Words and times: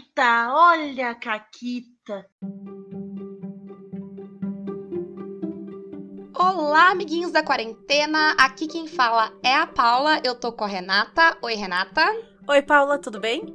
Caquita, 0.00 0.48
olha 0.54 1.10
a 1.10 1.14
Caquita. 1.14 2.26
Olá, 6.34 6.90
amiguinhos 6.90 7.32
da 7.32 7.42
quarentena. 7.42 8.34
Aqui 8.38 8.66
quem 8.66 8.86
fala 8.86 9.32
é 9.42 9.54
a 9.54 9.66
Paula. 9.66 10.20
Eu 10.24 10.34
tô 10.34 10.52
com 10.52 10.64
a 10.64 10.66
Renata. 10.66 11.36
Oi, 11.42 11.54
Renata. 11.54 12.02
Oi, 12.48 12.62
Paula, 12.62 12.98
tudo 12.98 13.20
bem? 13.20 13.54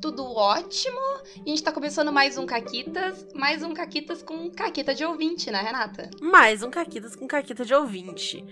Tudo 0.00 0.24
ótimo. 0.24 1.00
A 1.44 1.48
gente 1.48 1.62
tá 1.62 1.72
começando 1.72 2.12
mais 2.12 2.38
um 2.38 2.46
Caquitas, 2.46 3.26
mais 3.34 3.62
um 3.62 3.74
Caquitas 3.74 4.22
com 4.22 4.50
Caquita 4.50 4.94
de 4.94 5.04
ouvinte, 5.04 5.50
né, 5.50 5.60
Renata? 5.60 6.10
Mais 6.22 6.62
um 6.62 6.70
Caquitas 6.70 7.14
com 7.14 7.26
Caquita 7.26 7.64
de 7.64 7.74
ouvinte. 7.74 8.44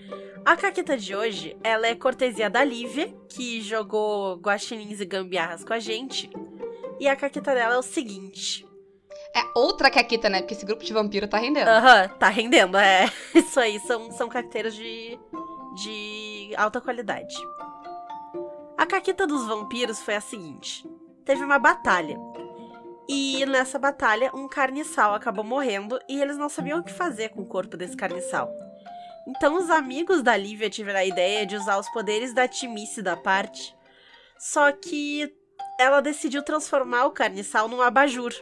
A 0.45 0.55
Caquita 0.55 0.97
de 0.97 1.15
hoje, 1.15 1.57
ela 1.63 1.87
é 1.87 1.95
cortesia 1.95 2.49
da 2.49 2.63
Lívia, 2.63 3.13
que 3.29 3.61
jogou 3.61 4.35
guaxinins 4.35 4.99
e 4.99 5.05
gambiarras 5.05 5.63
com 5.63 5.73
a 5.73 5.79
gente. 5.79 6.29
E 6.99 7.07
a 7.07 7.15
Caquita 7.15 7.53
dela 7.53 7.75
é 7.75 7.77
o 7.77 7.83
seguinte. 7.83 8.65
É 9.35 9.41
outra 9.55 9.89
Caquita, 9.89 10.29
né? 10.29 10.39
Porque 10.39 10.53
esse 10.53 10.65
grupo 10.65 10.83
de 10.83 10.93
vampiro 10.93 11.27
tá 11.27 11.37
rendendo. 11.37 11.67
Aham, 11.67 12.07
tá 12.19 12.29
rendendo, 12.29 12.77
é. 12.77 13.11
Isso 13.33 13.59
aí, 13.59 13.79
são, 13.79 14.11
são 14.11 14.29
carteiras 14.29 14.75
de, 14.75 15.19
de 15.75 16.53
alta 16.55 16.79
qualidade. 16.79 17.35
A 18.77 18.85
Caquita 18.85 19.25
dos 19.25 19.47
vampiros 19.47 19.99
foi 20.01 20.15
a 20.15 20.21
seguinte. 20.21 20.87
Teve 21.25 21.43
uma 21.43 21.57
batalha. 21.57 22.17
E 23.07 23.45
nessa 23.45 23.77
batalha, 23.77 24.31
um 24.33 24.47
carniçal 24.47 25.13
acabou 25.13 25.43
morrendo 25.43 25.99
e 26.07 26.21
eles 26.21 26.37
não 26.37 26.47
sabiam 26.47 26.79
o 26.79 26.83
que 26.83 26.93
fazer 26.93 27.29
com 27.29 27.41
o 27.41 27.47
corpo 27.47 27.75
desse 27.75 27.97
carniçal. 27.97 28.49
Então 29.27 29.57
os 29.57 29.69
amigos 29.69 30.21
da 30.21 30.35
Lívia 30.35 30.69
tiveram 30.69 30.99
a 30.99 31.05
ideia 31.05 31.45
de 31.45 31.55
usar 31.55 31.77
os 31.77 31.89
poderes 31.89 32.33
da 32.33 32.47
timice 32.47 33.01
da 33.01 33.15
parte. 33.15 33.75
Só 34.37 34.71
que 34.71 35.33
ela 35.79 36.01
decidiu 36.01 36.43
transformar 36.43 37.05
o 37.05 37.11
carniçal 37.11 37.67
num 37.67 37.81
abajur. 37.81 38.33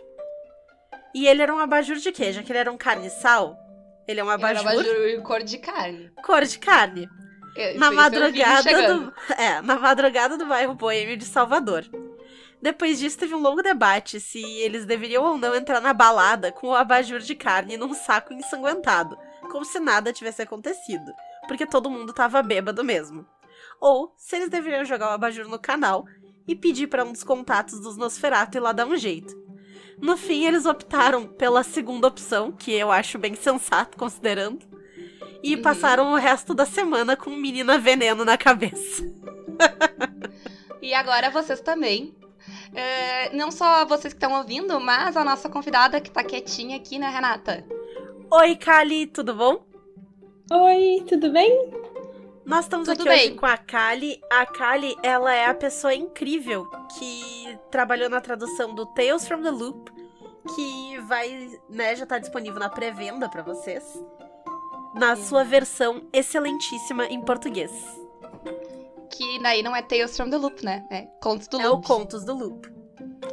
E 1.13 1.27
ele 1.27 1.41
era 1.41 1.53
um 1.53 1.59
abajur 1.59 1.97
de 1.97 2.11
quê? 2.11 2.31
Já 2.31 2.41
que 2.41 2.51
ele 2.51 2.59
era 2.59 2.71
um 2.71 2.77
carniçal, 2.77 3.57
ele 4.07 4.19
é 4.19 4.23
um 4.23 4.29
abajur. 4.29 4.69
Ele 4.69 4.79
era 4.79 4.89
um 4.89 4.91
abajur 4.91 5.23
cor 5.23 5.43
de 5.43 5.57
carne. 5.57 6.11
Cor 6.23 6.45
de 6.45 6.59
carne. 6.59 7.09
Na 7.75 7.91
madrugada 7.91 8.93
do. 8.93 9.13
É, 9.37 9.61
na 9.61 9.77
madrugada 9.77 10.37
do 10.37 10.45
bairro 10.45 10.73
Boêmio 10.73 11.17
de 11.17 11.25
Salvador. 11.25 11.85
Depois 12.61 12.99
disso, 12.99 13.17
teve 13.17 13.33
um 13.33 13.41
longo 13.41 13.63
debate 13.63 14.19
se 14.19 14.39
eles 14.59 14.85
deveriam 14.85 15.23
ou 15.23 15.37
não 15.37 15.55
entrar 15.55 15.81
na 15.81 15.93
balada 15.93 16.51
com 16.51 16.67
o 16.67 16.75
abajur 16.75 17.19
de 17.19 17.33
carne 17.33 17.75
num 17.75 17.93
saco 17.93 18.33
ensanguentado, 18.33 19.17
como 19.51 19.65
se 19.65 19.79
nada 19.79 20.13
tivesse 20.13 20.43
acontecido, 20.43 21.11
porque 21.47 21.65
todo 21.65 21.89
mundo 21.89 22.13
tava 22.13 22.43
bêbado 22.43 22.83
mesmo. 22.83 23.25
Ou 23.79 24.13
se 24.15 24.35
eles 24.35 24.49
deveriam 24.49 24.85
jogar 24.85 25.09
o 25.09 25.13
abajur 25.13 25.47
no 25.47 25.57
canal 25.57 26.05
e 26.51 26.55
pedir 26.55 26.87
para 26.87 27.03
um 27.05 27.11
dos 27.11 27.23
contatos 27.23 27.79
dos 27.79 27.97
Nosferatu 27.97 28.57
ir 28.57 28.61
lá 28.61 28.71
dar 28.71 28.85
um 28.85 28.97
jeito. 28.97 29.39
No 30.01 30.17
fim, 30.17 30.45
eles 30.45 30.65
optaram 30.65 31.25
pela 31.27 31.63
segunda 31.63 32.07
opção, 32.07 32.51
que 32.51 32.73
eu 32.73 32.91
acho 32.91 33.17
bem 33.19 33.35
sensato 33.35 33.97
considerando, 33.97 34.59
e 35.43 35.55
Uhum. 35.55 35.61
passaram 35.61 36.11
o 36.11 36.15
resto 36.15 36.53
da 36.53 36.65
semana 36.65 37.15
com 37.15 37.29
menina 37.31 37.77
veneno 37.77 38.25
na 38.25 38.37
cabeça. 38.37 39.03
E 40.81 40.93
agora 40.93 41.29
vocês 41.29 41.61
também. 41.61 42.13
É, 42.73 43.35
não 43.35 43.51
só 43.51 43.85
vocês 43.85 44.13
que 44.13 44.17
estão 44.17 44.37
ouvindo, 44.37 44.79
mas 44.79 45.15
a 45.15 45.23
nossa 45.23 45.49
convidada 45.49 46.01
que 46.01 46.09
tá 46.09 46.23
quietinha 46.23 46.77
aqui, 46.77 46.97
né, 46.97 47.07
Renata? 47.09 47.63
Oi, 48.31 48.55
Kali, 48.55 49.07
tudo 49.07 49.35
bom? 49.35 49.65
Oi, 50.51 51.03
tudo 51.07 51.31
bem? 51.31 51.51
Nós 52.45 52.65
estamos 52.65 52.87
Tudo 52.87 53.01
aqui 53.01 53.09
bem. 53.09 53.27
hoje 53.29 53.35
com 53.35 53.45
a 53.45 53.57
Kali. 53.57 54.19
A 54.29 54.45
Kali, 54.45 54.95
ela 55.03 55.33
é 55.33 55.45
a 55.45 55.53
pessoa 55.53 55.93
incrível 55.93 56.65
que 56.97 57.57
trabalhou 57.69 58.09
na 58.09 58.19
tradução 58.19 58.73
do 58.73 58.85
Tales 58.87 59.27
from 59.27 59.41
the 59.43 59.51
Loop, 59.51 59.91
que 60.55 60.97
vai, 61.07 61.49
né, 61.69 61.95
já 61.95 62.05
tá 62.05 62.17
disponível 62.17 62.59
na 62.59 62.69
pré-venda 62.69 63.29
pra 63.29 63.43
vocês. 63.43 63.83
Na 64.95 65.15
sua 65.15 65.43
versão 65.43 66.07
excelentíssima 66.11 67.05
em 67.05 67.21
português. 67.21 67.71
Que 69.11 69.39
daí 69.41 69.61
não 69.61 69.75
é 69.75 69.81
Tales 69.81 70.17
from 70.17 70.29
the 70.29 70.37
Loop, 70.37 70.65
né? 70.65 70.85
É 70.89 71.01
Contos 71.21 71.47
do 71.47 71.61
É 71.61 71.67
o 71.69 71.73
Loop. 71.73 71.87
Contos 71.87 72.25
do 72.25 72.33
Loop. 72.33 72.67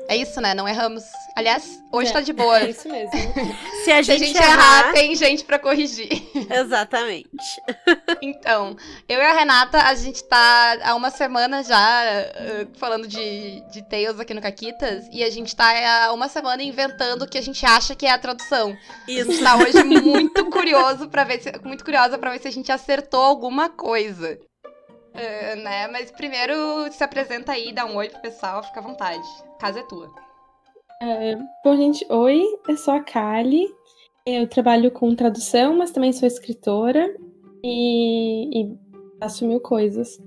É 0.08 0.16
isso, 0.16 0.40
né? 0.40 0.54
Não 0.54 0.66
erramos. 0.66 1.04
Aliás, 1.36 1.82
hoje 1.92 2.08
É, 2.08 2.12
tá 2.14 2.20
de 2.22 2.32
boa. 2.32 2.60
É 2.60 2.70
isso 2.70 2.88
mesmo. 2.88 3.10
Se 3.84 3.92
a 3.92 4.02
Se 4.02 4.10
a 4.12 4.16
gente, 4.16 4.26
gente 4.28 4.42
errar, 4.42 4.92
tem 4.92 5.14
gente 5.14 5.44
pra 5.44 5.58
corrigir. 5.58 6.08
Exatamente. 6.50 7.28
Então, 8.20 8.76
eu 9.08 9.18
e 9.18 9.24
a 9.24 9.32
Renata, 9.32 9.82
a 9.82 9.94
gente 9.94 10.24
tá 10.24 10.78
há 10.82 10.94
uma 10.94 11.10
semana 11.10 11.62
já 11.62 12.04
eh, 12.04 12.66
falando 12.76 13.06
de, 13.06 13.60
de 13.70 13.82
Tales 13.82 14.18
aqui 14.18 14.34
no 14.34 14.40
Caquitas, 14.40 15.06
e 15.12 15.22
a 15.22 15.30
gente 15.30 15.54
tá 15.54 16.06
há 16.06 16.12
uma 16.12 16.28
semana 16.28 16.62
inventando 16.62 17.22
o 17.22 17.28
que 17.28 17.38
a 17.38 17.42
gente 17.42 17.64
acha 17.64 17.94
que 17.94 18.06
é 18.06 18.10
a 18.10 18.18
tradução. 18.18 18.76
A 19.06 19.10
gente 19.10 19.30
Isso. 19.30 19.44
tá 19.44 19.56
hoje 19.56 19.84
muito 19.84 20.46
curioso 20.46 21.08
para 21.08 21.24
ver 21.24 21.40
se, 21.40 21.52
muito 21.64 21.84
curiosa 21.84 22.18
pra 22.18 22.30
ver 22.30 22.40
se 22.40 22.48
a 22.48 22.52
gente 22.52 22.72
acertou 22.72 23.20
alguma 23.20 23.68
coisa. 23.68 24.38
Eh, 25.18 25.56
né? 25.56 25.88
Mas 25.88 26.10
primeiro 26.10 26.54
se 26.92 27.02
apresenta 27.02 27.52
aí, 27.52 27.72
dá 27.72 27.84
um 27.84 27.96
oi 27.96 28.08
pro 28.08 28.20
pessoal, 28.20 28.62
fica 28.62 28.80
à 28.80 28.82
vontade. 28.82 29.26
A 29.56 29.58
casa 29.58 29.80
é 29.80 29.82
tua. 29.82 30.08
Bom, 31.64 31.76
gente, 31.76 32.06
oi, 32.08 32.44
eu 32.68 32.76
sou 32.76 32.94
a 32.94 33.00
Kali. 33.00 33.66
Eu 34.26 34.46
trabalho 34.46 34.90
com 34.90 35.14
tradução, 35.14 35.76
mas 35.76 35.90
também 35.90 36.12
sou 36.12 36.26
escritora 36.26 37.14
e, 37.64 38.62
e 38.62 38.76
mil 39.42 39.60
coisas. 39.60 40.20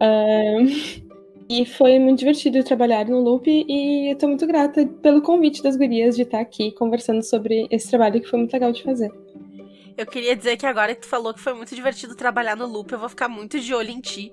Ahn, 0.00 0.66
e 1.48 1.66
foi 1.66 1.98
muito 1.98 2.20
divertido 2.20 2.64
trabalhar 2.64 3.06
no 3.06 3.20
Loop 3.20 3.46
e 3.46 4.10
eu 4.10 4.16
tô 4.16 4.26
muito 4.28 4.46
grata 4.46 4.86
pelo 5.02 5.22
convite 5.22 5.62
das 5.62 5.76
gurias 5.76 6.16
de 6.16 6.22
estar 6.22 6.40
aqui 6.40 6.72
conversando 6.72 7.22
sobre 7.22 7.68
esse 7.70 7.90
trabalho 7.90 8.20
que 8.20 8.28
foi 8.28 8.38
muito 8.38 8.52
legal 8.52 8.72
de 8.72 8.82
fazer. 8.82 9.12
Eu 9.96 10.06
queria 10.06 10.34
dizer 10.34 10.56
que 10.56 10.66
agora 10.66 10.94
que 10.94 11.02
tu 11.02 11.08
falou 11.08 11.32
que 11.32 11.40
foi 11.40 11.52
muito 11.54 11.74
divertido 11.74 12.14
trabalhar 12.16 12.56
no 12.56 12.66
loop, 12.66 12.90
eu 12.92 12.98
vou 12.98 13.08
ficar 13.08 13.28
muito 13.28 13.60
de 13.60 13.72
olho 13.74 13.90
em 13.90 14.00
ti, 14.00 14.32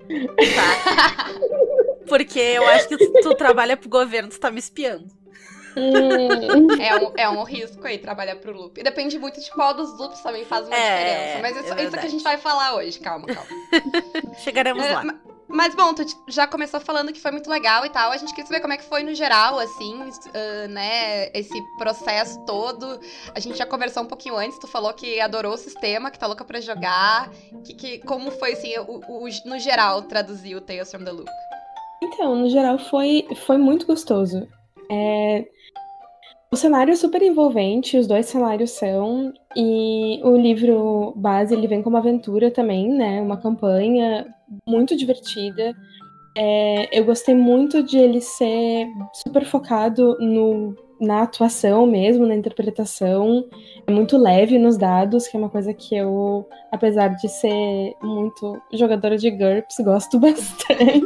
tá? 0.56 1.36
Porque 2.08 2.40
eu 2.40 2.68
acho 2.68 2.88
que 2.88 2.98
tu, 2.98 3.20
tu 3.22 3.36
trabalha 3.36 3.78
pro 3.78 3.88
governo, 3.90 4.30
tu 4.30 4.40
tá 4.40 4.50
me 4.52 4.60
espiando. 4.60 5.06
Hum, 5.78 6.68
É 6.82 6.96
um, 6.98 7.12
é 7.16 7.30
um 7.30 7.44
risco 7.44 7.86
aí 7.88 7.98
trabalhar 7.98 8.36
pro 8.38 8.52
loop. 8.52 8.78
E 8.80 8.84
depende 8.84 9.18
muito 9.18 9.40
de 9.40 9.50
qual 9.52 9.74
dos 9.74 9.98
loops 9.98 10.20
também 10.22 10.44
faz 10.44 10.68
uma 10.68 10.76
É, 10.76 10.98
diferença. 10.98 11.42
Mas 11.42 11.56
é 11.58 11.60
isso, 11.62 11.88
isso 11.88 11.98
que 12.00 12.06
a 12.06 12.10
gente 12.10 12.24
vai 12.24 12.38
falar 12.38 12.76
hoje. 12.76 13.00
Calma, 13.00 13.28
calma. 13.28 13.48
Chegaremos 14.44 14.84
É, 14.86 14.94
lá. 14.94 15.04
ma- 15.06 15.20
Mas 15.54 15.76
bom, 15.76 15.94
tu 15.94 16.04
já 16.28 16.48
começou 16.48 16.80
falando 16.80 17.12
que 17.12 17.20
foi 17.20 17.32
muito 17.32 17.50
legal 17.50 17.86
e 17.86 17.90
tal. 17.90 18.12
A 18.12 18.18
gente 18.18 18.30
queria 18.34 18.48
saber 18.48 18.62
como 18.62 18.74
é 18.74 18.78
que 18.78 18.84
foi 18.84 19.04
no 19.04 19.14
geral, 19.14 19.60
assim, 19.60 19.94
ah, 20.34 20.68
né? 20.70 21.30
Esse 21.34 21.62
processo 21.78 22.40
todo. 22.46 23.00
A 23.36 23.40
gente 23.40 23.58
já 23.58 23.66
conversou 23.66 24.04
um 24.04 24.08
pouquinho 24.08 24.38
antes. 24.38 24.58
Tu 24.60 24.68
falou 24.68 24.94
que 24.94 25.20
adorou 25.20 25.54
o 25.54 25.58
sistema, 25.58 26.10
que 26.10 26.18
tá 26.18 26.26
louca 26.28 26.46
pra 26.46 26.62
jogar. 26.62 27.30
Que, 27.66 27.74
que, 27.74 27.98
como 28.00 28.32
foi, 28.32 28.54
assim, 28.54 28.78
o, 28.80 29.00
o- 29.08 29.28
no 29.50 29.60
geral, 29.60 30.02
traduzir 30.04 30.56
o 30.56 30.62
Tales 30.62 30.90
from 30.90 31.04
the 31.04 31.12
Loop? 31.12 31.30
Então, 32.04 32.36
no 32.36 32.50
geral, 32.50 32.80
foi, 32.80 33.28
foi 33.46 33.58
muito 33.58 33.86
gostoso. 33.86 34.48
É, 34.90 35.46
O 36.52 36.56
cenário 36.56 36.92
é 36.92 36.96
super 36.96 37.22
envolvente, 37.22 37.98
os 37.98 38.08
dois 38.08 38.26
cenários 38.26 38.72
são, 38.72 39.32
e 39.56 40.20
o 40.24 40.36
livro 40.36 41.14
base 41.16 41.54
ele 41.54 41.68
vem 41.68 41.82
como 41.84 41.96
aventura 41.98 42.50
também, 42.52 42.90
né? 42.90 43.22
Uma 43.22 43.38
campanha 43.38 44.28
muito 44.68 44.96
divertida. 44.96 45.76
É, 46.38 46.98
eu 46.98 47.04
gostei 47.04 47.36
muito 47.36 47.84
de 47.84 47.98
ele 47.98 48.22
ser 48.22 48.88
super 49.14 49.44
focado 49.46 50.18
no, 50.20 50.74
na 51.00 51.24
atuação 51.24 51.86
mesmo, 51.86 52.26
na 52.26 52.36
interpretação. 52.36 53.46
É 53.86 53.92
muito 53.92 54.18
leve 54.18 54.58
nos 54.58 54.78
dados, 54.78 55.28
que 55.28 55.36
é 55.36 55.40
uma 55.40 55.50
coisa 55.50 55.74
que 55.74 55.94
eu, 55.96 56.48
apesar 56.72 57.10
de 57.10 57.28
ser 57.28 57.94
muito 58.02 58.62
jogadora 58.74 59.18
de 59.18 59.30
GURPS, 59.30 59.76
gosto 59.84 60.18
bastante. 60.22 61.06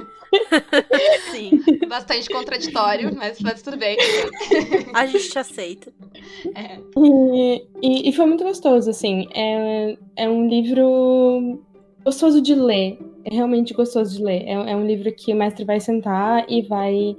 Sim, 1.32 1.62
Bastante 1.88 2.30
contraditório, 2.30 3.16
mas, 3.16 3.40
mas 3.42 3.62
tudo 3.62 3.78
bem. 3.78 3.98
a 4.94 5.06
gente 5.06 5.30
te 5.30 5.40
aceita. 5.40 5.92
É. 6.54 6.78
E, 6.98 7.64
e- 7.82 8.10
e 8.10 8.14
foi 8.14 8.26
muito 8.26 8.44
gostoso, 8.44 8.90
assim. 8.90 9.28
É, 9.34 9.98
é 10.18 10.30
um 10.30 10.48
livro 10.48 11.62
gostoso 12.06 12.40
de 12.40 12.54
ler. 12.54 13.00
É 13.24 13.34
realmente 13.34 13.74
gostoso 13.74 14.16
de 14.16 14.24
ler. 14.24 14.44
É, 14.44 14.52
é 14.52 14.76
um 14.76 14.86
livro 14.86 15.12
que 15.12 15.34
o 15.34 15.36
mestre 15.36 15.66
vai 15.66 15.80
sentar 15.80 16.46
e 16.48 16.62
vai 16.62 17.18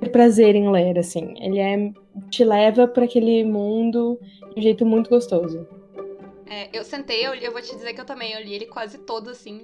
ter 0.00 0.10
prazer 0.10 0.56
em 0.56 0.70
ler, 0.70 0.98
assim. 0.98 1.34
Ele 1.40 1.58
é, 1.60 1.92
te 2.28 2.44
leva 2.44 2.88
para 2.88 3.04
aquele 3.04 3.44
mundo 3.44 4.18
de 4.52 4.58
um 4.58 4.62
jeito 4.62 4.84
muito 4.84 5.08
gostoso. 5.08 5.66
É, 6.48 6.68
eu 6.76 6.82
sentei, 6.82 7.24
eu, 7.24 7.34
eu 7.34 7.52
vou 7.52 7.62
te 7.62 7.74
dizer 7.74 7.94
que 7.94 8.00
eu 8.00 8.04
também, 8.04 8.32
eu 8.32 8.40
li 8.40 8.54
ele 8.54 8.66
quase 8.66 8.98
todo, 8.98 9.30
assim, 9.30 9.60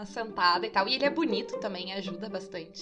numa 0.00 0.06
sentada 0.06 0.66
e 0.66 0.70
tal. 0.70 0.88
E 0.88 0.94
ele 0.94 1.04
é 1.04 1.10
bonito 1.10 1.58
também, 1.58 1.92
ajuda 1.92 2.28
bastante. 2.28 2.80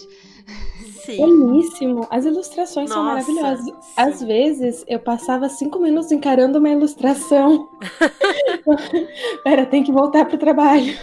Sim. 1.05 1.17
Belíssimo. 1.51 2.07
As 2.11 2.25
ilustrações 2.25 2.89
são 2.91 3.03
Nossa, 3.05 3.31
maravilhosas. 3.33 3.65
sim. 3.65 3.75
Às 3.97 4.23
vezes 4.23 4.85
eu 4.87 5.01
passava 5.01 5.49
cinco 5.49 5.79
minutos 5.81 6.13
encarando 6.13 6.59
uma 6.59 6.71
ilustração. 6.71 7.69
Pera, 9.43 9.67
tem 9.67 9.83
que 9.83 9.91
voltar 9.93 10.27
pro 10.27 10.39
trabalho. 10.39 10.97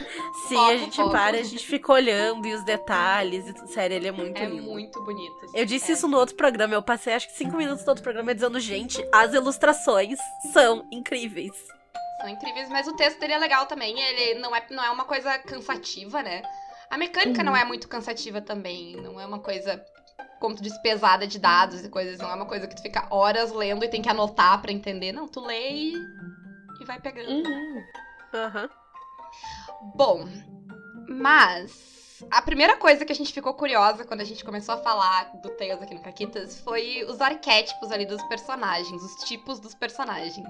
Sim, 0.48 0.56
Foco, 0.56 0.72
a 0.72 0.78
gente 0.78 0.96
foco. 0.96 1.12
para, 1.12 1.38
a 1.38 1.44
gente 1.44 1.66
fica 1.66 1.92
olhando 1.92 2.48
e 2.48 2.54
os 2.54 2.64
detalhes. 2.64 3.46
E, 3.48 3.68
sério, 3.74 3.96
ele 3.96 4.08
é 4.08 4.12
muito 4.12 4.38
É 4.38 4.46
lindo. 4.46 4.64
muito 4.64 5.04
bonito. 5.04 5.36
assim. 5.46 5.58
Eu 5.58 5.66
disse 5.66 5.92
É. 5.92 5.96
isso 5.96 6.08
no 6.08 6.18
outro 6.18 6.36
programa. 6.36 6.74
Eu 6.74 6.84
passei 6.84 7.14
acho 7.14 7.28
que 7.28 7.38
cinco 7.38 7.58
minutos 7.58 7.84
do 7.84 7.90
outro 7.90 8.04
programa 8.04 8.34
dizendo, 8.34 8.60
gente, 8.60 9.04
as 9.12 9.34
ilustrações 9.34 10.18
são 10.54 10.86
incríveis. 10.92 11.52
São 12.26 12.34
incríveis, 12.34 12.70
mas 12.70 12.88
o 12.88 12.94
texto 12.96 13.20
dele 13.20 13.34
é 13.34 13.38
legal 13.38 13.68
também. 13.68 14.00
Ele 14.02 14.40
não 14.40 14.56
é, 14.56 14.66
não 14.72 14.84
é 14.84 14.90
uma 14.90 15.06
coisa 15.06 15.38
cansativa, 15.38 16.24
né? 16.24 16.42
A 16.90 16.98
mecânica 16.98 17.42
Uhum. 17.42 17.46
não 17.46 17.56
é 17.56 17.64
muito 17.64 17.88
cansativa 17.88 18.42
também. 18.42 18.96
Não 18.96 19.22
é 19.22 19.26
uma 19.28 19.38
coisa, 19.38 19.86
como 20.40 20.56
tu 20.56 20.64
disse, 20.64 20.82
pesada 20.82 21.28
de 21.28 21.38
dados 21.38 21.86
e 21.86 21.90
coisas. 21.90 22.18
Não 22.18 22.32
é 22.32 22.34
uma 22.34 22.48
coisa 22.48 22.66
que 22.66 22.76
tu 22.76 22.82
fica 22.82 23.06
horas 23.12 23.52
lendo 23.52 23.86
e 23.86 23.88
tem 23.90 24.02
que 24.02 24.10
anotar 24.10 24.60
pra 24.60 24.72
entender. 24.72 25.12
Não, 25.12 25.28
tu 25.28 25.40
lê 25.40 25.72
e, 25.72 26.08
e 26.80 26.84
vai 26.86 27.00
pegando. 27.00 27.30
Uhum. 27.30 27.84
Aham. 28.34 28.70
Bom, 29.94 30.28
mas 31.08 31.95
a 32.30 32.42
primeira 32.42 32.78
coisa 32.78 33.04
que 33.04 33.12
a 33.12 33.16
gente 33.16 33.34
ficou 33.34 33.54
curiosa 33.54 34.06
quando 34.06 34.22
a 34.22 34.24
gente 34.24 34.44
começou 34.44 34.76
a 34.76 34.78
falar 34.78 35.32
do 35.42 35.50
Tales 35.50 35.82
aqui 35.82 35.94
no 35.94 36.02
Caquitas 36.02 36.60
foi 36.62 37.06
os 37.08 37.20
arquétipos 37.20 37.92
ali 37.92 38.06
dos 38.06 38.22
personagens, 38.24 39.02
os 39.02 39.24
tipos 39.26 39.60
dos 39.60 39.76
personagens. 39.76 40.48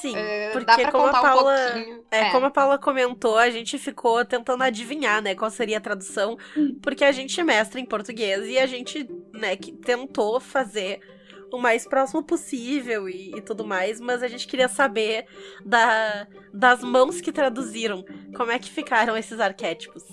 Sim, 0.00 0.16
Eh, 0.16 0.50
porque 0.52 0.66
Dá 0.66 0.76
pra 0.76 0.92
como 0.92 1.04
a 1.04 1.06
contar 1.08 1.22
Paula... 1.22 1.54
um 1.54 1.72
pouquinho. 1.72 2.04
É, 2.10 2.30
como 2.30 2.46
a 2.46 2.50
Paula 2.50 2.78
comentou, 2.78 3.36
a 3.36 3.50
gente 3.50 3.78
ficou 3.78 4.24
tentando 4.24 4.62
adivinhar, 4.62 5.22
né, 5.22 5.34
qual 5.34 5.50
seria 5.50 5.78
a 5.78 5.80
tradução, 5.80 6.36
porque 6.82 7.04
a 7.04 7.12
gente 7.12 7.38
é 7.38 7.44
mestre 7.44 7.80
em 7.80 7.84
português 7.84 8.46
e 8.46 8.58
a 8.58 8.66
gente, 8.66 9.08
né, 9.32 9.56
que 9.56 9.72
tentou 9.72 10.40
fazer 10.40 11.00
o 11.52 11.58
mais 11.58 11.86
próximo 11.86 12.22
possível 12.22 13.08
e, 13.08 13.36
e 13.36 13.42
tudo 13.42 13.64
mais, 13.66 14.00
mas 14.00 14.22
a 14.22 14.28
gente 14.28 14.46
queria 14.46 14.68
saber 14.68 15.26
da, 15.64 16.26
das 16.52 16.82
mãos 16.82 17.20
que 17.20 17.32
traduziram, 17.32 18.04
como 18.36 18.52
é 18.52 18.58
que 18.58 18.70
ficaram 18.70 19.16
esses 19.16 19.40
arquétipos. 19.40 20.04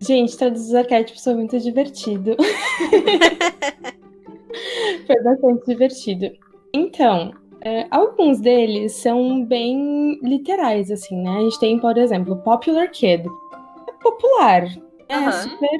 Gente, 0.00 0.36
traduzir 0.36 0.68
os 0.68 0.74
arquétipos 0.74 1.24
foi 1.24 1.34
muito 1.34 1.58
divertido. 1.58 2.36
foi 5.06 5.22
bastante 5.22 5.66
divertido. 5.66 6.30
Então, 6.72 7.32
é, 7.60 7.86
alguns 7.90 8.40
deles 8.40 8.92
são 8.92 9.44
bem 9.44 10.18
literais, 10.22 10.90
assim, 10.90 11.20
né? 11.20 11.30
A 11.30 11.40
gente 11.40 11.58
tem, 11.58 11.78
por 11.78 11.98
exemplo, 11.98 12.36
Popular 12.36 12.88
Kid. 12.88 13.26
É 13.88 13.92
popular. 14.02 14.64
É 15.08 15.32
super 15.32 15.78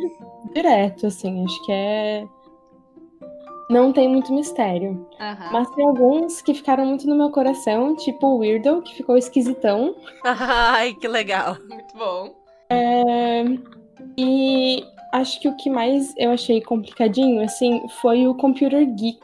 direto, 0.55 1.07
assim. 1.07 1.45
Acho 1.45 1.65
que 1.65 1.73
é. 1.73 2.27
Não 3.71 3.93
tem 3.93 4.09
muito 4.09 4.33
mistério. 4.33 5.07
Aham. 5.21 5.51
Mas 5.53 5.71
tem 5.71 5.87
alguns 5.87 6.41
que 6.41 6.55
ficaram 6.55 6.87
muito 6.87 7.07
no 7.07 7.15
meu 7.15 7.31
coração, 7.31 7.95
tipo 7.95 8.27
o 8.27 8.39
Weirdo, 8.39 8.83
que 8.83 8.95
ficou 8.95 9.17
esquisitão. 9.17 9.95
Ai, 10.25 10.95
que 10.95 11.07
legal. 11.07 11.57
Muito 11.69 11.97
bom. 11.97 12.35
É, 12.71 13.45
E 14.17 14.85
acho 15.13 15.41
que 15.41 15.49
o 15.49 15.57
que 15.57 15.71
mais 15.71 16.15
eu 16.17 16.31
achei 16.31 16.61
complicadinho, 16.61 17.43
assim, 17.43 17.87
foi 18.01 18.27
o 18.27 18.35
Computer 18.35 18.85
Geek, 18.87 19.21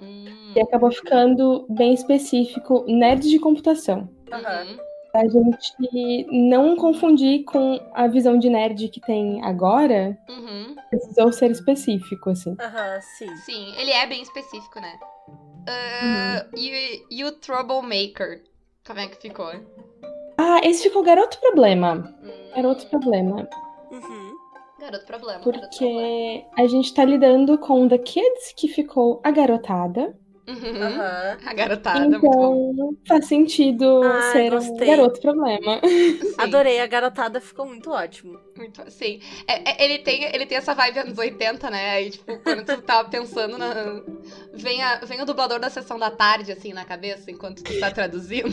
Hum. 0.00 0.50
que 0.52 0.60
acabou 0.60 0.90
ficando 0.90 1.64
bem 1.68 1.94
específico, 1.94 2.84
nerd 2.88 3.28
de 3.28 3.38
computação. 3.38 4.08
Uhum. 4.32 4.76
Pra 5.12 5.22
gente 5.28 6.26
não 6.32 6.74
confundir 6.76 7.44
com 7.44 7.78
a 7.94 8.08
visão 8.08 8.36
de 8.36 8.50
nerd 8.50 8.88
que 8.88 9.00
tem 9.00 9.42
agora, 9.44 10.18
Uhum. 10.28 10.74
precisou 10.90 11.32
ser 11.32 11.50
específico, 11.52 12.30
assim. 12.30 12.56
Aham, 12.60 13.00
sim. 13.00 13.36
Sim, 13.36 13.72
ele 13.78 13.92
é 13.92 14.06
bem 14.06 14.22
específico, 14.22 14.80
né? 14.80 14.98
Ah, 15.68 16.46
e, 16.56 17.02
e 17.10 17.24
o 17.24 17.32
Troublemaker? 17.32 18.42
Como 18.86 18.98
é 19.00 19.06
que 19.06 19.16
ficou? 19.16 19.52
Ah, 20.36 20.60
esse 20.64 20.82
ficou 20.82 21.02
garoto 21.02 21.38
problema. 21.40 22.12
Hum, 22.22 22.50
Garoto 22.56 22.86
problema. 22.88 23.48
Uhum. 23.94 24.36
Garoto 24.78 25.06
problema. 25.06 25.38
garoto 25.38 25.76
problema. 25.78 26.00
Porque 26.02 26.46
a 26.56 26.66
gente 26.66 26.92
tá 26.92 27.04
lidando 27.04 27.56
com 27.58 27.86
The 27.88 27.98
Kids, 27.98 28.52
que 28.56 28.68
ficou 28.68 29.20
a 29.22 29.30
garotada. 29.30 30.18
Uhum. 30.46 30.82
Aham. 30.82 31.38
A 31.46 31.54
garotada, 31.54 32.00
muito 32.00 32.20
bom. 32.20 32.72
Então 32.74 32.96
faz 33.06 33.26
sentido 33.26 34.02
Ai, 34.04 34.32
ser 34.32 34.52
um 34.52 34.58
gostei. 34.58 34.88
garoto 34.88 35.20
problema. 35.20 35.80
Sim, 35.82 36.34
Adorei, 36.36 36.80
a 36.80 36.86
garotada 36.86 37.40
ficou 37.40 37.66
muito 37.66 37.90
ótimo. 37.90 38.38
Muito, 38.56 38.82
sim. 38.90 39.20
É, 39.48 39.70
é, 39.70 39.84
ele, 39.84 40.00
tem, 40.00 40.24
ele 40.24 40.44
tem 40.44 40.58
essa 40.58 40.74
vibe 40.74 40.98
anos 40.98 41.16
80, 41.16 41.70
né? 41.70 41.90
Aí, 41.90 42.10
tipo, 42.10 42.38
quando 42.40 42.64
tu 42.64 42.82
tava 42.82 43.08
pensando 43.08 43.56
na. 43.56 43.72
Vem, 44.52 44.82
a, 44.82 44.96
vem 44.96 45.22
o 45.22 45.24
dublador 45.24 45.58
da 45.58 45.70
sessão 45.70 45.98
da 45.98 46.10
tarde, 46.10 46.52
assim, 46.52 46.72
na 46.74 46.84
cabeça, 46.84 47.30
enquanto 47.30 47.62
tu 47.62 47.80
tá 47.80 47.90
traduzindo. 47.90 48.52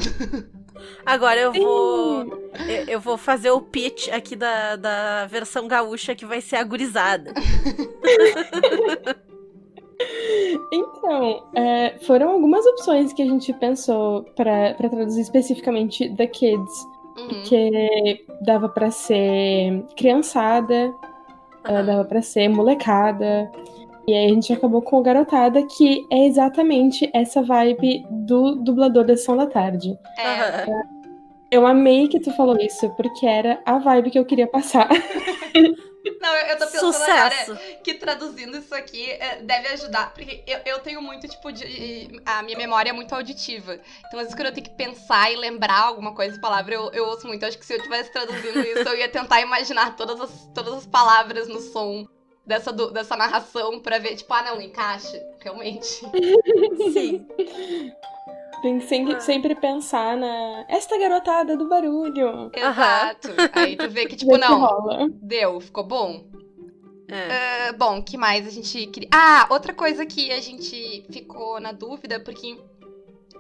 Agora 1.06 1.40
eu 1.40 1.52
vou. 1.52 2.24
Eu, 2.70 2.86
eu 2.88 3.00
vou 3.02 3.18
fazer 3.18 3.52
o 3.52 3.62
pitch 3.62 4.08
aqui 4.10 4.36
da, 4.36 4.78
da 4.78 5.26
versão 5.28 5.68
gaúcha 5.68 6.16
que 6.16 6.26
vai 6.26 6.40
ser 6.40 6.56
a 6.56 6.64
gurizada. 6.64 7.34
Então, 10.72 11.44
é, 11.56 11.96
foram 12.06 12.32
algumas 12.32 12.66
opções 12.66 13.12
que 13.14 13.22
a 13.22 13.26
gente 13.26 13.52
pensou 13.54 14.24
pra 14.36 14.74
pra 14.76 14.90
traduzir 14.90 15.22
especificamente 15.22 16.10
The 16.16 16.28
Kids, 16.28 16.88
Uhum. 17.18 17.44
que 17.44 18.26
dava 18.42 18.70
pra 18.70 18.90
ser 18.90 19.84
criançada, 19.98 20.94
Aham. 21.66 21.86
dava 21.86 22.06
pra 22.06 22.22
ser 22.22 22.48
molecada. 22.48 23.52
E 24.08 24.14
aí 24.14 24.26
a 24.26 24.30
gente 24.30 24.52
acabou 24.54 24.82
com 24.82 24.98
o 24.98 25.02
garotada, 25.04 25.62
que 25.64 26.06
é 26.12 26.26
exatamente 26.26 27.10
essa 27.14 27.42
vibe 27.44 28.06
do 28.10 28.56
dublador 28.56 29.04
da 29.06 29.16
sessão 29.16 29.36
da 29.38 29.46
tarde. 29.46 29.98
É, 30.18 30.24
Aham. 30.68 30.84
Eu 31.52 31.68
amei 31.68 32.08
que 32.08 32.20
tu 32.20 32.32
falou 32.32 32.56
isso, 32.60 32.90
porque 32.96 33.26
era 33.26 33.60
a 33.66 33.78
vibe 33.78 34.10
que 34.10 34.18
eu 34.18 34.24
queria 34.26 34.48
passar. 34.48 34.88
Não, 36.22 36.36
eu, 36.36 36.46
eu 36.48 36.58
tô 36.58 36.66
pensando 36.68 36.94
Sucesso! 36.94 37.52
agora 37.52 37.78
que 37.84 37.94
traduzindo 37.96 38.58
isso 38.58 38.74
aqui 38.74 39.10
é, 39.12 39.42
deve 39.42 39.68
ajudar, 39.70 40.14
porque 40.14 40.44
eu, 40.48 40.60
eu 40.66 40.80
tenho 40.80 41.02
muito, 41.02 41.28
tipo, 41.28 41.52
de. 41.52 42.22
A 42.26 42.42
minha 42.44 42.58
memória 42.58 42.90
é 42.90 42.94
muito 42.94 43.14
auditiva. 43.14 43.80
Então, 44.08 44.20
às 44.20 44.26
vezes, 44.28 44.36
quando 44.36 44.48
eu 44.48 44.54
tenho 44.54 44.66
que 44.68 44.76
pensar 44.76 45.32
e 45.32 45.36
lembrar 45.36 45.82
alguma 45.82 46.14
coisa 46.14 46.34
de 46.36 46.42
palavra, 46.42 46.74
eu, 46.74 46.92
eu 46.92 47.06
ouço 47.06 47.28
muito. 47.28 47.44
Eu 47.44 47.50
acho 47.50 47.58
que 47.58 47.66
se 47.66 47.74
eu 47.74 47.78
estivesse 47.78 48.12
traduzindo 48.12 48.60
isso, 48.60 48.80
eu 48.88 48.98
ia 48.98 49.10
tentar 49.10 49.42
imaginar 49.42 49.96
todas 49.96 50.20
as, 50.20 50.48
todas 50.54 50.74
as 50.74 50.86
palavras 50.88 51.48
no 51.48 51.60
som 51.60 52.06
dessa, 52.46 52.72
do- 52.72 52.92
dessa 52.92 53.16
narração 53.16 53.80
pra 53.80 54.00
ver, 54.00 54.16
tipo, 54.16 54.34
ah, 54.34 54.44
não, 54.44 54.62
encaixa, 54.62 55.22
realmente. 55.40 56.02
Sim. 56.94 57.28
Tem 58.62 58.80
que 58.80 58.86
sempre, 58.88 59.16
Ah. 59.16 59.20
sempre 59.20 59.56
pensar 59.56 60.16
na. 60.18 60.66
Esta 60.68 60.98
garotada 60.98 61.58
do 61.58 61.68
barulho. 61.68 62.52
Exato. 62.54 63.30
Aí 63.54 63.76
tu 63.76 63.90
vê 63.90 64.06
que, 64.06 64.16
tipo, 64.18 64.38
não, 64.38 64.60
rola. 64.60 65.10
deu, 65.22 65.60
ficou 65.60 65.84
bom. 65.84 66.24
É. 67.08 67.68
Ah, 67.70 67.74
bom, 67.74 68.02
que 68.02 68.18
mais 68.18 68.48
a 68.48 68.50
gente 68.50 68.88
queria. 68.88 69.10
Ah, 69.14 69.48
outra 69.50 69.74
coisa 69.74 70.06
que 70.06 70.32
a 70.32 70.40
gente 70.40 71.06
ficou 71.12 71.60
na 71.60 71.72
dúvida, 71.72 72.20
porque 72.20 72.58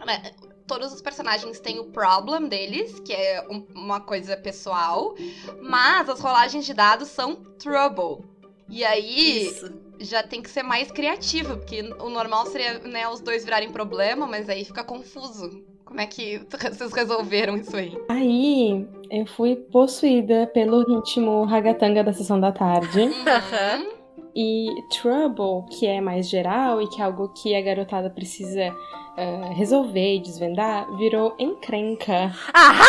né, 0.05 0.31
todos 0.67 0.91
os 0.91 1.01
personagens 1.01 1.59
têm 1.59 1.79
o 1.79 1.85
problem 1.85 2.47
deles, 2.49 2.99
que 2.99 3.13
é 3.13 3.45
um- 3.49 3.65
uma 3.75 4.01
coisa 4.01 4.35
pessoal, 4.35 5.15
mas 5.61 6.09
as 6.09 6.19
rolagens 6.19 6.65
de 6.65 6.73
dados 6.73 7.07
são 7.09 7.35
trouble. 7.35 8.25
E 8.67 8.83
aí 8.83 9.43
Isso. 9.47 9.71
Já 10.03 10.23
tem 10.23 10.41
que 10.41 10.49
ser 10.49 10.63
mais 10.63 10.91
criativo, 10.91 11.57
porque 11.57 11.81
o 11.99 12.09
normal 12.09 12.45
seria 12.47 12.79
né, 12.79 13.07
os 13.07 13.19
dois 13.19 13.43
virarem 13.43 13.71
problema, 13.71 14.27
mas 14.27 14.49
aí 14.49 14.65
fica 14.65 14.83
confuso. 14.83 15.63
Como 15.85 15.99
é 15.99 16.05
que 16.05 16.39
vocês 16.49 16.93
resolveram 16.93 17.57
isso 17.57 17.75
aí? 17.75 17.97
Aí 18.09 18.87
eu 19.09 19.25
fui 19.25 19.55
possuída 19.55 20.47
pelo 20.53 20.83
ritmo 20.83 21.43
ragatanga 21.43 22.03
da 22.03 22.13
sessão 22.13 22.39
da 22.39 22.51
tarde. 22.51 23.01
Uhum. 23.01 24.00
E 24.35 24.67
Trouble, 24.89 25.65
que 25.69 25.85
é 25.85 25.99
mais 25.99 26.29
geral 26.29 26.81
e 26.81 26.87
que 26.87 27.01
é 27.01 27.05
algo 27.05 27.29
que 27.29 27.53
a 27.55 27.61
garotada 27.61 28.09
precisa 28.09 28.73
ah, 29.17 29.51
resolver 29.53 30.15
e 30.15 30.19
desvendar, 30.19 30.89
virou 30.95 31.35
encrenca. 31.37 32.31
Ahá! 32.53 32.85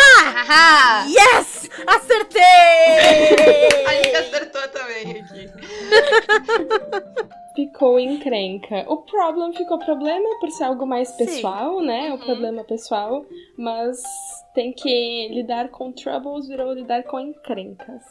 Haha! 0.47 1.05
Yes! 1.07 1.69
Acertei! 1.85 2.41
A 3.85 3.93
gente 3.95 4.15
acertou 4.15 4.61
também 4.69 5.21
aqui. 5.21 5.49
Ficou 7.55 7.99
encrenca. 7.99 8.83
O 8.87 8.97
problem 8.97 9.53
ficou 9.53 9.77
problema 9.77 10.27
por 10.39 10.49
ser 10.49 10.63
algo 10.63 10.87
mais 10.87 11.09
Sim. 11.09 11.25
pessoal, 11.25 11.81
né? 11.81 12.09
Uhum. 12.09 12.15
O 12.15 12.19
problema 12.19 12.63
pessoal. 12.63 13.23
Mas 13.55 14.01
tem 14.55 14.73
que 14.73 15.27
lidar 15.27 15.69
com 15.69 15.91
troubles, 15.91 16.47
virou 16.47 16.73
lidar 16.73 17.03
com 17.03 17.19
encrencas. 17.19 18.01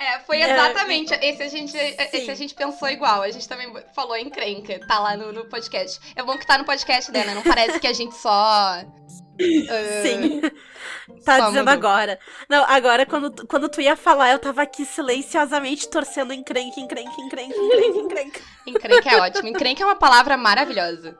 É, 0.00 0.18
foi 0.20 0.40
É, 0.40 0.50
exatamente. 0.50 1.12
Esse 1.12 1.42
a, 1.42 1.48
gente, 1.48 1.76
esse 1.76 2.24
sim. 2.24 2.30
a 2.30 2.34
gente 2.34 2.54
pensou 2.54 2.88
igual. 2.88 3.20
A 3.20 3.30
gente 3.30 3.46
também 3.46 3.70
falou 3.94 4.16
encrenca. 4.16 4.80
Tá 4.86 4.98
lá 4.98 5.14
no, 5.14 5.30
no 5.30 5.44
podcast. 5.44 6.00
É 6.16 6.22
bom 6.22 6.38
que 6.38 6.46
tá 6.46 6.56
no 6.56 6.64
podcast, 6.64 7.12
né? 7.12 7.34
Não 7.34 7.42
parece 7.42 7.78
que 7.78 7.86
a 7.86 7.92
gente 7.92 8.16
só. 8.16 8.30
ah, 8.80 8.84
Sim. 10.02 10.40
Tá 11.24 11.38
Só 11.38 11.46
dizendo 11.48 11.70
mudou. 11.70 11.90
agora. 11.90 12.18
Não, 12.48 12.64
agora 12.64 13.04
quando, 13.04 13.46
quando 13.46 13.68
tu 13.68 13.80
ia 13.80 13.94
falar, 13.94 14.30
eu 14.30 14.38
tava 14.38 14.62
aqui 14.62 14.86
silenciosamente 14.86 15.88
torcendo 15.88 16.32
encrenca, 16.32 16.80
encrenca, 16.80 17.20
encrenca, 17.20 17.54
encrenca, 17.54 17.98
encrenca. 17.98 18.40
Encrenca 18.66 19.10
é 19.10 19.16
ótimo. 19.16 19.48
Encrenca 19.48 19.82
é 19.82 19.86
uma 19.86 19.96
palavra 19.96 20.36
maravilhosa. 20.36 21.18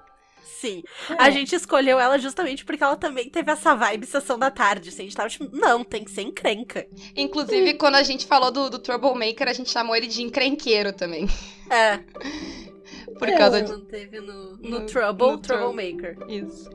Sim. 0.61 0.83
É. 1.09 1.15
A 1.19 1.31
gente 1.31 1.55
escolheu 1.55 1.99
ela 1.99 2.19
justamente 2.19 2.65
porque 2.65 2.83
ela 2.85 2.97
também 2.97 3.31
teve 3.31 3.51
essa 3.51 3.75
vibe 3.75 4.05
sessão 4.07 4.39
da 4.39 4.51
tarde. 4.51 4.91
Assim, 4.91 5.03
a 5.03 5.05
gente 5.07 5.17
tava 5.17 5.29
tipo, 5.29 5.49
não, 5.57 5.83
tem 5.83 6.05
que 6.05 6.11
ser 6.11 6.23
encrenca. 6.23 6.87
Inclusive, 7.17 7.75
quando 7.75 7.95
a 7.95 8.03
gente 8.03 8.27
falou 8.27 8.51
do, 8.51 8.69
do 8.69 8.79
Troublemaker, 8.79 9.49
a 9.49 9.53
gente 9.55 9.71
chamou 9.71 9.97
ele 9.97 10.07
de 10.07 10.23
encrenqueiro 10.23 10.93
também. 10.93 11.27
É. 11.71 11.99
Por 13.19 13.29
É, 13.29 13.37
causa 13.39 13.59
A 13.59 13.61
de. 13.61 13.69
gente 13.73 13.87
teve 13.87 14.21
no, 14.21 14.57
no, 14.59 14.81
No- 14.81 14.87
Trouble, 14.87 15.27
no 15.33 15.39
Troublemaker. 15.39 16.17
Isso. 16.29 16.69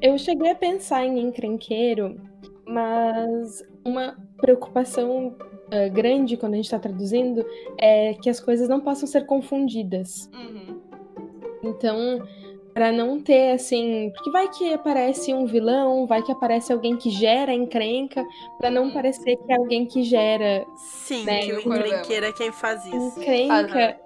Eu 0.00 0.16
cheguei 0.18 0.50
a 0.50 0.54
pensar 0.54 1.04
em 1.04 1.18
encrenqueiro, 1.20 2.20
mas 2.66 3.62
uma 3.84 4.16
preocupação 4.38 5.36
ah, 5.70 5.88
grande 5.88 6.36
quando 6.36 6.54
a 6.54 6.56
gente 6.56 6.70
tá 6.70 6.78
traduzindo 6.78 7.44
é 7.78 8.14
que 8.14 8.28
as 8.30 8.40
coisas 8.40 8.68
não 8.68 8.80
possam 8.80 9.06
ser 9.06 9.26
confundidas. 9.26 10.30
Uhum. 10.34 10.80
Então, 11.62 12.26
pra 12.76 12.92
não 12.92 13.18
ter 13.18 13.52
assim, 13.52 14.10
porque 14.14 14.30
vai 14.30 14.48
que 14.50 14.70
aparece 14.74 15.32
um 15.32 15.46
vilão, 15.46 16.06
vai 16.06 16.22
que 16.22 16.30
aparece 16.30 16.70
alguém 16.70 16.94
que 16.94 17.08
gera 17.08 17.50
encrenca, 17.54 18.22
pra 18.58 18.70
não 18.70 18.90
parecer 18.90 19.34
que 19.38 19.50
é 19.50 19.56
alguém 19.56 19.86
que 19.86 20.02
gera 20.02 20.62
Sim, 20.76 21.24
Né, 21.24 21.40
que 21.40 21.52
o 21.54 21.60
encrenqueiro 21.60 22.26
é 22.26 22.32
quem 22.32 22.52
faz 22.52 22.84
isso. 22.84 23.18
encrenca, 23.18 23.98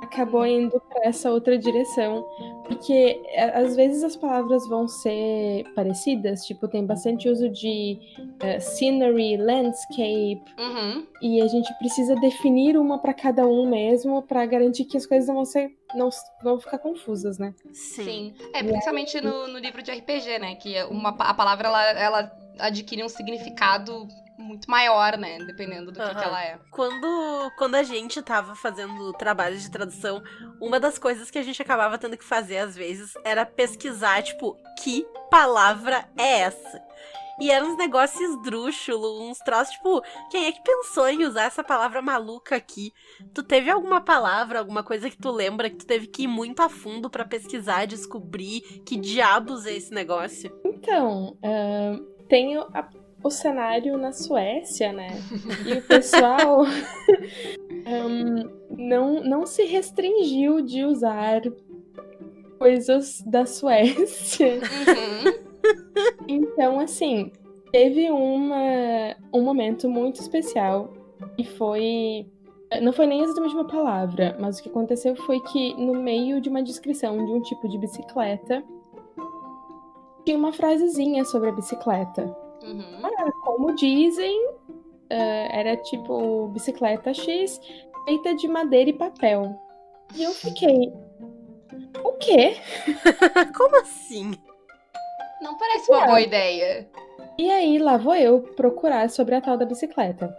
acabou 0.00 0.46
indo 0.46 0.80
pra 0.88 1.02
essa 1.08 1.30
outra 1.30 1.58
direção. 1.58 2.24
Porque 2.66 3.20
a- 3.36 3.58
às 3.60 3.76
vezes 3.76 4.02
as 4.02 4.16
palavras 4.16 4.66
vão 4.70 4.88
ser 4.88 5.64
parecidas, 5.74 6.46
tipo, 6.46 6.66
tem 6.66 6.86
bastante 6.86 7.28
uso 7.28 7.50
de 7.50 7.98
eh, 8.40 8.58
scenery, 8.58 9.36
landscape, 9.36 10.42
Uhum. 10.58 11.04
e 11.20 11.42
a 11.42 11.46
gente 11.46 11.70
precisa 11.78 12.14
definir 12.16 12.78
uma 12.78 12.98
pra 12.98 13.12
cada 13.12 13.46
um 13.46 13.68
mesmo, 13.68 14.22
pra 14.22 14.46
garantir 14.46 14.86
que 14.86 14.96
as 14.96 15.04
coisas 15.04 15.28
não 15.28 15.34
vão 15.36 15.44
ser 15.44 15.70
não 15.94 16.10
vão 16.42 16.58
ficar 16.60 16.78
confusas, 16.78 17.38
né? 17.38 17.54
Sim. 17.72 18.04
Sim. 18.04 18.34
É, 18.52 18.62
principalmente 18.62 19.20
no, 19.20 19.48
no 19.48 19.58
livro 19.58 19.82
de 19.82 19.90
RPG, 19.90 20.38
né? 20.38 20.54
Que 20.56 20.76
é 20.76 20.84
uma, 20.84 21.10
a 21.10 21.34
palavra 21.34 21.68
ela, 21.68 21.82
ela 21.90 22.32
adquire 22.58 23.02
um 23.02 23.08
significado 23.08 24.06
muito 24.36 24.70
maior, 24.70 25.16
né? 25.16 25.38
Dependendo 25.38 25.92
do 25.92 26.00
que, 26.00 26.04
que 26.04 26.16
Aham. 26.16 26.22
ela 26.22 26.44
é. 26.44 26.58
Quando, 26.70 27.52
quando 27.56 27.76
a 27.76 27.82
gente 27.82 28.20
tava 28.22 28.54
fazendo 28.54 29.12
trabalho 29.12 29.56
de 29.56 29.70
tradução, 29.70 30.22
uma 30.60 30.80
das 30.80 30.98
coisas 30.98 31.30
que 31.30 31.38
a 31.38 31.42
gente 31.42 31.60
acabava 31.62 31.98
tendo 31.98 32.16
que 32.16 32.24
fazer 32.24 32.58
às 32.58 32.74
vezes 32.74 33.14
era 33.24 33.46
pesquisar, 33.46 34.22
tipo, 34.22 34.56
que 34.82 35.06
palavra 35.30 36.08
é 36.16 36.40
essa? 36.40 36.82
E 37.40 37.50
eram 37.50 37.72
uns 37.72 37.76
negócios 37.76 38.20
esdrúxulos, 38.30 39.20
uns 39.20 39.38
troços, 39.38 39.74
tipo, 39.74 40.00
quem 40.30 40.46
é 40.46 40.52
que 40.52 40.62
pensou 40.62 41.08
em 41.08 41.24
usar 41.24 41.44
essa 41.44 41.64
palavra 41.64 42.00
maluca 42.00 42.54
aqui? 42.56 42.92
Tu 43.34 43.42
teve 43.42 43.70
alguma 43.70 44.00
palavra, 44.00 44.58
alguma 44.60 44.82
coisa 44.82 45.10
que 45.10 45.16
tu 45.18 45.30
lembra 45.30 45.68
que 45.68 45.76
tu 45.78 45.86
teve 45.86 46.06
que 46.06 46.22
ir 46.24 46.28
muito 46.28 46.60
a 46.60 46.68
fundo 46.68 47.10
pra 47.10 47.24
pesquisar, 47.24 47.86
descobrir 47.86 48.60
que 48.86 48.96
diabos 48.96 49.66
é 49.66 49.74
esse 49.74 49.92
negócio? 49.92 50.50
Então, 50.64 51.36
ahn, 51.42 52.04
tem 52.28 52.56
o, 52.56 52.62
a- 52.72 52.88
o 53.22 53.30
cenário 53.30 53.96
na 53.98 54.12
Suécia, 54.12 54.92
né? 54.92 55.08
E 55.66 55.72
o 55.78 55.82
pessoal 55.82 56.62
ahn, 57.86 58.48
não, 58.70 59.22
não 59.24 59.46
se 59.46 59.64
restringiu 59.64 60.60
de 60.62 60.84
usar 60.84 61.40
coisas 62.58 63.20
da 63.26 63.44
Suécia. 63.46 64.54
Uhum. 64.56 65.43
Então, 66.26 66.80
assim, 66.80 67.30
teve 67.70 68.10
uma, 68.10 69.16
um 69.32 69.42
momento 69.42 69.88
muito 69.88 70.20
especial 70.20 70.92
e 71.36 71.44
foi. 71.44 72.26
Não 72.82 72.92
foi 72.92 73.06
nem 73.06 73.22
exatamente 73.22 73.54
uma 73.54 73.66
palavra, 73.66 74.36
mas 74.40 74.58
o 74.58 74.62
que 74.62 74.68
aconteceu 74.68 75.14
foi 75.14 75.38
que 75.40 75.74
no 75.74 75.94
meio 75.94 76.40
de 76.40 76.48
uma 76.48 76.62
descrição 76.62 77.24
de 77.24 77.32
um 77.32 77.40
tipo 77.40 77.68
de 77.68 77.78
bicicleta 77.78 78.64
tinha 80.24 80.36
uma 80.36 80.52
frasezinha 80.52 81.24
sobre 81.24 81.50
a 81.50 81.52
bicicleta. 81.52 82.36
Uhum. 82.62 83.32
Como 83.44 83.74
dizem, 83.74 84.48
eh, 85.10 85.60
era 85.60 85.76
tipo 85.76 86.48
bicicleta 86.48 87.12
X 87.12 87.60
feita 88.04 88.34
de 88.34 88.48
madeira 88.48 88.90
e 88.90 88.92
papel. 88.92 89.54
E 90.14 90.22
eu 90.22 90.32
fiquei. 90.32 90.92
O 92.02 92.12
quê? 92.12 92.56
Como 93.56 93.80
assim? 93.80 94.32
Não 95.44 95.56
parece 95.56 95.90
uma 95.90 96.02
É. 96.02 96.06
boa 96.06 96.20
ideia. 96.20 96.88
E 97.38 97.50
aí 97.50 97.78
lá 97.78 97.96
vou 97.96 98.14
eu 98.16 98.40
procurar 98.40 99.08
sobre 99.10 99.34
a 99.34 99.40
tal 99.40 99.56
da 99.56 99.64
bicicleta. 99.66 100.34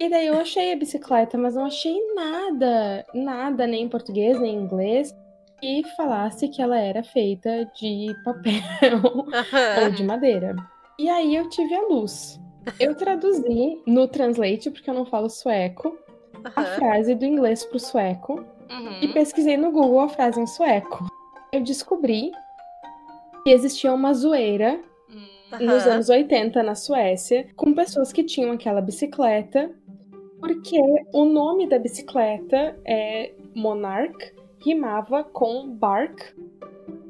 E 0.00 0.08
daí 0.08 0.26
eu 0.26 0.38
achei 0.38 0.72
a 0.72 0.76
bicicleta, 0.76 1.36
mas 1.38 1.54
não 1.54 1.64
achei 1.66 1.96
nada, 2.14 3.04
nada, 3.14 3.66
nem 3.66 3.84
em 3.84 3.88
português, 3.88 4.38
nem 4.40 4.54
em 4.54 4.60
inglês, 4.62 5.14
que 5.60 5.82
falasse 5.96 6.48
que 6.48 6.62
ela 6.62 6.78
era 6.78 7.02
feita 7.02 7.64
de 7.78 8.14
papel 8.24 9.00
ou 9.84 9.90
de 9.90 10.04
madeira. 10.04 10.54
E 10.98 11.08
aí 11.08 11.34
eu 11.34 11.48
tive 11.48 11.74
a 11.74 11.82
luz. 11.88 12.38
Eu 12.78 12.94
traduzi 12.94 13.80
no 13.86 14.06
Translate, 14.06 14.70
porque 14.70 14.88
eu 14.90 14.94
não 14.94 15.04
falo 15.06 15.28
sueco, 15.30 15.96
a 16.54 16.62
frase 16.62 17.14
do 17.14 17.24
inglês 17.24 17.64
pro 17.64 17.78
sueco 17.78 18.44
Uhum. 18.70 18.98
e 19.00 19.08
pesquisei 19.08 19.56
no 19.56 19.72
Google 19.72 20.00
a 20.00 20.08
frase 20.10 20.38
em 20.40 20.46
sueco. 20.46 21.06
Eu 21.50 21.62
descobri 21.62 22.30
que 23.48 23.54
existia 23.54 23.90
uma 23.94 24.12
zoeira 24.12 24.78
Hum. 25.10 25.64
nos 25.64 25.86
anos 25.86 26.10
80 26.10 26.62
na 26.62 26.74
Suécia, 26.74 27.46
com 27.56 27.72
pessoas 27.72 28.12
que 28.12 28.22
tinham 28.22 28.52
aquela 28.52 28.82
bicicleta, 28.82 29.70
porque 30.38 30.78
o 31.14 31.24
nome 31.24 31.66
da 31.66 31.78
bicicleta 31.78 32.78
é 32.84 33.32
Monarch, 33.56 34.34
rimava 34.62 35.24
com 35.24 35.66
bark, 35.66 36.20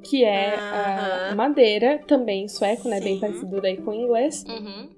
que 0.05 0.23
é 0.25 0.55
a 0.55 1.27
Aham. 1.31 1.35
madeira, 1.35 1.99
também 2.07 2.45
em 2.45 2.49
sueco, 2.49 2.89
né? 2.89 3.01
Bem 3.01 3.15
Sim. 3.15 3.21
parecido 3.21 3.61
daí 3.61 3.77
com 3.79 3.91
o 3.91 3.95
inglês. 3.95 4.45
Uhum. 4.49 4.91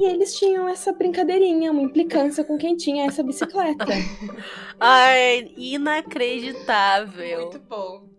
E 0.00 0.04
eles 0.04 0.36
tinham 0.36 0.68
essa 0.68 0.92
brincadeirinha, 0.92 1.70
uma 1.70 1.80
implicância 1.82 2.42
com 2.42 2.58
quem 2.58 2.74
tinha 2.76 3.06
essa 3.06 3.22
bicicleta. 3.22 3.84
Ai, 4.80 5.48
inacreditável. 5.56 7.42
Muito 7.42 7.60
bom. 7.60 8.15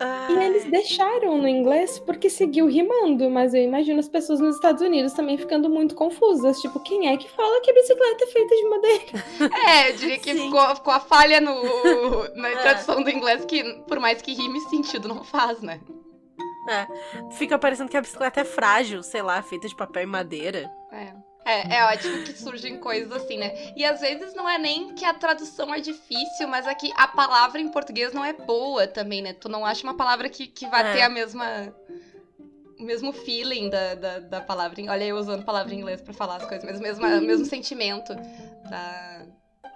Ai. 0.00 0.32
E 0.32 0.44
eles 0.44 0.64
deixaram 0.64 1.36
no 1.36 1.46
inglês 1.46 1.98
porque 1.98 2.30
seguiu 2.30 2.66
rimando, 2.66 3.28
mas 3.28 3.52
eu 3.52 3.62
imagino 3.62 4.00
as 4.00 4.08
pessoas 4.08 4.40
nos 4.40 4.56
Estados 4.56 4.80
Unidos 4.80 5.12
também 5.12 5.36
ficando 5.36 5.68
muito 5.68 5.94
confusas. 5.94 6.58
Tipo, 6.60 6.80
quem 6.80 7.08
é 7.08 7.16
que 7.18 7.30
fala 7.30 7.60
que 7.60 7.70
a 7.70 7.74
bicicleta 7.74 8.24
é 8.24 8.26
feita 8.28 8.56
de 8.56 8.68
madeira? 8.68 9.04
É, 9.68 9.90
eu 9.90 9.96
diria 9.96 10.18
que 10.18 10.34
ficou, 10.34 10.74
ficou 10.76 10.92
a 10.92 11.00
falha 11.00 11.40
no, 11.40 11.54
na 12.34 12.48
É. 12.48 12.56
tradução 12.56 13.02
do 13.02 13.10
inglês, 13.10 13.44
que 13.44 13.62
por 13.86 14.00
mais 14.00 14.20
que 14.22 14.32
rime, 14.32 14.58
sentido 14.62 15.06
não 15.06 15.22
faz, 15.22 15.60
né? 15.60 15.80
Fica 17.32 17.58
parecendo 17.58 17.90
que 17.90 17.96
a 17.96 18.00
bicicleta 18.00 18.40
é 18.40 18.44
frágil, 18.44 19.02
sei 19.02 19.22
lá, 19.22 19.42
feita 19.42 19.66
de 19.68 19.74
papel 19.74 20.04
e 20.04 20.06
madeira. 20.06 20.70
É. 20.92 21.12
É, 21.50 21.76
é 21.78 21.84
ótimo 21.92 22.22
que 22.22 22.32
surgem 22.32 22.78
coisas 22.78 23.10
assim, 23.12 23.36
né? 23.36 23.72
E 23.76 23.84
às 23.84 24.00
vezes 24.00 24.34
não 24.34 24.48
é 24.48 24.56
nem 24.58 24.94
que 24.94 25.04
a 25.04 25.12
tradução 25.12 25.74
é 25.74 25.80
difícil, 25.80 26.46
mas 26.46 26.66
é 26.66 26.74
que 26.74 26.92
a 26.96 27.08
palavra 27.08 27.60
em 27.60 27.68
português 27.68 28.12
não 28.12 28.24
é 28.24 28.32
boa 28.32 28.86
também, 28.86 29.20
né? 29.20 29.32
Tu 29.32 29.48
não 29.48 29.66
acha 29.66 29.82
uma 29.82 29.94
palavra 29.96 30.28
que, 30.28 30.46
que 30.46 30.66
vai 30.68 30.88
É. 30.88 30.92
ter 30.92 31.02
a 31.02 31.08
mesma. 31.08 31.74
O 32.78 32.82
mesmo 32.82 33.12
feeling 33.12 33.68
da, 33.68 33.94
da, 33.94 34.18
da 34.20 34.40
palavra. 34.40 34.80
em- 34.80 34.88
Olha, 34.88 35.04
eu 35.04 35.16
usando 35.16 35.44
palavra 35.44 35.74
em 35.74 35.78
inglês 35.80 36.00
pra 36.00 36.14
falar 36.14 36.36
as 36.36 36.46
coisas, 36.46 36.64
mas 36.64 36.78
o 36.78 36.82
mesmo, 36.82 37.04
o 37.04 37.20
mesmo 37.20 37.44
sentimento 37.44 38.14
da, 38.70 39.26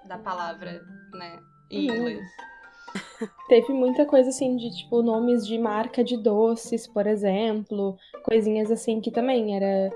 da 0.06 0.16
palavra, 0.18 0.80
né? 1.12 1.38
Em 1.70 1.90
Uhum. 1.90 1.96
inglês. 1.96 2.26
Teve 3.48 3.72
muita 3.74 4.06
coisa 4.06 4.30
assim 4.30 4.56
de 4.56 4.70
tipo 4.74 5.02
nomes 5.02 5.46
de 5.46 5.58
marca 5.58 6.02
de 6.02 6.16
doces, 6.16 6.86
por 6.86 7.06
exemplo, 7.06 7.96
coisinhas 8.22 8.70
assim 8.70 9.00
que 9.00 9.10
também 9.10 9.54
era. 9.56 9.90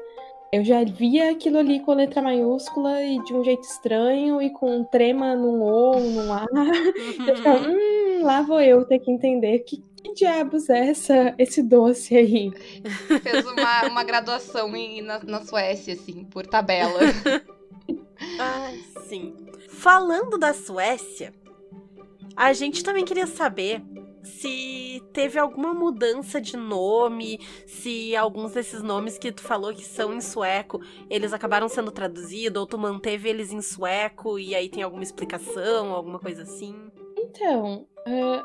Eu 0.51 0.65
já 0.65 0.83
via 0.83 1.31
aquilo 1.31 1.59
ali 1.59 1.81
com 1.81 1.93
letra 1.93 2.23
maiúscula 2.23 3.03
e 3.03 3.23
de 3.25 3.35
um 3.35 3.45
jeito 3.45 3.65
estranho 3.65 4.41
e 4.41 4.49
com 4.51 4.79
um 4.79 4.85
trema 4.85 5.35
num 5.37 5.61
O, 5.61 5.97
ou 5.97 6.01
num 6.01 6.33
A. 6.33 6.47
Eu 7.27 7.37
ficava, 7.37 7.69
Uhum. 7.69 7.75
hum, 8.21 8.25
lá 8.25 8.41
vou 8.43 8.61
eu 8.61 8.85
ter 8.87 8.99
que 8.99 9.11
entender 9.11 9.59
que, 9.61 9.83
que 10.03 10.15
diabos 10.15 10.71
é 10.71 10.89
essa, 10.89 11.35
esse 11.39 11.63
doce 11.63 12.17
aí. 12.17 12.51
Fez 13.23 13.47
uma, 13.47 13.89
uma 13.89 14.03
graduação 14.03 14.75
em, 14.75 15.03
na, 15.03 15.19
na 15.23 15.43
Suécia, 15.45 15.93
assim, 15.93 16.25
por 16.25 16.47
tabela. 16.47 16.99
Ai, 18.39 18.79
sim. 19.07 19.35
Falando 19.69 20.39
da 20.39 20.55
Suécia, 20.55 21.35
a 22.35 22.55
gente 22.55 22.83
também 22.83 23.05
queria 23.05 23.27
saber 23.27 23.83
se 24.23 25.03
teve 25.13 25.39
alguma 25.39 25.73
mudança 25.75 26.41
de 26.41 26.57
nome, 26.57 27.39
se 27.67 28.15
alguns 28.17 28.53
desses 28.53 28.83
nomes 28.83 29.19
que 29.19 29.33
tu 29.33 29.43
falou 29.43 29.73
que 29.73 29.85
são 29.85 30.13
em 30.15 30.21
sueco, 30.21 30.81
eles 31.09 31.33
acabaram 31.33 31.69
sendo 31.69 31.91
traduzidos, 31.91 32.61
ou 32.61 32.67
tu 32.67 32.79
manteve 32.79 33.29
eles 33.29 33.53
em 33.53 33.61
sueco 33.63 34.39
e 34.39 34.55
aí 34.55 34.69
tem 34.69 34.83
alguma 34.83 35.03
explicação, 35.03 35.93
alguma 35.93 36.19
coisa 36.19 36.43
assim. 36.43 36.75
Então, 37.17 37.87
eh, 38.07 38.43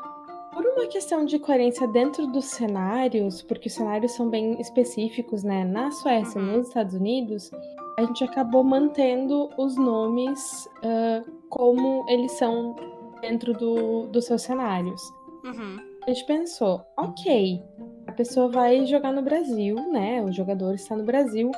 por 0.52 0.64
uma 0.64 0.86
questão 0.86 1.24
de 1.24 1.38
coerência 1.38 1.86
dentro 1.88 2.26
dos 2.28 2.44
cenários, 2.46 3.42
porque 3.42 3.68
os 3.68 3.74
cenários 3.74 4.12
são 4.12 4.28
bem 4.28 4.60
específicos, 4.60 5.42
né? 5.42 5.64
Na 5.64 5.90
Suécia, 5.90 6.40
Uhum. 6.40 6.58
nos 6.58 6.68
Estados 6.68 6.94
Unidos, 6.94 7.50
a 7.98 8.02
gente 8.02 8.22
acabou 8.24 8.62
mantendo 8.64 9.48
os 9.58 9.76
nomes 9.76 10.68
eh, 10.82 11.22
como 11.48 12.04
eles 12.08 12.32
são 12.32 12.74
dentro 13.20 13.52
do, 13.52 14.06
dos 14.06 14.26
seus 14.26 14.42
cenários. 14.42 15.00
Uhum. 15.44 15.76
a 16.06 16.10
gente 16.10 16.26
pensou, 16.26 16.84
ok, 16.96 17.62
a 18.06 18.12
pessoa 18.12 18.48
vai 18.48 18.86
jogar 18.86 19.12
no 19.12 19.22
Brasil, 19.22 19.76
né? 19.92 20.22
O 20.22 20.32
jogador 20.32 20.74
está 20.74 20.96
no 20.96 21.04
Brasil, 21.04 21.50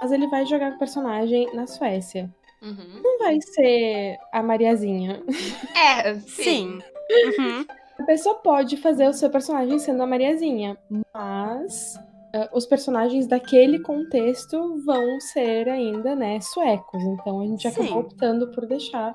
mas 0.00 0.10
ele 0.10 0.26
vai 0.28 0.46
jogar 0.46 0.70
com 0.70 0.76
o 0.76 0.78
personagem 0.78 1.54
na 1.54 1.66
Suécia. 1.66 2.30
Uhum. 2.62 3.00
Não 3.02 3.18
vai 3.18 3.38
ser 3.40 4.16
a 4.32 4.42
Mariazinha. 4.42 5.22
É, 5.76 6.14
sim. 6.20 6.22
Sim. 6.42 6.82
Uhum. 7.38 7.66
A 7.98 8.02
pessoa 8.04 8.36
pode 8.36 8.76
fazer 8.76 9.08
o 9.08 9.12
seu 9.12 9.30
personagem 9.30 9.78
sendo 9.78 10.02
a 10.02 10.06
Mariazinha, 10.06 10.76
mas 11.14 11.96
uh, 12.34 12.56
os 12.56 12.66
personagens 12.66 13.26
daquele 13.26 13.78
contexto 13.78 14.82
vão 14.84 15.20
ser 15.20 15.68
ainda, 15.68 16.14
né, 16.14 16.40
suecos. 16.40 17.02
Então 17.02 17.40
a 17.40 17.46
gente 17.46 17.62
Sim. 17.62 17.68
acabou 17.68 18.00
optando 18.00 18.50
por 18.52 18.66
deixar 18.66 19.14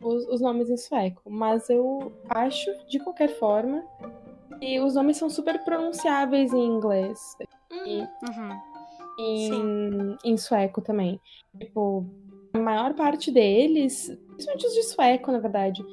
os, 0.00 0.26
os 0.28 0.40
nomes 0.40 0.68
em 0.70 0.76
sueco. 0.76 1.22
Mas 1.28 1.68
eu 1.70 2.12
acho, 2.28 2.70
de 2.88 2.98
qualquer 2.98 3.28
forma, 3.38 3.82
que 4.60 4.80
os 4.80 4.94
nomes 4.94 5.16
são 5.16 5.28
super 5.28 5.62
pronunciáveis 5.64 6.52
em 6.52 6.64
inglês 6.64 7.36
Uhum. 7.72 8.00
Uhum. 8.22 8.60
e 9.18 9.48
Sim. 9.48 10.16
em, 10.24 10.32
em 10.32 10.36
sueco 10.36 10.80
também. 10.80 11.20
Tipo, 11.60 12.04
a 12.54 12.58
maior 12.58 12.94
parte 12.94 13.30
deles, 13.30 14.16
principalmente 14.30 14.66
os 14.66 14.74
de 14.74 14.82
sueco, 14.84 15.32
na 15.32 15.38
verdade, 15.38 15.84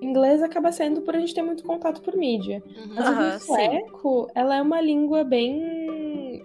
inglês 0.00 0.42
acaba 0.42 0.70
sendo 0.72 1.02
por 1.02 1.14
a 1.16 1.20
gente 1.20 1.34
ter 1.34 1.42
muito 1.42 1.64
contato 1.64 2.00
por 2.02 2.16
mídia. 2.16 2.62
Uhum. 2.76 2.94
Mas 2.94 3.08
Aham, 3.08 3.36
o 3.36 3.40
sim. 3.40 3.46
sueco, 3.46 4.30
ela 4.34 4.56
é 4.56 4.62
uma 4.62 4.80
língua 4.80 5.24
bem. 5.24 6.42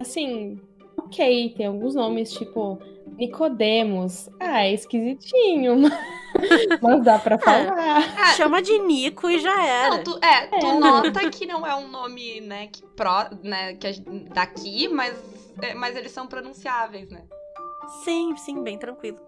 Assim, 0.00 0.60
ok, 0.98 1.54
tem 1.56 1.66
alguns 1.66 1.94
nomes, 1.94 2.32
tipo 2.32 2.78
Nicodemos. 3.18 4.28
Ah, 4.40 4.64
é 4.64 4.72
esquisitinho, 4.72 5.76
mas- 5.80 5.92
mas 6.82 7.04
dá 7.04 7.18
pra 7.18 7.38
falar. 7.38 7.98
Ah, 8.16 8.32
Chama 8.36 8.62
de 8.62 8.78
Nico 8.78 9.28
e 9.28 9.38
já 9.40 9.62
era. 9.66 9.96
Não, 9.96 10.04
tu, 10.04 10.18
é, 10.22 10.46
tu 10.46 10.66
É. 10.66 10.78
nota 10.78 11.30
que 11.30 11.44
não 11.46 11.66
é 11.66 11.74
um 11.74 11.88
nome, 11.88 12.40
né, 12.40 12.68
que 12.68 12.82
pró, 12.96 13.28
né, 13.42 13.74
que 13.74 13.92
gente- 13.92 14.08
daqui, 14.32 14.88
mas, 14.88 15.14
é, 15.60 15.74
mas 15.74 15.96
eles 15.96 16.12
são 16.12 16.26
pronunciáveis, 16.26 17.10
né? 17.10 17.22
Sim, 18.04 18.36
sim, 18.36 18.62
bem 18.62 18.78
tranquilo. 18.78 19.18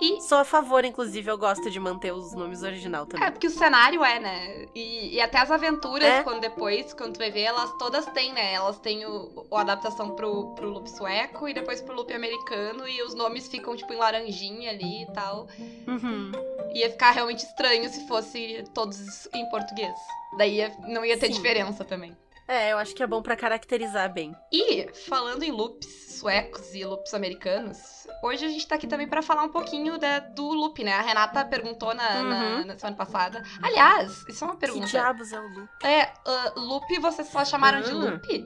E 0.00 0.20
Sou 0.22 0.38
a 0.38 0.44
favor, 0.44 0.84
inclusive, 0.84 1.28
eu 1.30 1.36
gosto 1.36 1.68
de 1.70 1.78
manter 1.80 2.12
os 2.12 2.32
nomes 2.32 2.62
original 2.62 3.04
também. 3.04 3.26
é 3.26 3.30
porque 3.30 3.48
o 3.48 3.50
cenário 3.50 4.02
é, 4.04 4.18
né? 4.20 4.66
E, 4.74 5.16
e 5.16 5.20
até 5.20 5.38
as 5.38 5.50
aventuras, 5.50 6.06
É. 6.08 6.22
quando 6.22 6.40
depois, 6.40 6.94
quando 6.94 7.14
tu 7.14 7.18
vai 7.18 7.30
ver, 7.30 7.42
elas 7.42 7.70
todas 7.76 8.06
têm, 8.06 8.32
né? 8.32 8.52
Elas 8.54 8.78
têm 8.78 9.04
o, 9.04 9.44
o- 9.50 9.56
a 9.56 9.60
adaptação 9.62 10.14
pro, 10.14 10.54
pro 10.54 10.70
loop 10.70 10.88
sueco 10.88 11.48
e 11.48 11.52
depois 11.52 11.80
pro 11.82 11.94
loop 11.94 12.12
americano, 12.14 12.88
e 12.88 13.02
os 13.02 13.14
nomes 13.14 13.48
ficam, 13.48 13.74
tipo, 13.76 13.92
em 13.92 13.96
laranjinha 13.96 14.70
ali 14.70 15.02
e 15.02 15.12
tal. 15.12 15.48
Uhum. 15.86 16.32
Ia 16.72 16.88
ficar 16.90 17.10
realmente 17.10 17.44
estranho 17.44 17.88
se 17.90 18.06
fosse 18.06 18.64
todos 18.72 19.26
em 19.34 19.48
português. 19.50 19.94
Daí 20.38 20.56
ia- 20.58 20.72
não 20.86 21.04
ia 21.04 21.18
ter 21.18 21.26
Sim. 21.26 21.32
diferença 21.32 21.84
também. 21.84 22.16
É, 22.52 22.72
eu 22.72 22.78
acho 22.78 22.94
que 22.96 23.02
é 23.02 23.06
bom 23.06 23.22
pra 23.22 23.36
caracterizar 23.36 24.12
bem. 24.12 24.34
E, 24.52 24.88
falando 25.06 25.44
em 25.44 25.52
loops 25.52 26.16
suecos 26.18 26.74
e 26.74 26.84
loops 26.84 27.14
americanos, 27.14 27.78
hoje 28.24 28.44
a 28.44 28.48
gente 28.48 28.66
tá 28.66 28.74
aqui 28.74 28.88
também 28.88 29.06
pra 29.08 29.22
falar 29.22 29.44
um 29.44 29.48
pouquinho 29.50 29.96
da- 29.98 30.18
do 30.18 30.48
loop, 30.52 30.82
né? 30.82 30.92
A 30.94 31.00
Renata 31.00 31.44
perguntou 31.44 31.94
na, 31.94 32.22
na- 32.22 32.44
Uhum. 32.58 32.64
na 32.66 32.76
semana 32.76 32.96
passada. 32.96 33.40
Aliás, 33.62 34.24
isso 34.28 34.42
é 34.42 34.46
uma 34.48 34.54
Que 34.54 34.60
pergunta. 34.62 34.86
diabos 34.86 35.32
é 35.32 35.38
o 35.38 35.46
Lu? 35.48 35.68
É, 35.84 36.12
ah, 36.26 36.52
loop 36.56 36.98
vocês 36.98 37.28
só 37.28 37.44
chamaram 37.44 37.82
de 37.82 37.90
Ah. 37.90 37.94
loop? 37.94 38.44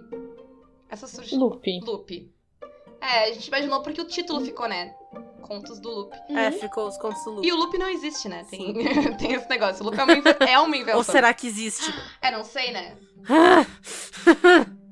Essa 0.91 1.07
surgiu. 1.07 1.39
Loop. 1.39 1.81
Loop. 1.83 2.31
É, 3.01 3.25
a 3.25 3.33
gente 3.33 3.49
imaginou 3.49 3.83
porque 3.83 4.01
o 4.03 4.05
título 4.07 4.41
ficou, 4.43 4.69
né? 4.69 4.95
Contos 5.47 5.79
do 5.79 5.91
loop. 5.91 6.13
É, 6.31 6.49
Uhum. 6.49 6.53
ficou 6.59 6.89
os 6.89 6.97
contos 6.97 7.23
do 7.25 7.31
Lu. 7.33 7.45
E 7.45 7.53
o 7.53 7.57
loop 7.57 7.77
não 7.79 7.89
existe, 7.89 8.29
né? 8.29 8.45
Tem, 8.51 8.73
tem 9.19 9.33
esse 9.35 9.49
negócio. 9.49 9.83
O 9.83 9.87
loop 9.87 9.99
é 9.99 10.05
uma, 10.05 10.13
inve- 10.15 10.37
é 10.41 10.59
uma 10.59 10.77
invenção. 10.77 10.99
Ou 10.99 11.05
será 11.05 11.33
que 11.35 11.47
existe? 11.47 11.93
É, 12.23 12.31
não 12.31 12.43
sei, 12.45 12.73
né? 12.73 12.97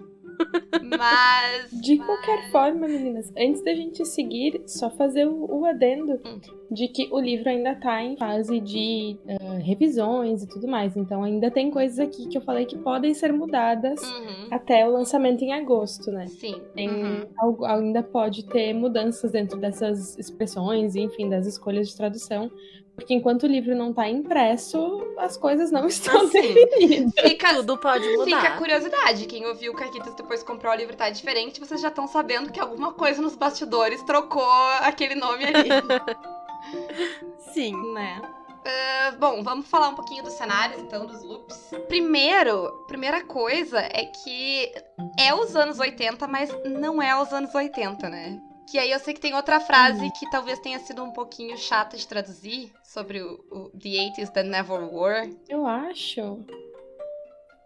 Mas. 0.82 1.70
De 1.80 1.96
qualquer 1.98 2.50
forma, 2.50 2.86
meninas, 2.88 3.32
antes 3.36 3.62
da 3.64 3.74
gente 3.74 4.04
seguir, 4.04 4.62
só 4.66 4.90
fazer 4.90 5.26
o, 5.26 5.46
o 5.60 5.64
adendo 5.64 6.20
Hum. 6.24 6.40
de 6.70 6.88
que 6.88 7.08
o 7.12 7.18
livro 7.20 7.48
ainda 7.48 7.74
tá 7.74 8.02
em 8.02 8.16
fase 8.16 8.60
de 8.60 9.16
ah, 9.28 9.58
revisões 9.58 10.42
e 10.42 10.48
tudo 10.48 10.66
mais. 10.68 10.96
Então 10.96 11.22
ainda 11.22 11.50
tem 11.50 11.70
coisas 11.70 11.98
aqui 11.98 12.28
que 12.28 12.36
eu 12.36 12.42
falei 12.42 12.64
que 12.66 12.78
podem 12.78 13.12
ser 13.14 13.32
mudadas 13.32 14.00
Uhum. 14.02 14.48
até 14.50 14.86
o 14.86 14.92
lançamento 14.92 15.42
em 15.42 15.52
agosto, 15.52 16.10
né? 16.10 16.26
Sim. 16.26 16.60
Tem, 16.74 16.88
Uhum. 16.88 17.26
algo- 17.38 17.64
ainda 17.64 18.02
pode 18.02 18.44
ter 18.46 18.72
mudanças 18.72 19.30
dentro 19.30 19.58
dessas 19.58 20.16
expressões, 20.18 20.94
enfim, 20.96 21.28
das 21.28 21.46
escolhas 21.46 21.88
de 21.88 21.96
tradução. 21.96 22.50
Porque 22.94 23.14
enquanto 23.14 23.44
o 23.44 23.46
livro 23.46 23.74
não 23.74 23.92
tá 23.92 24.08
impresso, 24.08 25.02
as 25.18 25.36
coisas 25.36 25.70
não 25.70 25.86
estão 25.88 26.22
Assim, 26.22 26.54
definidas. 26.54 27.12
Fica, 27.18 27.54
Tudo 27.56 27.78
pode 27.78 28.04
Fica 28.04 28.22
a 28.22 28.26
mudar. 28.26 28.58
curiosidade. 28.58 29.26
Quem 29.26 29.46
ouviu 29.46 29.72
o 29.72 29.76
Caquitas 29.76 30.14
depois 30.14 30.42
comprou 30.42 30.72
o 30.72 30.76
livro 30.76 30.94
tá 30.96 31.08
diferente, 31.10 31.58
vocês 31.58 31.80
já 31.80 31.88
estão 31.88 32.06
sabendo 32.06 32.52
que 32.52 32.60
alguma 32.60 32.92
coisa 32.92 33.20
nos 33.22 33.34
bastidores 33.36 34.02
trocou 34.02 34.44
aquele 34.82 35.14
nome 35.14 35.44
ali, 35.44 35.68
Sim. 37.52 37.74
né? 37.94 38.20
Ah, 38.64 39.14
bom, 39.18 39.42
vamos 39.42 39.66
falar 39.66 39.88
um 39.88 39.94
pouquinho 39.94 40.22
dos 40.22 40.34
cenários, 40.34 40.80
então, 40.80 41.04
dos 41.04 41.22
loops. 41.24 41.70
Primeiro, 41.88 42.70
primeira 42.86 43.24
coisa 43.24 43.80
é 43.80 44.04
que 44.22 44.72
é 45.18 45.34
os 45.34 45.56
anos 45.56 45.80
80, 45.80 46.28
mas 46.28 46.48
não 46.64 47.02
é 47.02 47.20
os 47.20 47.32
anos 47.32 47.52
80, 47.52 48.08
né? 48.08 48.40
Que 48.72 48.78
aí 48.78 48.90
eu 48.90 48.98
sei 48.98 49.12
que 49.12 49.20
tem 49.20 49.34
outra 49.34 49.60
frase 49.60 50.10
que 50.12 50.30
talvez 50.30 50.58
tenha 50.58 50.78
sido 50.78 51.04
um 51.04 51.10
pouquinho 51.10 51.58
chata 51.58 51.94
de 51.94 52.08
traduzir 52.08 52.72
sobre 52.82 53.20
o, 53.20 53.44
o 53.50 53.68
The 53.78 53.90
80s 53.90 54.30
That 54.30 54.48
Never 54.48 54.94
Were. 54.94 55.36
Eu 55.46 55.66
acho. 55.66 56.42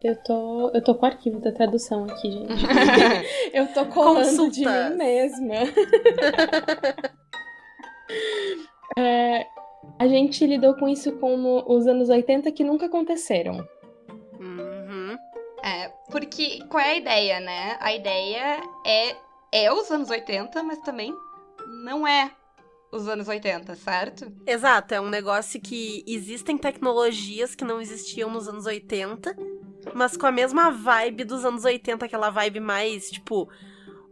Eu 0.03 0.16
tô, 0.25 0.71
eu 0.75 0.83
tô 0.83 0.97
com 0.97 1.07
o 1.07 1.09
arquivo 1.09 1.38
da 1.38 1.53
tradução 1.53 2.07
aqui, 2.07 2.33
gente. 2.33 2.51
Eu 3.55 3.73
tô 3.73 3.87
colando 3.87 4.51
de 4.51 4.64
Consultas. 4.64 4.90
mim 4.90 4.97
mesma. 4.97 5.55
É, 8.99 9.47
a 9.99 10.07
gente 10.07 10.47
lidou 10.47 10.75
com 10.75 10.88
isso 10.88 11.12
como 11.19 11.64
os 11.66 11.87
anos 11.87 12.09
80 12.09 12.51
que 12.51 12.64
nunca 12.64 12.87
aconteceram. 12.87 13.69
Uhum. 14.40 15.16
É, 15.62 15.88
porque 16.11 16.64
qual 16.69 16.83
é 16.83 16.92
a 16.92 16.97
ideia, 16.97 17.40
né? 17.40 17.77
A 17.79 17.92
ideia 17.92 18.62
é, 18.87 19.16
é 19.52 19.72
os 19.72 19.90
anos 19.90 20.11
80, 20.11 20.62
mas 20.62 20.78
também 20.80 21.14
não 21.85 22.06
é 22.06 22.30
os 22.92 23.09
anos 23.09 23.28
80, 23.28 23.74
certo? 23.74 24.32
Exato, 24.46 24.94
é 24.94 25.00
um 25.00 25.09
negócio 25.09 25.61
que 25.61 26.04
existem 26.06 26.56
tecnologias 26.56 27.54
que 27.54 27.64
não 27.64 27.80
existiam 27.80 28.30
nos 28.30 28.48
anos 28.48 28.64
80, 28.66 29.37
mas 29.94 30.16
com 30.16 30.26
a 30.26 30.32
mesma 30.32 30.70
vibe 30.70 31.24
dos 31.24 31.44
anos 31.44 31.64
80, 31.64 32.04
aquela 32.06 32.30
vibe 32.30 32.61
mais, 32.61 33.11
tipo, 33.11 33.48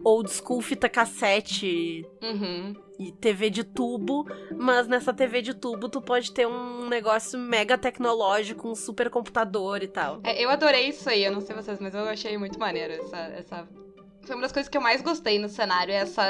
old 0.02 0.30
school 0.30 0.60
fita 0.60 0.88
cassete 0.88 2.04
Uhum. 2.22 2.74
e 2.98 3.12
TV 3.12 3.48
de 3.48 3.64
tubo, 3.64 4.26
mas 4.56 4.86
nessa 4.86 5.12
TV 5.14 5.40
de 5.40 5.54
tubo 5.54 5.88
tu 5.88 6.02
pode 6.02 6.32
ter 6.32 6.46
um 6.46 6.88
negócio 6.88 7.38
mega 7.38 7.78
tecnológico, 7.78 8.68
um 8.68 8.74
supercomputador 8.74 9.82
e 9.82 9.88
tal. 9.88 10.20
É, 10.24 10.44
eu 10.44 10.50
adorei 10.50 10.88
isso 10.88 11.08
aí, 11.08 11.24
eu 11.24 11.32
não 11.32 11.40
sei 11.40 11.54
vocês, 11.56 11.78
mas 11.80 11.94
eu 11.94 12.02
achei 12.02 12.36
muito 12.36 12.58
maneiro 12.58 12.92
essa, 12.92 13.16
essa... 13.18 13.68
Foi 14.26 14.34
uma 14.34 14.42
das 14.42 14.52
coisas 14.52 14.68
que 14.68 14.76
eu 14.76 14.80
mais 14.82 15.02
gostei 15.02 15.38
no 15.38 15.48
cenário, 15.48 15.92
é 15.92 15.96
essa, 15.96 16.24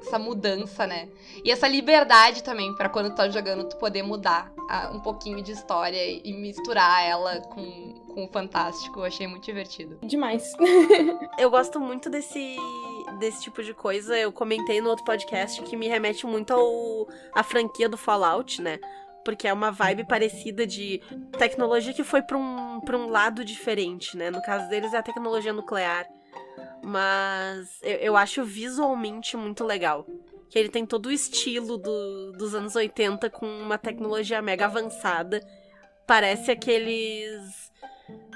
essa 0.00 0.18
mudança, 0.18 0.86
né? 0.86 1.08
E 1.44 1.50
essa 1.50 1.66
liberdade 1.66 2.42
também, 2.42 2.74
pra 2.74 2.88
quando 2.88 3.10
tu 3.10 3.16
tá 3.16 3.28
jogando, 3.28 3.68
tu 3.68 3.76
poder 3.76 4.02
mudar 4.02 4.52
ah, 4.68 4.90
um 4.92 5.00
pouquinho 5.00 5.42
de 5.42 5.52
história 5.52 5.98
e 6.04 6.32
misturar 6.32 7.04
ela 7.04 7.40
com, 7.40 7.94
com 8.14 8.24
o 8.24 8.28
fantástico. 8.28 9.00
Eu 9.00 9.04
achei 9.04 9.26
muito 9.26 9.44
divertido. 9.44 9.98
Demais. 10.02 10.52
Eu 11.38 11.50
gosto 11.50 11.80
muito 11.80 12.10
desse 12.10 12.56
desse 13.18 13.42
tipo 13.42 13.62
de 13.62 13.74
coisa. 13.74 14.16
Eu 14.16 14.32
comentei 14.32 14.80
no 14.80 14.90
outro 14.90 15.04
podcast 15.04 15.62
que 15.62 15.76
me 15.76 15.88
remete 15.88 16.26
muito 16.26 16.52
ao 16.52 17.08
a 17.34 17.42
franquia 17.42 17.88
do 17.88 17.96
Fallout, 17.96 18.60
né? 18.60 18.78
Porque 19.24 19.46
é 19.46 19.52
uma 19.52 19.70
vibe 19.70 20.04
parecida 20.04 20.66
de 20.66 21.00
tecnologia 21.38 21.92
que 21.92 22.02
foi 22.02 22.22
pra 22.22 22.36
um, 22.36 22.80
pra 22.80 22.96
um 22.96 23.08
lado 23.08 23.44
diferente, 23.44 24.16
né? 24.16 24.30
No 24.30 24.42
caso 24.42 24.68
deles 24.68 24.92
é 24.92 24.98
a 24.98 25.02
tecnologia 25.02 25.52
nuclear. 25.52 26.06
Mas 26.82 27.78
eu, 27.82 27.96
eu 27.98 28.16
acho 28.16 28.44
visualmente 28.44 29.36
muito 29.36 29.64
legal. 29.64 30.06
Que 30.50 30.58
ele 30.58 30.68
tem 30.68 30.84
todo 30.84 31.06
o 31.06 31.12
estilo 31.12 31.78
do- 31.78 32.32
dos 32.32 32.54
anos 32.54 32.76
80 32.76 33.30
com 33.30 33.46
uma 33.46 33.78
tecnologia 33.78 34.42
mega 34.42 34.66
avançada. 34.66 35.40
Parece 36.06 36.50
aqueles 36.50 37.70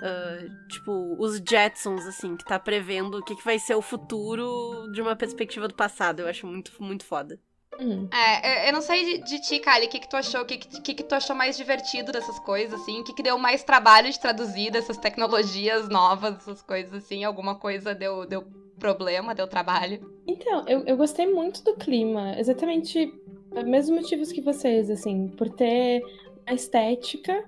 ah, 0.02 0.38
tipo, 0.68 1.16
os 1.18 1.36
Jetsons, 1.38 2.06
assim, 2.06 2.36
que 2.36 2.44
tá 2.44 2.58
prevendo 2.58 3.18
o 3.18 3.24
que, 3.24 3.34
que 3.36 3.44
vai 3.44 3.58
ser 3.58 3.74
o 3.74 3.82
futuro 3.82 4.90
de 4.92 5.00
uma 5.02 5.16
perspectiva 5.16 5.68
do 5.68 5.74
passado. 5.74 6.20
Eu 6.20 6.28
acho 6.28 6.46
muito, 6.46 6.72
muito 6.82 7.04
foda. 7.04 7.38
Hum. 7.80 8.08
É, 8.12 8.68
eu- 8.68 8.72
não 8.72 8.80
sei 8.80 9.18
de, 9.18 9.24
de 9.24 9.40
ti, 9.40 9.58
Kali, 9.58 9.86
o 9.86 9.88
que, 9.88 9.98
que 10.00 10.08
tu 10.08 10.16
achou? 10.16 10.42
O 10.42 10.44
que, 10.44 10.56
que, 10.58 10.94
que 10.94 11.02
tu 11.02 11.14
achou 11.14 11.34
mais 11.34 11.56
divertido 11.56 12.12
dessas 12.12 12.38
coisas, 12.38 12.80
assim? 12.80 13.00
O 13.00 13.04
que, 13.04 13.12
que 13.14 13.22
deu 13.22 13.38
mais 13.38 13.62
trabalho 13.64 14.10
de 14.10 14.18
traduzir 14.18 14.70
dessas 14.70 14.96
tecnologias 14.96 15.88
novas, 15.88 16.36
essas 16.36 16.62
coisas 16.62 16.94
assim? 16.94 17.24
Alguma 17.24 17.56
coisa 17.56 17.94
deu, 17.94 18.26
deu 18.26 18.44
problema, 18.78 19.34
deu 19.34 19.46
trabalho? 19.46 20.00
Então, 20.26 20.64
eu, 20.66 20.84
eu 20.86 20.96
gostei 20.96 21.26
muito 21.26 21.62
do 21.64 21.74
clima. 21.74 22.34
Exatamente 22.38 23.12
os 23.54 23.64
mesmos 23.64 24.02
motivos 24.02 24.32
que 24.32 24.40
vocês, 24.40 24.90
assim, 24.90 25.28
por 25.28 25.48
ter 25.48 26.02
a 26.46 26.54
estética 26.54 27.44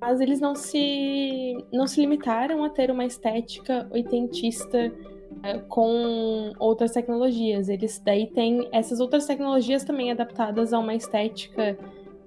mas 0.00 0.20
eles 0.20 0.40
não 0.40 0.54
se 0.54 1.56
não 1.70 1.86
se 1.86 2.00
limitaram 2.00 2.64
a 2.64 2.70
ter 2.70 2.90
uma 2.90 3.04
estética 3.04 3.86
oitentista 3.90 4.78
é, 4.78 4.92
com 5.68 6.52
outras 6.58 6.92
tecnologias. 6.92 7.68
Eles 7.68 8.00
daí 8.04 8.26
têm 8.26 8.68
essas 8.72 9.00
outras 9.00 9.26
tecnologias 9.26 9.84
também 9.84 10.10
adaptadas 10.10 10.72
a 10.72 10.78
uma 10.78 10.94
estética 10.94 11.78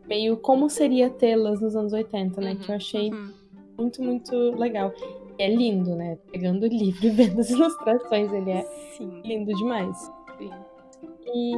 meio 0.08 0.38
como 0.38 0.70
seria 0.70 1.10
tê-las 1.10 1.62
nos 1.62 1.76
anos 1.76 1.94
80, 1.94 2.42
né? 2.42 2.52
Uhum, 2.52 2.58
que 2.58 2.72
eu 2.72 2.76
achei 2.76 3.10
Uhum. 3.12 3.34
muito, 3.78 4.02
muito 4.04 4.36
legal. 4.58 4.92
E 5.39 5.44
é 5.44 5.50
lindo, 5.50 5.96
né? 5.96 6.18
Pegando 6.32 6.63
o 6.63 6.68
livro 6.68 7.06
e 7.06 7.10
vendo 7.12 7.39
as 7.39 7.50
ilustrações, 7.50 8.32
ele 8.34 8.52
é 8.52 8.62
Sim. 8.98 9.22
lindo 9.24 9.54
demais. 9.54 10.12
Sim. 10.38 10.52
E 11.36 11.54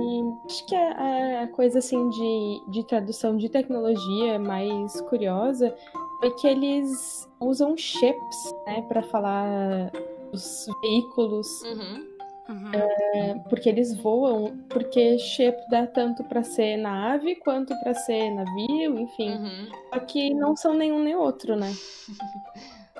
acho 0.45 0.65
que 0.67 0.75
a, 0.75 1.43
a 1.43 1.47
coisa 1.47 1.79
assim 1.79 2.09
de, 2.09 2.61
de 2.71 2.83
tradução 2.87 3.35
de 3.35 3.49
tecnologia 3.49 4.39
mais 4.39 5.01
curiosa 5.01 5.75
foi 6.19 6.31
que 6.35 6.47
eles 6.47 7.29
usam 7.41 7.75
chips, 7.75 8.53
né, 8.65 8.81
para 8.87 9.01
falar 9.03 9.91
os 10.35 10.65
veículos, 10.81 11.47
Uhum. 11.63 12.15
Uhum. 12.47 13.39
porque 13.49 13.69
eles 13.69 13.95
voam, 13.97 14.55
porque 14.69 15.17
chip 15.17 15.57
dá 15.69 15.87
tanto 15.87 16.23
para 16.25 16.43
ser 16.43 16.77
nave 16.77 17.35
quanto 17.37 17.75
para 17.79 17.93
ser 17.95 18.29
navio, 18.31 18.99
enfim. 18.99 19.31
Uhum. 19.31 19.67
Só 19.93 19.99
que 20.01 20.33
não 20.33 20.55
são 20.55 20.73
nenhum 20.73 21.01
nem 21.03 21.15
outro, 21.15 21.55
né? 21.55 21.71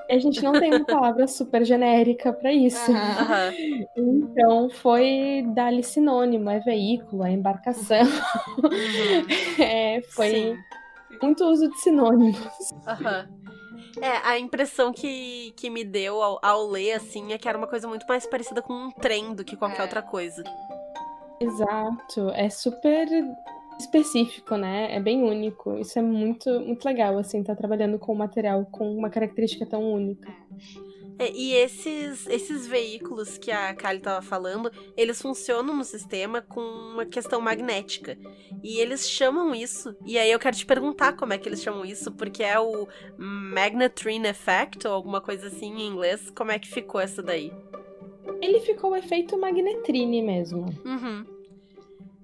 A 0.08 0.18
gente 0.18 0.40
não 0.40 0.58
tem 0.58 0.72
uma 0.72 0.84
palavra 0.84 1.26
super 1.26 1.64
genérica 1.64 2.32
para 2.32 2.52
isso. 2.52 2.92
Aham. 2.92 3.52
Então 3.96 4.70
foi 4.70 5.44
dar-lhe 5.48 5.82
sinônimo, 5.82 6.48
é 6.48 6.60
veículo, 6.60 7.24
é 7.24 7.32
embarcação. 7.32 8.02
Uhum. 8.02 9.26
É, 9.58 10.02
foi 10.14 10.28
Sim. 10.30 10.58
muito 11.22 11.44
uso 11.44 11.68
de 11.70 11.80
sinônimos. 11.80 12.38
Aham. 12.86 13.26
É, 14.00 14.18
a 14.28 14.38
impressão 14.38 14.92
que, 14.92 15.52
que 15.56 15.70
me 15.70 15.84
deu 15.84 16.22
ao, 16.22 16.38
ao 16.42 16.66
ler, 16.66 16.92
assim, 16.92 17.32
é 17.32 17.38
que 17.38 17.48
era 17.48 17.56
uma 17.56 17.66
coisa 17.66 17.88
muito 17.88 18.06
mais 18.06 18.26
parecida 18.26 18.60
com 18.60 18.72
um 18.72 18.90
trem 18.90 19.34
do 19.34 19.44
que 19.44 19.56
qualquer 19.56 19.80
É. 19.80 19.82
outra 19.82 20.02
coisa. 20.02 20.42
Exato, 21.40 22.30
é 22.34 22.48
super 22.48 23.06
específico, 23.78 24.56
né? 24.56 24.94
É 24.94 25.00
bem 25.00 25.22
único. 25.22 25.78
Isso 25.78 25.98
é 25.98 26.02
muito, 26.02 26.48
muito 26.60 26.84
legal, 26.84 27.18
assim, 27.18 27.42
tá 27.42 27.54
trabalhando 27.54 27.98
com 27.98 28.12
um 28.12 28.16
material 28.16 28.66
com 28.66 28.94
uma 28.94 29.10
característica 29.10 29.66
tão 29.66 29.82
única. 29.82 30.32
É, 31.18 31.30
e 31.32 31.54
esses, 31.54 32.26
esses 32.26 32.66
veículos 32.66 33.38
que 33.38 33.50
a 33.50 33.74
Kali 33.74 34.00
tava 34.00 34.20
falando, 34.20 34.70
eles 34.96 35.20
funcionam 35.20 35.74
no 35.74 35.84
sistema 35.84 36.42
com 36.42 36.60
uma 36.60 37.06
questão 37.06 37.40
magnética. 37.40 38.18
E 38.62 38.78
eles 38.78 39.08
chamam 39.08 39.54
isso, 39.54 39.96
e 40.04 40.18
aí 40.18 40.30
eu 40.30 40.38
quero 40.38 40.56
te 40.56 40.66
perguntar 40.66 41.14
como 41.14 41.32
é 41.32 41.38
que 41.38 41.48
eles 41.48 41.62
chamam 41.62 41.86
isso, 41.86 42.12
porque 42.12 42.42
é 42.42 42.58
o 42.58 42.86
Magnetrine 43.16 44.28
Effect, 44.28 44.86
ou 44.86 44.92
alguma 44.92 45.20
coisa 45.20 45.46
assim 45.46 45.72
em 45.72 45.86
inglês. 45.86 46.30
Como 46.30 46.50
é 46.50 46.58
que 46.58 46.68
ficou 46.68 47.00
essa 47.00 47.22
daí? 47.22 47.50
Ele 48.42 48.60
ficou 48.60 48.90
o 48.90 48.96
efeito 48.96 49.38
magnetrine 49.38 50.20
mesmo. 50.20 50.66
Uhum. 50.84 51.35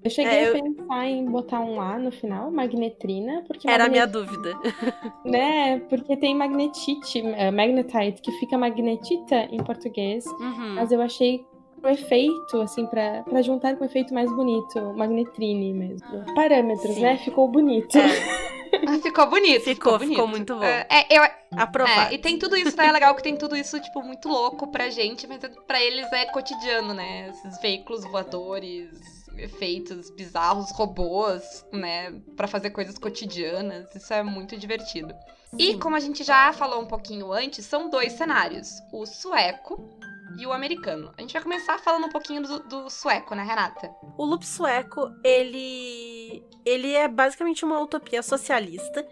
Eu 0.03 0.09
cheguei 0.09 0.31
É, 0.33 0.43
a 0.43 0.47
eu- 0.47 0.53
pensar 0.61 1.05
em 1.07 1.25
botar 1.25 1.59
um 1.61 1.79
A 1.79 1.97
no 1.97 2.11
final, 2.11 2.51
magnetrina, 2.51 3.43
porque 3.47 3.69
Era 3.69 3.85
a 3.85 3.89
minha 3.89 4.05
dúvida. 4.05 4.53
né? 5.23 5.79
Porque 5.89 6.17
tem 6.17 6.35
magnetite, 6.35 7.19
eh, 7.19 7.51
magnetite, 7.51 8.21
que 8.21 8.31
fica 8.33 8.57
magnetita 8.57 9.47
em 9.51 9.63
português. 9.63 10.25
Uhum. 10.25 10.75
Mas 10.75 10.91
eu 10.91 11.01
achei 11.01 11.45
o 11.83 11.87
efeito, 11.87 12.61
assim, 12.61 12.85
pra, 12.85 13.23
pra 13.23 13.41
juntar 13.41 13.75
com 13.77 13.83
o 13.83 13.87
efeito 13.87 14.13
mais 14.13 14.31
bonito, 14.31 14.79
magnetrine 14.95 15.73
mesmo. 15.73 16.25
Parâmetros, 16.35 16.95
Sim. 16.95 17.01
né? 17.01 17.17
Ficou 17.17 17.47
bonito. 17.47 17.97
É, 17.97 18.03
Ah, 18.87 18.97
ficou 18.99 19.29
bonito. 19.29 19.61
Ficou, 19.65 19.99
bonito. 19.99 20.09
ficou 20.15 20.27
muito 20.27 20.55
bom. 20.55 20.63
É, 20.63 20.87
é, 20.89 21.05
eu, 21.19 21.23
aprovado. 21.55 22.11
É, 22.11 22.15
e 22.15 22.17
tem 22.17 22.39
tudo 22.39 22.57
isso, 22.57 22.75
né? 22.75 22.87
É 22.87 22.91
legal 22.91 23.13
que 23.15 23.21
tem 23.21 23.37
tudo 23.37 23.55
isso, 23.55 23.79
tipo, 23.79 24.01
muito 24.01 24.27
louco 24.27 24.65
pra 24.67 24.89
gente, 24.89 25.27
mas 25.27 25.39
pra 25.67 25.79
eles 25.81 26.11
é 26.11 26.25
cotidiano, 26.25 26.91
né? 26.91 27.29
Esses 27.29 27.61
veículos 27.61 28.03
voadores, 28.05 28.89
efeitos 29.37 30.09
bizarros, 30.09 30.71
robôs, 30.71 31.65
né? 31.71 32.11
Pra 32.35 32.47
fazer 32.47 32.71
coisas 32.71 32.97
cotidianas. 32.97 33.93
Isso 33.95 34.13
é 34.13 34.23
muito 34.23 34.57
divertido. 34.57 35.13
E 35.57 35.73
Sim. 35.73 35.79
como 35.79 35.95
a 35.95 35.99
gente 35.99 36.23
já 36.23 36.51
falou 36.53 36.81
um 36.81 36.87
pouquinho 36.87 37.31
antes, 37.31 37.65
são 37.65 37.89
dois 37.89 38.13
cenários: 38.13 38.69
o 38.91 39.05
sueco 39.05 39.97
e 40.37 40.45
o 40.45 40.53
americano. 40.53 41.13
A 41.17 41.21
gente 41.21 41.33
vai 41.33 41.43
começar 41.43 41.77
falando 41.79 42.05
um 42.07 42.09
pouquinho 42.09 42.41
do, 42.41 42.59
do 42.59 42.89
sueco, 42.89 43.35
né, 43.35 43.43
Renata? 43.43 43.93
O 44.17 44.25
loop 44.25 44.45
sueco, 44.45 45.11
ele 45.23 46.43
ele 46.65 46.93
é 46.93 47.07
basicamente 47.07 47.65
uma 47.65 47.79
utopia 47.79 48.23
socialista 48.23 49.05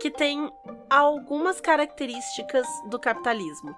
que 0.00 0.10
tem 0.10 0.50
algumas 0.88 1.60
características 1.60 2.66
do 2.88 2.98
capitalismo. 2.98 3.74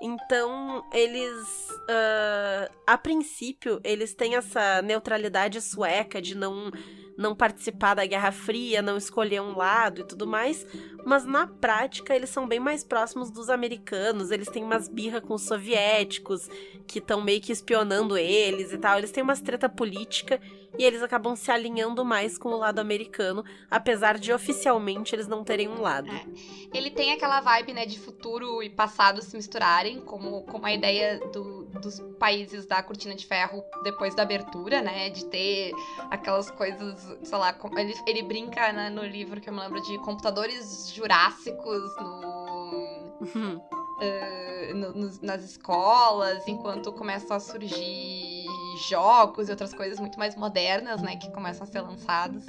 Então, 0.00 0.84
eles, 0.92 1.68
ah, 1.88 2.70
a 2.86 2.98
princípio, 2.98 3.80
eles 3.84 4.14
têm 4.14 4.36
essa 4.36 4.82
neutralidade 4.82 5.60
sueca 5.60 6.20
de 6.20 6.34
não 6.34 6.70
não 7.16 7.34
participar 7.34 7.94
da 7.94 8.04
Guerra 8.04 8.32
Fria, 8.32 8.82
não 8.82 8.96
escolher 8.96 9.40
um 9.40 9.56
lado 9.56 10.00
e 10.00 10.04
tudo 10.04 10.26
mais, 10.26 10.66
mas 11.04 11.24
na 11.24 11.46
prática 11.46 12.14
eles 12.14 12.30
são 12.30 12.46
bem 12.46 12.58
mais 12.58 12.82
próximos 12.82 13.30
dos 13.30 13.48
americanos, 13.48 14.30
eles 14.30 14.48
têm 14.48 14.64
umas 14.64 14.88
birra 14.88 15.20
com 15.20 15.34
os 15.34 15.42
soviéticos, 15.42 16.48
que 16.86 16.98
estão 16.98 17.22
meio 17.22 17.40
que 17.40 17.52
espionando 17.52 18.16
eles 18.16 18.72
e 18.72 18.78
tal. 18.78 18.98
Eles 18.98 19.10
têm 19.12 19.22
umas 19.22 19.40
treta 19.40 19.68
política 19.68 20.40
e 20.78 20.84
eles 20.84 21.02
acabam 21.02 21.34
se 21.36 21.50
alinhando 21.50 22.04
mais 22.04 22.36
com 22.38 22.50
o 22.50 22.56
lado 22.56 22.78
americano, 22.80 23.44
apesar 23.70 24.18
de 24.18 24.32
oficialmente 24.32 25.14
eles 25.14 25.26
não 25.28 25.44
terem 25.44 25.68
um 25.68 25.80
lado. 25.80 26.10
É. 26.10 26.24
Ele 26.72 26.90
tem 26.90 27.12
aquela 27.12 27.40
vibe, 27.40 27.72
né, 27.72 27.86
de 27.86 27.98
futuro 27.98 28.62
e 28.62 28.68
passado 28.70 29.22
se 29.22 29.36
misturarem, 29.36 30.00
como, 30.00 30.42
como 30.44 30.66
a 30.66 30.72
ideia 30.72 31.18
do- 31.32 31.64
dos 31.80 32.00
países 32.18 32.66
da 32.66 32.82
cortina 32.82 33.14
de 33.14 33.26
ferro 33.26 33.64
depois 33.82 34.14
da 34.14 34.22
abertura, 34.22 34.80
né, 34.82 35.10
de 35.10 35.24
ter 35.26 35.72
aquelas 36.10 36.50
coisas, 36.50 37.00
sei 37.22 37.38
lá, 37.38 37.56
ele, 37.76 37.94
ele 38.06 38.22
brinca 38.22 38.72
né, 38.72 38.90
no 38.90 39.04
livro 39.04 39.40
que 39.40 39.48
eu 39.48 39.52
me 39.52 39.60
lembro 39.60 39.80
de 39.82 39.98
computadores 39.98 40.92
jurássicos 40.94 41.96
no, 41.96 43.14
Uhum. 43.20 43.60
eh, 44.00 44.72
no- 44.74 44.92
nos- 44.92 45.20
nas 45.20 45.42
escolas, 45.44 46.46
enquanto 46.48 46.92
começam 46.92 47.36
a 47.36 47.40
surgir 47.40 48.33
jogos 48.82 49.48
e 49.48 49.50
outras 49.50 49.72
coisas 49.74 49.98
muito 50.00 50.18
mais 50.18 50.34
modernas, 50.36 51.00
né, 51.02 51.16
que 51.16 51.30
começam 51.30 51.64
a 51.64 51.66
ser 51.66 51.80
lançados. 51.80 52.44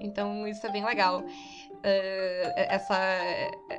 Então 0.00 0.46
isso 0.46 0.66
é 0.66 0.70
bem 0.70 0.84
legal. 0.84 1.22
eh, 1.82 2.66
essa, 2.68 2.94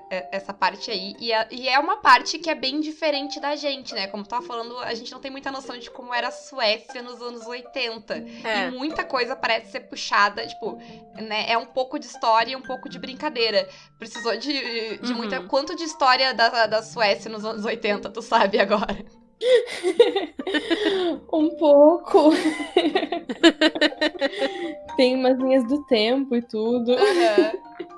eh, 0.09 0.27
essa 0.31 0.51
parte 0.51 0.89
aí. 0.89 1.15
E 1.19 1.31
é, 1.31 1.47
e 1.51 1.69
é 1.69 1.77
uma 1.77 1.97
parte 1.97 2.39
que 2.39 2.49
é 2.49 2.55
bem 2.55 2.79
diferente 2.79 3.39
da 3.39 3.55
gente, 3.55 3.93
né? 3.93 4.07
Como 4.07 4.23
tu 4.23 4.29
tava 4.29 4.43
falando, 4.43 4.75
a 4.79 4.91
gente 4.95 5.11
não 5.11 5.19
tem 5.19 5.29
muita 5.29 5.51
noção 5.51 5.77
de 5.77 5.91
como 5.91 6.11
era 6.11 6.29
a 6.29 6.31
Suécia 6.31 7.03
nos 7.03 7.21
anos 7.21 7.45
80. 7.45 8.15
É. 8.43 8.69
E 8.69 8.71
muita 8.71 9.03
coisa 9.03 9.35
parece 9.35 9.71
ser 9.71 9.81
puxada, 9.81 10.47
tipo, 10.47 10.79
né? 11.13 11.45
É 11.51 11.55
um 11.57 11.67
pouco 11.67 11.99
de 11.99 12.07
história 12.07 12.53
e 12.53 12.55
um 12.55 12.61
pouco 12.63 12.89
de 12.89 12.97
brincadeira. 12.97 13.69
Precisou 13.99 14.35
de, 14.35 14.97
de 14.97 15.11
Uhum. 15.11 15.17
muita. 15.17 15.41
Quanto 15.41 15.75
de 15.75 15.83
história 15.83 16.33
da, 16.33 16.65
da 16.65 16.81
Suécia 16.81 17.29
nos 17.29 17.45
anos 17.45 17.63
80, 17.65 18.09
tu 18.09 18.21
sabe 18.23 18.59
agora? 18.59 18.97
Um 21.33 21.49
pouco. 21.57 22.31
Tem 24.97 25.15
umas 25.15 25.39
linhas 25.39 25.65
do 25.67 25.83
tempo 25.85 26.35
e 26.35 26.41
tudo. 26.41 26.93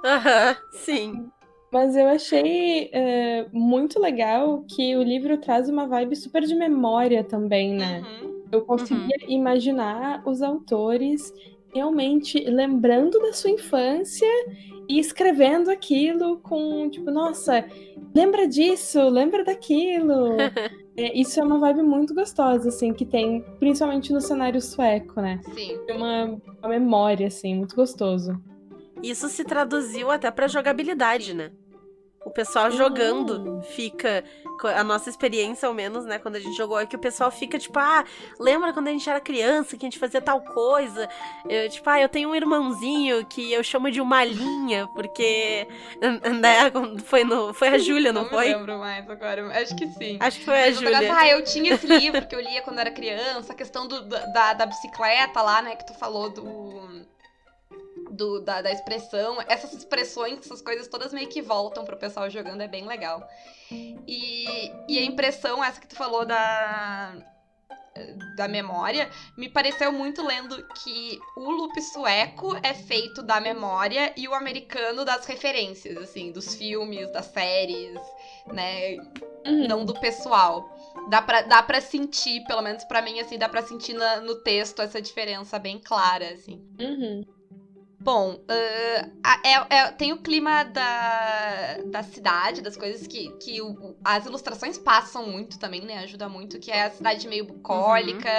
Aham, 0.04 0.56
sim. 0.72 1.32
Mas 1.72 1.96
eu 1.96 2.08
achei 2.08 2.92
é, 2.94 3.48
muito 3.52 4.00
legal 4.00 4.64
que 4.68 4.96
o 4.96 5.02
livro 5.02 5.40
traz 5.40 5.68
uma 5.68 5.88
vibe 5.88 6.16
super 6.16 6.44
de 6.44 6.54
memória 6.54 7.24
também, 7.24 7.74
né? 7.74 8.06
Uhum. 8.22 8.44
Eu 8.52 8.62
conseguia 8.62 9.18
imaginar 9.28 10.22
os 10.28 10.44
autores 10.44 11.34
realmente 11.74 12.40
lembrando 12.44 13.20
da 13.20 13.34
sua 13.34 13.50
infância 13.50 14.28
e 14.88 15.00
escrevendo 15.00 15.72
aquilo 15.72 16.38
com, 16.40 16.90
tipo, 16.90 17.10
nossa, 17.10 17.66
lembra 18.14 18.48
disso, 18.48 19.02
lembra 19.10 19.44
daquilo. 19.44 20.38
É, 20.96 21.20
isso 21.20 21.40
é 21.40 21.44
uma 21.44 21.58
vibe 21.58 21.82
muito 21.82 22.14
gostosa, 22.14 22.70
assim, 22.70 22.94
que 22.94 23.04
tem, 23.04 23.44
principalmente 23.60 24.14
no 24.14 24.22
cenário 24.22 24.62
sueco, 24.62 25.20
né? 25.22 25.42
Sim. 25.56 25.80
Tem 25.88 25.98
uma, 25.98 26.40
uma 26.60 26.70
memória, 26.70 27.26
assim, 27.26 27.56
muito 27.56 27.76
gostoso. 27.76 28.40
Isso 29.02 29.28
se 29.28 29.44
traduziu 29.44 30.12
até 30.12 30.30
pra 30.30 30.48
jogabilidade, 30.48 31.34
né? 31.34 31.52
O 32.26 32.32
pessoal 32.32 32.72
jogando 32.72 33.62
fica. 33.76 34.24
A 34.76 34.84
nossa 34.84 35.10
experiência, 35.10 35.68
ao 35.68 35.74
menos, 35.74 36.06
né, 36.06 36.20
quando 36.20 36.36
a 36.36 36.40
gente 36.40 36.56
jogou, 36.56 36.80
é 36.80 36.86
que 36.86 36.96
o 36.96 37.00
pessoal 37.00 37.30
fica 37.30 37.60
tipo, 37.60 37.78
ah, 37.80 38.06
lembra 38.40 38.72
quando 38.72 38.88
a 38.88 38.92
gente 38.92 39.10
era 39.10 39.20
criança 39.20 39.76
que 39.76 39.86
a 39.86 39.90
gente 39.90 40.00
fazia 40.00 40.22
tal 40.22 40.40
coisa? 40.42 41.10
Eu, 41.50 41.70
tipo, 41.70 41.90
ah, 41.90 42.00
eu 42.00 42.08
tenho 42.08 42.30
um 42.30 42.36
irmãozinho 42.36 43.26
que 43.26 43.52
eu 43.52 43.62
chamo 43.62 43.92
de 43.92 44.00
uma 44.00 44.24
linha, 44.24 44.88
porque. 44.96 45.68
Né, 46.44 46.72
foi, 47.06 47.24
no, 47.24 47.54
foi 47.54 47.70
a 47.70 47.78
Júlia, 47.78 48.12
não, 48.12 48.24
me 48.24 48.30
foi? 48.30 48.54
lembro 48.54 48.78
mais 48.78 49.10
agora. 49.10 49.48
Acho 49.62 49.76
que 49.76 49.88
sim. 49.88 50.18
Acho 50.20 50.40
que 50.40 50.46
foi 50.46 50.64
a 50.64 50.66
Mas, 50.66 50.80
Júlia. 50.80 51.16
ah, 51.16 51.28
eu 51.28 51.44
tinha 51.44 51.74
esse 51.74 51.88
livro 51.88 52.26
que 52.28 52.36
eu 52.36 52.40
lia 52.40 52.62
quando 52.62 52.80
era 52.80 52.92
criança, 52.92 53.54
a 53.54 53.56
questão 53.56 53.88
do, 53.88 54.02
da, 54.08 54.54
da 54.54 54.66
bicicleta 54.66 55.42
lá, 55.42 55.62
né, 55.62 55.76
que 55.76 55.86
tu 55.86 55.94
falou 55.94 56.30
do. 56.30 57.13
Do, 58.14 58.40
da, 58.40 58.62
da 58.62 58.72
expressão. 58.72 59.38
Essas 59.48 59.74
expressões, 59.74 60.40
essas 60.40 60.62
coisas 60.62 60.88
todas 60.88 61.12
meio 61.14 61.28
que 61.28 61.42
voltam 61.42 61.84
pro 61.84 61.98
pessoal 61.98 62.30
jogando, 62.30 62.62
é 62.62 62.68
bem 62.68 62.86
legal. 62.86 63.28
E, 64.08 64.72
e 64.88 65.00
a 65.00 65.04
impressão, 65.04 65.64
essa 65.64 65.80
que 65.80 65.88
tu 65.88 65.96
falou 65.96 66.26
da, 66.26 67.16
da 68.36 68.48
memória, 68.48 69.10
me 69.38 69.50
pareceu 69.50 69.92
muito 69.92 70.26
lendo 70.26 70.64
que 70.84 71.20
o 71.38 71.50
loop 71.50 71.82
sueco 71.82 72.56
é 72.62 72.74
feito 72.74 73.24
da 73.24 73.40
memória 73.40 74.14
e 74.16 74.28
o 74.28 74.34
americano 74.34 75.04
das 75.06 75.26
referências, 75.26 75.98
assim, 75.98 76.32
dos 76.32 76.54
filmes, 76.56 77.12
das 77.12 77.26
séries, 77.28 78.00
né? 78.48 78.96
Uhum. 79.46 79.68
Não 79.68 79.86
do 79.86 79.94
pessoal. 80.00 80.70
Dá 81.10 81.22
pra, 81.22 81.42
dá 81.42 81.62
pra 81.64 81.82
sentir, 81.82 82.44
pelo 82.46 82.62
menos 82.62 82.84
pra 82.86 83.02
mim, 83.02 83.20
assim, 83.20 83.38
dá 83.38 83.50
pra 83.50 83.62
sentir 83.62 83.94
na- 83.94 84.22
no 84.22 84.36
texto 84.36 84.82
essa 84.82 85.02
diferença 85.02 85.58
bem 85.60 85.80
clara, 85.80 86.30
assim. 86.32 86.62
Uhum. 86.80 87.24
Bom, 88.04 88.38
a- 89.24 89.40
é- 89.46 89.78
é- 89.78 89.92
tem 89.94 90.12
o 90.12 90.18
clima 90.18 90.66
da, 90.66 91.78
da 91.86 92.04
cidade, 92.04 92.62
das 92.62 92.76
coisas 92.76 93.08
que, 93.08 93.30
que 93.40 93.62
o- 93.62 93.96
as 94.04 94.26
ilustrações 94.26 94.78
passam 94.78 95.26
muito 95.26 95.58
também, 95.58 95.80
né? 95.86 96.00
Ajuda 96.00 96.28
muito, 96.28 96.60
que 96.60 96.70
é 96.70 96.84
a 96.84 96.90
cidade 96.92 97.26
meio 97.30 97.46
bucólica, 97.46 98.30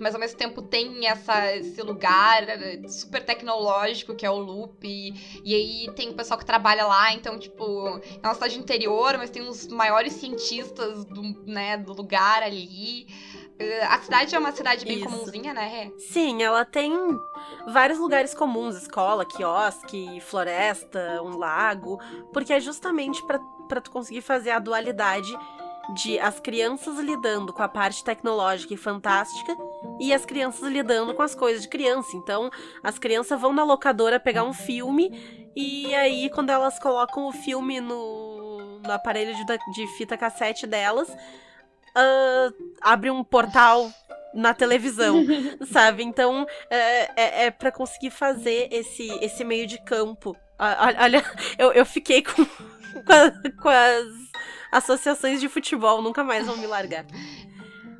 mas 0.00 0.14
ao 0.14 0.20
mesmo 0.20 0.38
tempo 0.38 0.62
tem 0.62 1.06
essa, 1.06 1.54
esse 1.54 1.82
lugar 1.82 2.48
eh, 2.48 2.80
super 2.88 3.22
tecnológico 3.22 4.14
que 4.14 4.24
é 4.24 4.30
o 4.30 4.38
Loop. 4.38 4.82
E, 4.82 5.12
e 5.44 5.54
aí 5.54 5.92
tem 5.94 6.08
o 6.08 6.14
pessoal 6.14 6.38
que 6.38 6.46
trabalha 6.46 6.86
lá, 6.86 7.12
então, 7.12 7.38
tipo, 7.38 8.00
é 8.22 8.26
uma 8.26 8.34
cidade 8.34 8.58
interior, 8.58 9.18
mas 9.18 9.28
tem 9.28 9.42
os 9.42 9.66
maiores 9.68 10.14
cientistas 10.14 11.04
do, 11.04 11.22
né, 11.46 11.76
do 11.76 11.92
lugar 11.92 12.42
ali. 12.42 13.06
A 13.88 13.98
cidade 14.00 14.34
é 14.34 14.38
uma 14.38 14.52
cidade 14.52 14.84
bem 14.84 14.98
Isso. 14.98 15.08
comumzinha, 15.08 15.52
né? 15.54 15.66
Rê? 15.66 15.92
Sim, 15.98 16.42
ela 16.42 16.64
tem 16.64 16.92
vários 17.68 17.98
lugares 17.98 18.34
comuns, 18.34 18.76
escola, 18.76 19.24
quiosque, 19.24 20.20
floresta, 20.20 21.20
um 21.22 21.36
lago, 21.36 21.98
porque 22.32 22.52
é 22.52 22.60
justamente 22.60 23.22
pra 23.26 23.38
pra 23.72 23.80
tu 23.80 23.90
conseguir 23.90 24.20
fazer 24.20 24.50
a 24.50 24.58
dualidade 24.58 25.34
de 25.94 26.18
as 26.18 26.38
crianças 26.38 26.98
lidando 26.98 27.54
com 27.54 27.62
a 27.62 27.68
parte 27.68 28.04
tecnológica 28.04 28.74
e 28.74 28.76
fantástica 28.76 29.56
e 29.98 30.12
as 30.12 30.26
crianças 30.26 30.68
lidando 30.70 31.14
com 31.14 31.22
as 31.22 31.34
coisas 31.34 31.62
de 31.62 31.68
criança. 31.68 32.14
Então, 32.14 32.50
as 32.82 32.98
crianças 32.98 33.40
vão 33.40 33.52
na 33.52 33.64
locadora 33.64 34.20
pegar 34.20 34.44
um 34.44 34.52
filme 34.52 35.10
e 35.56 35.94
aí 35.94 36.28
quando 36.30 36.50
elas 36.50 36.78
colocam 36.78 37.26
o 37.26 37.32
filme 37.32 37.80
no, 37.80 38.78
no 38.80 38.92
aparelho 38.92 39.34
de, 39.34 39.44
de 39.72 39.86
fita 39.96 40.18
cassete 40.18 40.66
delas, 40.66 41.08
ah, 41.94 42.50
abre 42.80 43.10
um 43.10 43.22
portal 43.24 43.90
na 44.34 44.54
televisão 44.54 45.24
sabe? 45.70 46.02
Então, 46.02 46.46
é, 46.70 47.10
é, 47.16 47.44
é 47.46 47.50
para 47.50 47.70
conseguir 47.72 48.10
fazer 48.10 48.68
esse, 48.70 49.06
esse 49.20 49.44
meio 49.44 49.66
de 49.66 49.78
campo. 49.82 50.36
Olha, 50.58 51.24
eu, 51.58 51.72
eu 51.72 51.84
fiquei 51.84 52.22
com, 52.22 52.44
com, 52.44 53.12
a- 53.12 53.62
com 53.62 53.68
as 53.68 54.06
associações 54.70 55.40
de 55.40 55.48
futebol, 55.48 56.00
nunca 56.00 56.22
mais 56.24 56.46
vão 56.46 56.56
me 56.56 56.66
largar. 56.66 57.04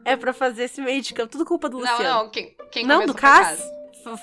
É 0.05 0.16
pra 0.16 0.33
fazer 0.33 0.64
esse 0.64 0.81
meio 0.81 1.02
de 1.02 1.12
campo, 1.14 1.31
tudo 1.33 1.44
culpa 1.44 1.68
do 1.68 1.78
Não, 1.78 1.90
Luciano. 1.90 2.22
não, 2.24 2.31
quem, 2.31 2.57
quem 2.70 2.87
Não, 2.87 3.05
do 3.07 3.14
Cass. 3.14 3.62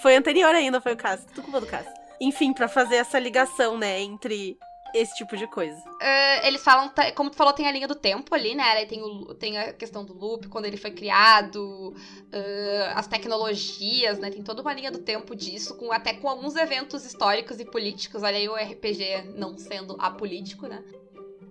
Foi 0.02 0.16
anterior 0.16 0.54
ainda, 0.54 0.82
foi 0.82 0.94
o 0.94 0.98
Cass. 0.98 1.24
Tudo 1.26 1.44
culpa 1.44 1.62
do 1.62 1.68
Cass. 1.68 1.86
Enfim, 2.20 2.52
pra 2.54 2.68
fazer 2.68 2.96
essa 2.98 3.18
ligação, 3.18 3.78
né, 3.78 4.02
entre 4.02 4.58
esse 4.94 5.16
tipo 5.16 5.36
de 5.38 5.48
coisa. 5.48 5.82
É, 6.02 6.48
eles 6.48 6.64
falam, 6.64 6.92
como 7.16 7.30
tu 7.30 7.36
falou, 7.36 7.54
tem 7.54 7.68
a 7.68 7.72
linha 7.72 7.88
do 7.88 7.96
tempo 7.96 8.34
ali, 8.34 8.56
né? 8.56 8.64
Aí 8.64 8.86
tem, 8.86 9.02
o, 9.02 9.34
tem 9.34 9.58
a 9.58 9.74
questão 9.74 10.04
do 10.04 10.14
loop, 10.14 10.48
quando 10.48 10.66
ele 10.66 10.78
foi 10.78 10.92
criado, 10.92 11.94
é, 12.32 12.92
as 12.96 13.08
tecnologias, 13.08 14.20
né? 14.20 14.30
Tem 14.30 14.44
toda 14.44 14.62
uma 14.62 14.74
linha 14.74 14.92
do 14.92 15.00
tempo 15.00 15.36
disso, 15.36 15.76
com 15.78 15.92
até 15.92 16.14
com 16.14 16.28
alguns 16.28 16.56
eventos 16.56 17.06
históricos 17.06 17.60
e 17.60 17.66
políticos. 17.66 18.24
Olha 18.24 18.38
aí 18.38 18.48
o 18.48 18.56
RPG 18.56 19.34
não 19.36 19.58
sendo 19.58 19.96
apolítico, 20.00 20.68
né? 20.68 20.84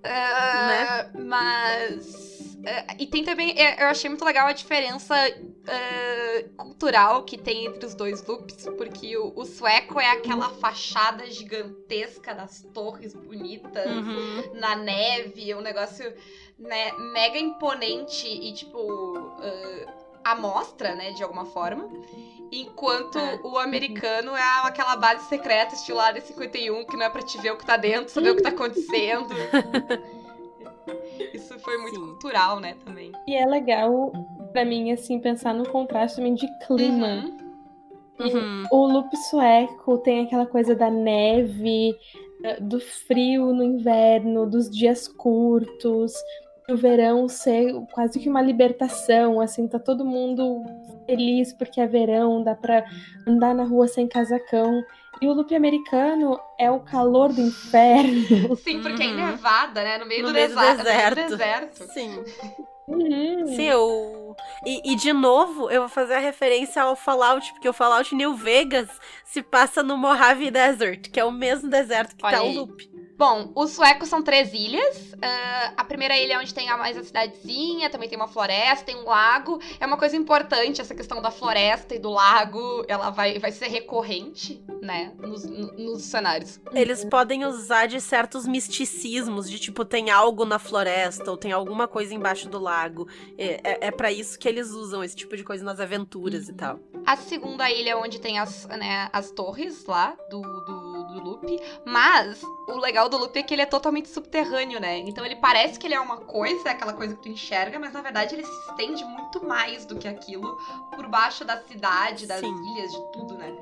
É, 0.03 1.09
Mas. 1.19 2.57
é, 2.65 2.87
e 2.99 3.07
tem 3.07 3.25
também. 3.25 3.55
Eu 3.79 3.87
achei 3.89 4.09
muito 4.09 4.25
legal 4.25 4.47
a 4.47 4.53
diferença 4.53 5.15
é, 5.67 6.45
cultural 6.57 7.23
que 7.25 7.37
tem 7.37 7.67
entre 7.67 7.87
os 7.87 7.95
dois 7.95 8.25
loops, 8.27 8.67
porque 8.77 9.17
o, 9.17 9.33
o 9.37 9.45
sueco 9.45 10.01
é 10.01 10.11
aquela 10.11 10.49
fachada 10.51 11.31
gigantesca 11.31 12.35
das 12.35 12.63
torres 12.75 13.15
bonitas 13.15 13.87
Uhum. 13.87 14.55
na 14.55 14.77
neve, 14.77 15.51
é 15.51 15.57
um 15.57 15.61
negócio 15.61 16.13
né, 16.59 16.93
mega 17.13 17.39
imponente 17.39 18.27
e, 18.27 18.53
tipo, 18.53 18.79
uh, 18.79 19.93
à 20.25 20.35
mostra, 20.35 20.95
né, 20.95 21.13
de 21.13 21.23
alguma 21.23 21.45
forma. 21.47 21.89
Enquanto 22.51 23.19
É. 23.19 23.39
o 23.43 23.59
americano 23.59 24.35
é 24.35 24.43
aquela 24.65 24.97
base 24.97 25.29
secreta, 25.29 25.75
estilo 25.75 26.01
Área 26.01 26.21
51, 26.21 26.85
que 26.87 26.97
não 26.97 27.05
é 27.05 27.11
pra 27.11 27.23
te 27.23 27.39
ver 27.39 27.53
o 27.53 27.57
que 27.57 27.67
tá 27.67 27.77
dentro, 27.77 28.11
saber 28.11 28.31
o 28.31 28.37
que 28.37 28.43
tá 28.43 28.49
acontecendo. 28.49 29.35
Isso 31.35 31.59
foi 31.59 31.77
muito 31.79 31.97
Sim. 31.97 32.07
cultural, 32.07 32.61
né, 32.61 32.75
também. 32.85 33.13
E 33.27 33.35
é 33.35 33.45
legal, 33.45 34.13
pra 34.53 34.65
mim, 34.65 34.93
assim, 34.93 35.19
pensar 35.19 35.53
no 35.53 35.69
contraste 35.69 36.17
também 36.17 36.35
de 36.35 36.49
clima. 36.67 37.25
Uhum. 38.19 38.27
Uhum. 38.27 38.65
O 38.73 38.87
loop 38.87 39.17
sueco 39.17 39.99
tem 39.99 40.25
aquela 40.25 40.47
coisa 40.47 40.75
da 40.75 40.91
neve, 40.91 41.95
eh, 42.43 42.61
do 42.61 42.81
frio 42.81 43.53
no 43.53 43.63
inverno, 43.63 44.45
dos 44.49 44.69
dias 44.69 45.07
curtos, 45.07 46.13
o 46.69 46.77
verão 46.77 47.29
ser 47.29 47.73
quase 47.93 48.19
que 48.19 48.29
uma 48.29 48.43
libertação, 48.43 49.41
assim, 49.41 49.69
tá 49.69 49.79
todo 49.79 50.05
mundo 50.05 50.63
feliz 51.13 51.53
porque 51.55 51.81
é 51.81 51.87
verão, 51.87 52.43
dá 52.45 52.55
pra 52.55 52.85
andar 53.27 53.55
na 53.55 53.65
rua 53.65 53.89
sem 53.89 54.07
casacão. 54.07 54.85
E 55.21 55.27
o 55.27 55.33
loop 55.33 55.53
americano 55.55 56.39
é 56.61 56.71
o 56.71 56.79
calor 56.81 57.33
do 57.33 57.41
inferno. 57.41 58.55
Sim, 58.63 58.81
porque 58.83 59.03
é 59.03 59.07
em 59.07 59.17
Uhum. 59.17 59.27
Nevada, 59.27 59.83
né, 59.83 59.99
no 59.99 60.07
meio, 60.07 60.23
No 60.23 60.29
do, 60.29 60.35
meio 60.35 60.49
do 60.49 60.55
desa- 60.55 60.75
no 60.75 60.85
meio 60.85 61.09
do 61.11 61.15
deserto. 61.15 61.29
deserto. 61.31 61.93
Sim. 61.93 62.25
Uhum. 62.87 63.47
Sim, 63.49 63.65
eu. 63.65 64.37
E, 64.65 64.93
e, 64.93 64.97
de 64.97 65.13
novo, 65.13 65.69
eu 65.71 65.81
vou 65.83 65.89
fazer 65.89 66.15
a 66.15 66.19
referência 66.21 66.81
ao 66.83 66.95
Fallout, 66.95 67.53
porque 67.53 67.69
o 67.69 67.73
Fallout 67.73 68.15
New 68.15 68.35
Vegas 68.35 68.89
se 69.25 69.43
passa 69.43 69.83
no 69.83 69.97
Mojave 69.97 70.51
Desert, 70.51 71.11
que 71.11 71.19
é 71.19 71.25
o 71.25 71.33
mesmo 71.33 71.69
deserto 71.69 72.15
que 72.17 72.25
Olha 72.25 72.37
tá 72.39 72.43
o 72.45 72.47
aí. 72.47 72.55
loop. 72.55 72.89
Bom, 73.19 73.51
os 73.57 73.71
suecos 73.73 74.09
são 74.09 74.23
três 74.23 74.53
ilhas. 74.55 75.13
Ah, 75.21 75.73
a 75.79 75.85
primeira 75.85 76.17
ilha 76.17 76.35
é 76.35 76.39
onde 76.39 76.55
tem 76.55 76.71
a 76.71 76.77
mais 76.77 76.97
a 76.97 77.03
cidadezinha, 77.03 77.91
também 77.91 78.09
tem 78.09 78.17
uma 78.17 78.29
floresta, 78.29 78.85
tem 78.85 78.97
um 78.97 79.05
lago. 79.05 79.61
É 79.81 79.85
uma 79.87 79.97
coisa 79.97 80.17
importante 80.17 80.81
essa 80.81 80.95
questão 80.95 81.21
da 81.21 81.33
floresta 81.33 81.97
e 81.97 81.99
do 81.99 82.11
lago. 82.11 82.85
Ela 82.87 83.11
vai, 83.11 83.41
vai 83.41 83.51
ser 83.51 83.67
recorrente, 83.67 84.63
né, 84.81 85.13
nos, 85.19 85.45
no- 85.45 85.73
nos 85.73 86.03
cenários. 86.03 86.61
Eles 86.73 87.05
podem 87.05 87.45
usar 87.45 87.87
de 87.87 88.01
certos 88.01 88.47
misticismos, 88.47 89.51
de 89.51 89.59
tipo, 89.59 89.85
tem 89.85 90.11
algo 90.11 90.45
na 90.45 90.61
floresta, 90.61 91.29
ou 91.29 91.37
tem 91.37 91.51
alguma 91.51 91.89
coisa 91.89 92.15
embaixo 92.15 92.49
do 92.49 92.61
lago. 92.61 93.09
É, 93.37 93.61
é, 93.65 93.87
é 93.89 93.91
para 93.91 94.13
isso 94.13 94.39
que 94.39 94.49
eles 94.49 94.71
usam 94.71 95.03
esse 95.03 95.17
tipo 95.17 95.37
de 95.37 95.43
coisa 95.43 95.65
nas 95.65 95.81
aventuras 95.81 96.49
e 96.49 96.53
tal. 96.53 96.79
A 97.05 97.17
segunda 97.17 97.69
ilha 97.69 97.91
é 97.91 97.97
onde 97.97 98.21
tem 98.21 98.39
as, 98.39 98.65
né, 98.67 99.09
as 99.13 99.33
torres 99.33 99.85
lá 99.87 100.17
do, 100.31 100.41
do, 100.41 101.05
do 101.09 101.21
loop. 101.25 101.59
Mas 101.85 102.41
o 102.69 102.79
legal 102.79 103.08
do 103.09 103.19
loop 103.19 103.37
é 103.39 103.43
que 103.43 103.55
ele 103.55 103.63
é 103.63 103.67
totalmente 103.67 104.09
subterrâneo, 104.09 104.81
né? 104.81 104.99
Então 104.99 105.25
ele 105.25 105.37
parece 105.37 105.79
que 105.79 105.87
ele 105.87 105.95
é 105.95 106.01
uma 106.01 106.19
coisa, 106.19 106.69
é 106.69 106.73
aquela 106.73 106.93
coisa 106.93 107.15
que 107.15 107.23
tu 107.23 107.29
enxerga, 107.29 107.79
mas 107.79 107.93
na 107.93 108.01
verdade 108.03 108.35
ele 108.35 108.45
se 108.45 108.71
estende 108.71 109.05
muito 109.05 109.45
mais 109.45 109.85
do 109.85 109.97
que 109.97 110.09
aquilo 110.09 110.57
por 110.95 111.07
baixo 111.09 111.45
da 111.45 111.59
cidade, 111.63 112.27
das 112.27 112.41
Sim. 112.41 112.75
ilhas, 112.75 112.91
de 112.93 113.13
tudo, 113.13 113.35
né? 113.35 113.53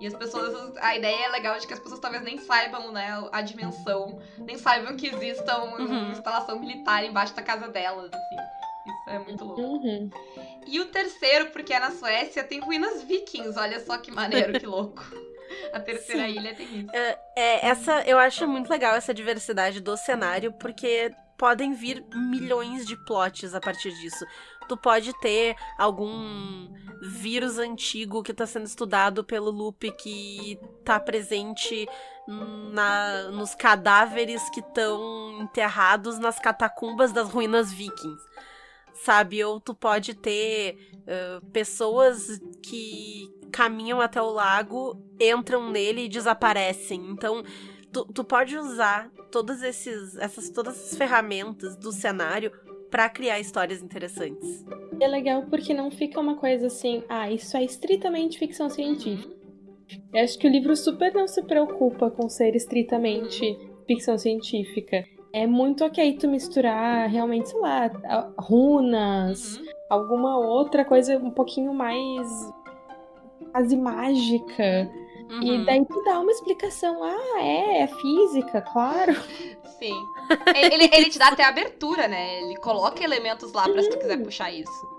E 0.00 0.06
as 0.06 0.14
pessoas. 0.14 0.76
A 0.78 0.96
ideia 0.96 1.26
é 1.26 1.28
legal 1.28 1.56
de 1.58 1.66
que 1.66 1.72
as 1.72 1.78
pessoas 1.78 2.00
talvez 2.00 2.24
nem 2.24 2.36
saibam, 2.38 2.90
né, 2.90 3.22
a 3.30 3.40
dimensão, 3.40 4.20
nem 4.38 4.58
saibam 4.58 4.96
que 4.96 5.06
exista 5.06 5.58
uma 5.58 5.78
Uhum. 5.78 6.10
instalação 6.10 6.58
militar 6.58 7.04
embaixo 7.04 7.34
da 7.36 7.42
casa 7.42 7.68
delas, 7.68 8.10
assim. 8.12 8.36
Isso 8.84 9.10
é 9.10 9.18
muito 9.20 9.44
louco. 9.44 9.60
Uhum. 9.62 10.10
E 10.66 10.80
o 10.80 10.86
terceiro, 10.86 11.50
porque 11.50 11.72
é 11.72 11.78
na 11.78 11.92
Suécia, 11.92 12.42
tem 12.42 12.58
ruínas 12.58 13.02
vikings. 13.02 13.56
Olha 13.56 13.78
só 13.78 13.96
que 13.96 14.10
maneiro, 14.10 14.58
que 14.58 14.66
louco. 14.66 15.04
A 15.72 15.80
terceira 15.80 16.26
Sim. 16.26 16.36
ilha 16.36 16.54
tem 16.54 16.80
isso. 16.80 16.90
É, 17.36 17.66
essa, 17.66 18.02
eu 18.02 18.18
acho 18.18 18.46
muito 18.46 18.70
legal 18.70 18.94
essa 18.94 19.14
diversidade 19.14 19.80
do 19.80 19.96
cenário, 19.96 20.52
porque 20.52 21.12
podem 21.36 21.72
vir 21.74 22.04
milhões 22.14 22.86
de 22.86 22.96
plots 23.04 23.54
a 23.54 23.60
partir 23.60 23.90
disso. 23.94 24.24
Tu 24.68 24.76
pode 24.76 25.12
ter 25.20 25.56
algum 25.76 26.68
vírus 27.02 27.58
antigo 27.58 28.22
que 28.22 28.32
tá 28.32 28.46
sendo 28.46 28.66
estudado 28.66 29.24
pelo 29.24 29.50
Loop 29.50 29.90
que 29.92 30.56
tá 30.84 31.00
presente 31.00 31.88
na, 32.72 33.24
nos 33.32 33.56
cadáveres 33.56 34.48
que 34.50 34.60
estão 34.60 35.40
enterrados 35.40 36.18
nas 36.18 36.38
catacumbas 36.38 37.12
das 37.12 37.28
ruínas 37.28 37.72
vikings. 37.72 38.22
Sabe? 38.94 39.42
Ou 39.42 39.60
tu 39.60 39.74
pode 39.74 40.14
ter 40.14 40.78
ah, 41.08 41.40
pessoas 41.52 42.40
que 42.62 43.28
caminham 43.52 44.00
até 44.00 44.20
o 44.20 44.30
lago, 44.30 44.96
entram 45.20 45.70
nele 45.70 46.06
e 46.06 46.08
desaparecem. 46.08 47.00
Então, 47.10 47.42
tu, 47.92 48.04
tu 48.06 48.24
pode 48.24 48.56
usar 48.56 49.10
todas 49.30 49.62
esses, 49.62 50.16
essas, 50.16 50.48
todas 50.50 50.74
as 50.92 50.96
ferramentas 50.96 51.76
do 51.76 51.92
cenário 51.92 52.50
pra 52.90 53.08
criar 53.08 53.38
histórias 53.40 53.82
interessantes. 53.82 54.64
E 55.00 55.04
é 55.04 55.08
legal 55.08 55.44
porque 55.48 55.72
não 55.72 55.90
fica 55.90 56.20
uma 56.20 56.36
coisa 56.36 56.66
assim, 56.66 57.02
ah, 57.08 57.30
isso 57.30 57.56
é 57.56 57.64
estritamente 57.64 58.38
ficção 58.38 58.68
científica. 58.68 59.28
Uhum. 59.32 60.02
Eu 60.14 60.24
acho 60.24 60.38
que 60.38 60.46
o 60.46 60.50
livro 60.50 60.74
super 60.76 61.12
não 61.14 61.26
se 61.28 61.42
preocupa 61.42 62.10
com 62.10 62.28
ser 62.28 62.54
estritamente 62.56 63.58
ficção 63.86 64.16
científica. 64.18 65.04
É 65.34 65.46
muito 65.46 65.84
ok 65.84 66.16
tu 66.18 66.28
misturar 66.28 67.08
realmente, 67.08 67.48
sei 67.48 67.60
lá, 67.60 67.90
runas, 68.38 69.56
Uhum. 69.56 69.64
alguma 69.88 70.38
outra 70.38 70.84
coisa 70.84 71.16
um 71.16 71.30
pouquinho 71.30 71.72
mais 71.72 72.28
quase 73.52 73.76
mágica. 73.76 74.90
Uhum. 75.30 75.42
E 75.42 75.64
daí 75.64 75.84
tu 75.86 76.02
dá 76.04 76.18
uma 76.18 76.32
explicação. 76.32 77.02
Ah, 77.02 77.40
é, 77.40 77.82
é 77.82 77.86
física, 77.86 78.60
claro. 78.60 79.14
Sim. 79.78 79.94
Ele, 80.54 80.90
ele 80.92 81.10
te 81.10 81.18
dá 81.18 81.28
até 81.28 81.44
abertura, 81.44 82.08
né? 82.08 82.42
Ele 82.42 82.56
coloca 82.56 83.02
elementos 83.02 83.52
lá 83.52 83.68
pra 83.68 83.82
se 83.82 83.90
tu 83.90 83.98
quiser 83.98 84.22
puxar 84.22 84.50
isso. 84.50 84.91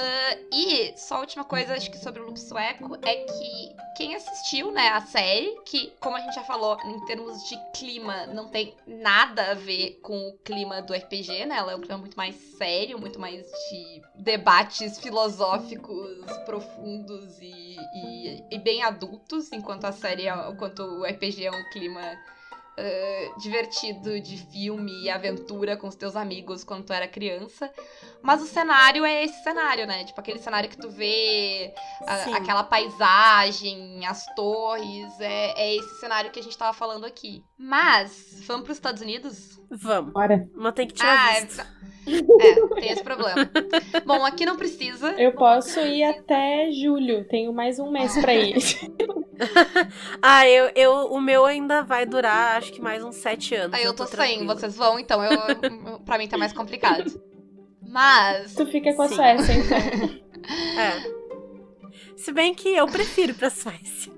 Ah, 0.00 0.36
e 0.52 0.96
só 0.96 1.16
a 1.16 1.20
última 1.20 1.42
coisa, 1.42 1.74
acho 1.74 1.90
que 1.90 1.98
sobre 1.98 2.22
o 2.22 2.26
loop 2.26 2.38
sueco, 2.38 2.96
é 3.02 3.16
que 3.16 3.76
quem 3.96 4.14
assistiu, 4.14 4.70
né, 4.70 4.90
a 4.90 5.00
série, 5.00 5.58
que, 5.66 5.92
como 5.98 6.14
a 6.14 6.20
gente 6.20 6.36
já 6.36 6.44
falou, 6.44 6.78
em 6.84 7.04
termos 7.04 7.42
de 7.48 7.58
clima, 7.74 8.26
não 8.26 8.48
tem 8.48 8.76
nada 8.86 9.50
a 9.50 9.54
ver 9.54 9.98
com 10.00 10.28
o 10.28 10.38
clima 10.44 10.80
do 10.80 10.94
RPG, 10.94 11.46
né? 11.46 11.56
Ela 11.56 11.72
é 11.72 11.76
um 11.76 11.80
clima 11.80 11.98
muito 11.98 12.16
mais 12.16 12.36
sério, 12.36 12.96
muito 12.96 13.18
mais 13.18 13.44
de 13.44 14.02
debates 14.14 15.00
filosóficos 15.00 16.16
profundos 16.46 17.36
e, 17.40 17.76
e, 17.92 18.44
e 18.52 18.58
bem 18.60 18.84
adultos, 18.84 19.50
enquanto 19.52 19.84
a 19.84 19.90
série, 19.90 20.28
é, 20.28 20.48
enquanto 20.48 20.78
o 20.80 21.04
RPG 21.04 21.44
é 21.44 21.50
um 21.50 21.70
clima 21.70 22.00
eh, 22.80 23.30
divertido 23.38 24.20
de 24.20 24.36
filme 24.52 24.92
e 25.02 25.10
aventura 25.10 25.76
com 25.76 25.88
os 25.88 25.96
teus 25.96 26.14
amigos 26.16 26.62
quando 26.64 26.84
tu 26.84 26.92
era 26.92 27.08
criança. 27.08 27.70
Mas 28.22 28.40
o 28.42 28.46
cenário 28.46 29.04
é 29.04 29.24
esse 29.24 29.42
cenário, 29.42 29.86
né? 29.86 30.04
Tipo, 30.04 30.20
aquele 30.20 30.38
cenário 30.38 30.68
que 30.70 30.76
tu 30.78 30.88
vê, 30.90 31.72
a- 32.06 32.36
aquela 32.36 32.62
paisagem, 32.64 34.04
as 34.06 34.24
torres. 34.34 35.20
É, 35.20 35.54
é 35.60 35.76
esse 35.76 36.00
cenário 36.00 36.30
que 36.30 36.40
a 36.40 36.42
gente 36.42 36.56
tava 36.56 36.72
falando 36.72 37.04
aqui. 37.04 37.44
Mas, 37.56 38.40
vamos 38.46 38.64
pros 38.64 38.76
Estados 38.76 39.02
Unidos? 39.02 39.58
Vamos. 39.70 40.12
Bora. 40.12 40.48
Mas 40.54 40.74
tem 40.74 40.86
que 40.86 40.94
tirar 40.94 41.16
Ah, 41.36 41.40
visto. 41.40 41.60
é, 42.40 42.80
tem 42.80 42.90
esse 42.90 43.02
problema. 43.04 43.50
Bom, 44.06 44.24
aqui 44.24 44.46
não 44.46 44.56
precisa. 44.56 45.12
Eu 45.20 45.32
posso 45.32 45.78
ir 45.80 46.02
até 46.04 46.70
julho. 46.72 47.26
Tenho 47.28 47.52
mais 47.52 47.78
um 47.78 47.90
mês 47.90 48.16
pra 48.18 48.34
ir. 48.34 48.56
Ah, 50.22 50.48
eu, 50.48 50.70
eu, 50.74 50.92
o 51.12 51.20
meu 51.20 51.44
ainda 51.44 51.82
vai 51.82 52.04
durar, 52.04 52.56
acho 52.58 52.72
que 52.72 52.80
mais 52.80 53.02
uns 53.02 53.16
sete 53.16 53.54
anos. 53.54 53.76
Aí 53.78 53.84
eu 53.84 53.94
tô 53.94 54.04
sem, 54.06 54.16
tranquila. 54.16 54.54
vocês 54.54 54.76
vão, 54.76 54.98
então 54.98 55.22
eu, 55.24 55.30
eu- 55.32 56.00
pra 56.00 56.18
mim 56.18 56.26
tá 56.28 56.36
mais 56.36 56.52
complicado. 56.52 57.20
Mas. 57.86 58.54
tu 58.54 58.66
fica 58.66 58.92
com 58.94 59.02
a 59.02 59.08
Sim. 59.08 59.14
Suécia, 59.14 59.52
então. 59.54 60.28
É. 60.78 61.18
Se 62.16 62.32
bem 62.32 62.54
que 62.54 62.68
eu 62.74 62.86
prefiro 62.86 63.32
ir 63.32 63.34
pra 63.34 63.50
Suécia. 63.50 64.12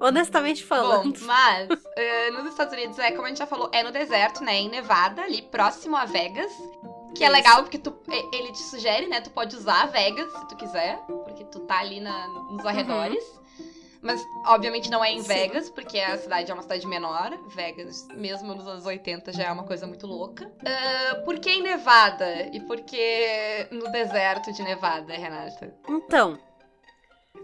Honestamente 0.00 0.62
Bom, 0.62 0.68
falando. 0.68 1.18
mas 1.22 1.68
eh, 1.96 2.30
nos 2.30 2.46
Estados 2.50 2.72
Unidos, 2.74 2.98
é 2.98 3.10
como 3.12 3.24
a 3.24 3.28
gente 3.28 3.38
já 3.38 3.46
falou, 3.46 3.70
é 3.72 3.82
no 3.82 3.90
deserto, 3.90 4.42
né? 4.42 4.54
Em 4.56 4.68
Nevada, 4.68 5.22
ali 5.22 5.42
próximo 5.42 5.96
a 5.96 6.04
Vegas. 6.04 6.52
Que 7.14 7.24
é 7.24 7.28
legal 7.30 7.62
porque 7.62 7.78
tu, 7.78 7.94
ele 8.32 8.52
te 8.52 8.58
sugere, 8.62 9.06
né? 9.06 9.20
Tu 9.22 9.30
pode 9.30 9.56
usar 9.56 9.86
Vegas 9.86 10.30
se 10.32 10.48
tu 10.48 10.56
quiser, 10.56 10.98
porque 11.24 11.44
tu 11.44 11.60
tá 11.60 11.78
ali 11.80 12.00
na- 12.00 12.28
nos 12.50 12.64
arredores. 12.66 13.24
Mas, 14.06 14.24
obviamente, 14.46 14.88
não 14.90 15.04
é 15.04 15.10
em 15.12 15.16
Uhum. 15.16 15.22
Sim. 15.22 15.28
Vegas, 15.28 15.68
porque 15.68 15.98
a 15.98 16.16
cidade 16.16 16.50
é 16.50 16.54
uma 16.54 16.62
cidade 16.62 16.86
menor. 16.86 17.36
Vegas, 17.48 18.06
mesmo 18.14 18.54
nos 18.54 18.66
anos 18.66 18.86
80, 18.86 19.32
já 19.32 19.44
é 19.44 19.52
uma 19.52 19.64
coisa 19.64 19.86
muito 19.86 20.06
louca. 20.06 20.50
Ah, 20.64 21.16
por 21.24 21.38
que 21.40 21.50
em 21.50 21.62
Nevada? 21.62 22.48
E 22.52 22.60
por 22.60 22.80
que 22.82 23.66
no 23.72 23.90
deserto 23.90 24.52
de 24.52 24.62
Nevada, 24.62 25.12
Renata? 25.12 25.74
Então, 25.88 26.38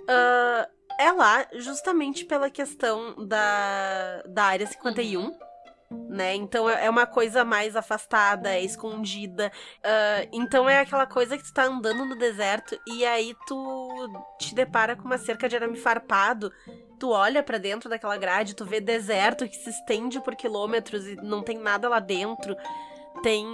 ah, 0.08 0.68
é 0.98 1.10
lá 1.10 1.46
justamente 1.54 2.24
pela 2.24 2.48
questão 2.48 3.26
da, 3.26 4.22
da 4.28 4.44
área 4.44 4.66
51. 4.66 5.36
Né? 6.08 6.34
Então 6.34 6.68
é 6.68 6.82
é 6.84 6.90
uma 6.90 7.06
coisa 7.06 7.44
mais 7.44 7.76
afastada, 7.76 8.50
é 8.50 8.62
escondida. 8.62 9.52
Ah, 9.82 10.26
então 10.32 10.68
é 10.68 10.80
aquela 10.80 11.06
coisa 11.06 11.38
que 11.38 11.44
tu 11.44 11.52
tá 11.52 11.64
andando 11.64 12.04
no 12.04 12.16
deserto 12.16 12.78
e 12.86 13.04
aí 13.04 13.34
tu 13.46 13.88
te 14.38 14.54
depara 14.54 14.96
com 14.96 15.04
uma 15.04 15.18
cerca 15.18 15.48
de 15.48 15.56
arame 15.56 15.76
farpado. 15.76 16.52
Tu 16.98 17.08
olha 17.08 17.42
pra 17.42 17.58
dentro 17.58 17.88
daquela 17.88 18.16
grade, 18.16 18.54
tu 18.54 18.64
vê 18.64 18.80
deserto 18.80 19.48
que 19.48 19.56
se 19.56 19.70
estende 19.70 20.20
por 20.20 20.34
quilômetros 20.36 21.06
e 21.06 21.16
não 21.16 21.42
tem 21.42 21.58
nada 21.58 21.88
lá 21.88 22.00
dentro. 22.00 22.56
Tem 23.22 23.44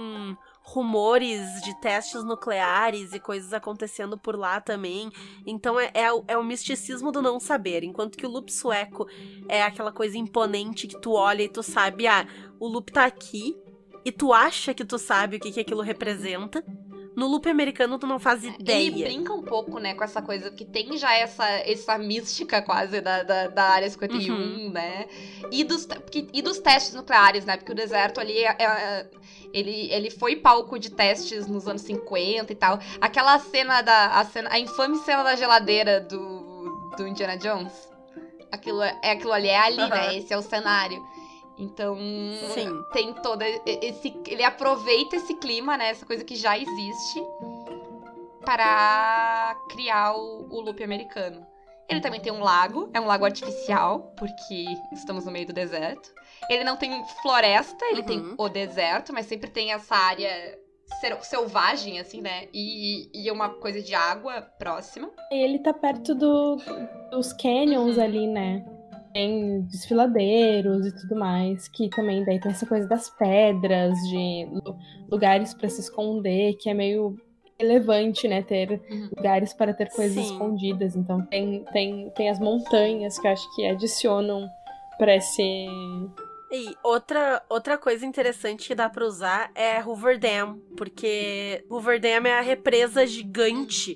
rumores 0.71 1.61
de 1.63 1.73
testes 1.81 2.23
nucleares 2.23 3.13
e 3.13 3.19
coisas 3.19 3.53
acontecendo 3.53 4.17
por 4.17 4.35
lá 4.37 4.61
também. 4.61 5.09
Então 5.45 5.79
é, 5.79 5.89
é, 5.93 6.11
o- 6.13 6.23
é 6.27 6.37
o 6.37 6.43
misticismo 6.43 7.11
do 7.11 7.21
não 7.21 7.39
saber. 7.39 7.83
Enquanto 7.83 8.17
que 8.17 8.25
o 8.25 8.29
loop 8.29 8.51
sueco 8.51 9.07
é 9.47 9.63
aquela 9.63 9.91
coisa 9.91 10.17
imponente 10.17 10.87
que 10.87 10.99
tu 10.99 11.13
olha 11.13 11.43
e 11.43 11.49
tu 11.49 11.63
sabe, 11.63 12.07
ah, 12.07 12.27
o 12.59 12.67
loop 12.67 12.91
tá 12.91 13.05
aqui. 13.05 13.55
E 14.05 14.11
tu 14.11 14.31
acha 14.31 14.73
que 14.73 14.85
tu 14.85 14.97
sabe 14.97 15.35
o 15.37 15.39
que, 15.39 15.51
que 15.51 15.59
aquilo 15.59 15.81
representa. 15.81 16.63
No 17.19 17.27
loop 17.27 17.47
americano 17.49 17.99
tu 17.99 18.07
não 18.07 18.17
faz 18.17 18.43
Ele 18.43 18.55
ideia. 18.59 18.91
brinca 18.91 19.33
um 19.33 19.41
pouco, 19.43 19.77
né, 19.79 19.93
com 19.93 20.03
essa 20.03 20.21
coisa, 20.21 20.49
porque 20.49 20.63
tem 20.65 20.97
já 20.97 21.13
essa, 21.13 21.45
essa 21.49 21.97
mística 21.97 22.61
quase 22.61 23.01
da, 23.01 23.23
da, 23.23 23.47
da 23.47 23.63
área 23.65 23.89
51, 23.89 24.33
Uhum. 24.33 24.69
né? 24.71 25.05
E 25.51 25.63
dos, 25.63 25.87
e 26.33 26.41
dos 26.41 26.59
testes 26.59 26.93
nucleares, 26.93 27.43
né? 27.45 27.57
Porque 27.57 27.71
o 27.71 27.75
deserto 27.75 28.19
ali 28.19 28.37
é- 28.37 28.55
é- 28.57 29.07
ele, 29.53 29.91
ele 29.91 30.09
foi 30.09 30.35
palco 30.35 30.79
de 30.79 30.91
testes 30.91 31.45
nos 31.47 31.67
anos 31.67 31.81
50 31.81 32.51
e 32.53 32.55
tal. 32.55 32.79
Aquela 33.01 33.37
cena 33.39 33.81
da. 33.81 34.07
A, 34.19 34.23
cena, 34.25 34.49
a 34.51 34.59
infame 34.59 34.97
cena 34.99 35.23
da 35.23 35.35
geladeira 35.35 35.99
do, 35.99 36.91
do 36.97 37.07
Indiana 37.07 37.35
Jones. 37.37 37.73
Aquilo, 38.51 38.81
é 38.81 38.97
é 39.03 39.11
aquilo 39.11 39.33
ali, 39.33 39.47
é 39.47 39.57
ali, 39.59 39.79
Aham. 39.81 39.89
né? 39.89 40.15
Esse 40.17 40.33
é 40.33 40.37
o 40.37 40.41
cenário. 40.41 41.03
Então, 41.59 41.97
Sim. 42.53 42.83
tem 42.93 43.13
todo 43.15 43.41
esse. 43.65 44.15
Ele 44.27 44.43
aproveita 44.43 45.17
esse 45.17 45.33
clima, 45.35 45.75
né? 45.77 45.89
Essa 45.89 46.05
coisa 46.05 46.23
que 46.23 46.35
já 46.35 46.57
existe 46.57 47.21
para 48.45 49.55
criar 49.69 50.13
o, 50.15 50.47
o 50.49 50.61
loop 50.61 50.81
americano. 50.83 51.45
Ele 51.89 51.99
também 52.01 52.21
tem 52.21 52.31
um 52.31 52.41
lago, 52.41 52.89
é 52.93 52.99
um 53.01 53.05
lago 53.05 53.25
artificial, 53.25 54.13
porque 54.15 54.65
estamos 54.93 55.25
no 55.25 55.31
meio 55.31 55.47
do 55.47 55.53
deserto. 55.53 56.13
Ele 56.49 56.63
não 56.63 56.77
tem 56.77 57.03
floresta, 57.21 57.83
ele 57.85 58.03
tem 58.03 58.19
Uhum. 58.19 58.35
o 58.37 58.47
deserto, 58.47 59.11
mas 59.11 59.25
sempre 59.25 59.49
tem 59.49 59.73
essa 59.73 59.95
área 59.95 60.57
selvagem, 61.21 61.99
assim, 61.99 62.21
né? 62.21 62.47
E, 62.53 63.09
e 63.13 63.29
uma 63.31 63.49
coisa 63.49 63.81
de 63.81 63.93
água 63.95 64.41
próxima. 64.59 65.09
Ele 65.31 65.59
tá 65.59 65.73
perto 65.73 66.13
do, 66.15 66.57
dos 67.11 67.33
canyons 67.33 67.97
Uhum. 67.97 68.03
ali, 68.03 68.27
né? 68.27 68.63
Tem 69.13 69.61
desfiladeiros 69.63 70.85
e 70.85 70.91
tudo 70.95 71.15
mais, 71.15 71.67
que 71.67 71.89
também 71.89 72.23
daí 72.23 72.39
tem 72.39 72.51
essa 72.51 72.65
coisa 72.65 72.87
das 72.87 73.09
pedras, 73.09 73.97
de 74.07 74.47
lu- 74.51 74.77
lugares 75.11 75.53
pra 75.53 75.67
se 75.67 75.81
esconder, 75.81 76.55
que 76.57 76.69
é 76.69 76.73
meio 76.73 77.17
relevante, 77.59 78.27
né? 78.27 78.41
Ter 78.43 78.81
Uhum. 78.89 79.09
lugares 79.17 79.53
para 79.53 79.73
ter 79.73 79.89
coisas 79.89 80.15
Sim. 80.15 80.21
escondidas. 80.33 80.95
Então 80.95 81.21
tem, 81.25 81.63
tem, 81.73 82.09
tem 82.11 82.29
as 82.29 82.39
montanhas 82.39 83.17
que 83.19 83.27
eu 83.27 83.31
acho 83.31 83.55
que 83.55 83.65
adicionam 83.65 84.47
pra 84.97 85.15
esse. 85.15 85.41
E 86.51 86.75
outra, 86.83 87.43
outra 87.49 87.77
coisa 87.77 88.05
interessante 88.05 88.67
que 88.67 88.75
dá 88.75 88.89
pra 88.89 89.05
usar 89.05 89.51
é 89.53 89.83
Hoover 89.83 90.19
Dam, 90.19 90.57
porque 90.77 91.63
Hoover 91.69 91.99
Dam 91.99 92.27
é 92.27 92.39
a 92.39 92.41
represa 92.41 93.05
gigante 93.05 93.95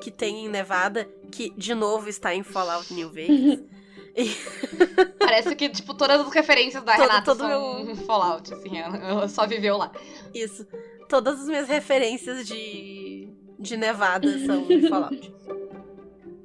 que 0.00 0.10
tem 0.10 0.46
em 0.46 0.48
Nevada, 0.48 1.06
que 1.30 1.50
de 1.58 1.74
novo 1.74 2.08
está 2.08 2.34
em 2.34 2.42
Fallout 2.42 2.92
New 2.92 3.10
Vegas. 3.10 3.62
Parece 5.18 5.54
que, 5.54 5.68
tipo, 5.68 5.94
todas 5.94 6.20
as 6.20 6.32
referências 6.32 6.82
da 6.82 6.94
Todo- 6.96 7.02
Renata 7.02 7.24
todo 7.24 7.38
são 7.38 7.84
meu- 7.84 7.96
Fallout, 7.96 8.52
assim, 8.54 8.78
ela, 8.78 9.28
só 9.28 9.46
viveu 9.46 9.76
lá. 9.76 9.92
Isso. 10.34 10.66
Todas 11.08 11.40
as 11.40 11.46
minhas 11.46 11.68
referências 11.68 12.46
de, 12.46 13.32
de 13.58 13.76
Nevada 13.76 14.28
são 14.46 14.66
de 14.66 14.88
Fallout. 14.88 15.34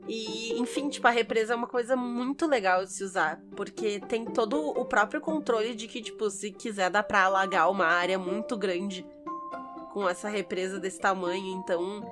E, 0.08 0.54
enfim, 0.60 0.88
tipo, 0.90 1.08
a 1.08 1.12
represa 1.12 1.54
é 1.54 1.56
uma 1.56 1.68
coisa 1.68 1.96
muito 1.96 2.46
legal 2.46 2.84
de 2.86 2.92
se 2.92 3.04
usar, 3.04 3.42
porque 3.56 4.00
tem 4.02 4.24
todo 4.24 4.56
o 4.60 4.86
próprio 4.86 5.20
controle 5.20 5.74
de 5.74 5.88
que, 5.88 6.00
tipo, 6.02 6.30
se 6.30 6.52
quiser 6.52 6.92
dá 6.92 7.02
pra 7.02 7.24
alagar 7.24 7.72
uma 7.72 7.86
área 7.88 8.20
muito 8.20 8.56
grande 8.56 9.04
com 9.92 10.08
essa 10.08 10.30
represa 10.30 10.80
desse 10.80 11.00
tamanho, 11.00 11.56
então 11.58 12.06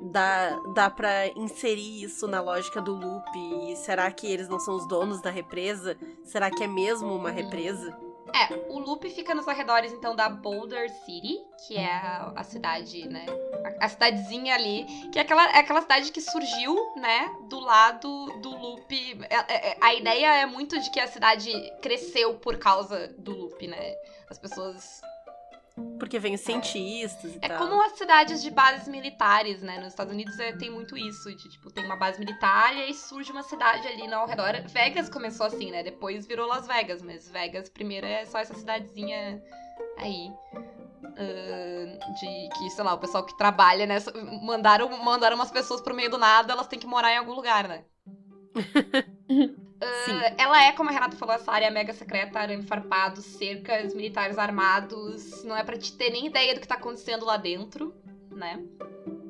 dá, 0.00 0.58
dá 0.74 0.90
pra 0.90 1.28
inserir 1.28 2.02
isso 2.02 2.26
na 2.26 2.40
lógica 2.40 2.80
do 2.80 2.94
loop. 2.94 3.26
E 3.70 3.76
será 3.76 4.10
que 4.10 4.26
eles 4.26 4.48
não 4.48 4.58
são 4.58 4.74
os 4.76 4.86
donos 4.88 5.20
da 5.20 5.30
represa? 5.30 5.96
Será 6.24 6.50
que 6.50 6.64
é 6.64 6.66
mesmo 6.66 7.14
uma 7.14 7.30
represa? 7.30 7.96
É, 8.32 8.54
o 8.68 8.78
loop 8.78 9.10
fica 9.10 9.34
nos 9.34 9.48
arredores, 9.48 9.92
então, 9.92 10.14
da 10.14 10.28
Boulder 10.28 10.88
City, 11.04 11.36
que 11.66 11.76
é 11.76 11.90
a, 11.92 12.32
a 12.36 12.44
cidade, 12.44 13.08
né? 13.08 13.26
A, 13.80 13.86
a 13.86 13.88
cidadezinha 13.88 14.54
ali, 14.54 14.84
que 15.10 15.18
é 15.18 15.22
aquela, 15.22 15.50
é 15.50 15.58
aquela 15.58 15.82
cidade 15.82 16.12
que 16.12 16.20
surgiu, 16.20 16.76
né? 16.96 17.28
Do 17.48 17.58
lado 17.58 18.26
do 18.40 18.50
loop. 18.56 19.20
É- 19.28 19.70
é- 19.72 19.76
a 19.80 19.94
ideia 19.94 20.36
é 20.42 20.46
muito 20.46 20.78
de 20.78 20.90
que 20.90 21.00
a 21.00 21.08
cidade 21.08 21.50
cresceu 21.82 22.34
por 22.34 22.56
causa 22.58 23.08
do 23.18 23.32
loop, 23.32 23.66
né? 23.66 23.94
As 24.28 24.38
pessoas 24.38 25.00
Porque 25.98 26.18
vem 26.18 26.34
os 26.34 26.40
cientistas 26.40 27.34
e 27.34 27.38
É 27.42 27.48
tal. 27.48 27.58
como 27.58 27.82
as 27.82 27.92
cidades 27.92 28.42
de 28.42 28.50
bases 28.50 28.88
militares, 28.88 29.60
né? 29.62 29.78
Nos 29.78 29.88
Estados 29.88 30.12
Unidos 30.12 30.38
é, 30.38 30.52
tem 30.52 30.70
muito 30.70 30.96
isso. 30.96 31.28
De, 31.34 31.48
tipo, 31.50 31.70
tem 31.70 31.84
uma 31.84 31.96
base 31.96 32.18
militar 32.18 32.74
e 32.76 32.80
aí 32.82 32.94
surge 32.94 33.30
uma 33.32 33.42
cidade 33.42 33.86
ali 33.86 34.06
no 34.08 34.14
ao 34.16 34.26
redor. 34.26 34.54
Vegas 34.68 35.08
começou 35.08 35.46
assim, 35.46 35.70
né? 35.70 35.82
Depois 35.82 36.26
virou 36.26 36.46
Las 36.48 36.66
Vegas, 36.66 37.02
mas 37.02 37.28
Vegas 37.30 37.68
primeiro 37.68 38.06
é 38.06 38.24
só 38.24 38.38
essa 38.38 38.54
cidadezinha 38.54 39.42
aí. 39.98 40.30
ah, 41.16 42.12
de 42.18 42.48
que, 42.58 42.70
sei 42.70 42.84
lá, 42.84 42.94
o 42.94 42.98
pessoal 42.98 43.24
que 43.24 43.36
trabalha 43.36 43.86
nessa. 43.86 44.12
Mandaram, 44.42 44.88
mandaram 45.04 45.36
umas 45.36 45.50
pessoas 45.50 45.80
pro 45.80 45.94
meio 45.94 46.10
do 46.10 46.18
nada, 46.18 46.52
elas 46.52 46.66
têm 46.66 46.78
que 46.78 46.86
morar 46.86 47.12
em 47.12 47.18
algum 47.18 47.32
lugar, 47.34 47.68
né? 47.68 47.84
Sim. 50.04 50.20
ela 50.38 50.62
é, 50.64 50.72
como 50.72 50.90
a 50.90 50.92
Renata 50.92 51.16
falou, 51.16 51.34
essa 51.34 51.50
área 51.50 51.70
mega 51.70 51.92
secreta, 51.92 52.38
arame 52.38 52.62
farpado, 52.62 53.22
cercas, 53.22 53.94
militares 53.94 54.36
armados. 54.38 55.42
Não 55.44 55.56
é 55.56 55.62
pra 55.62 55.76
te 55.76 55.92
ter 55.96 56.10
nem 56.10 56.26
ideia 56.26 56.54
do 56.54 56.60
que 56.60 56.68
tá 56.68 56.74
acontecendo 56.74 57.24
lá 57.24 57.36
dentro, 57.36 57.94
né? 58.30 58.62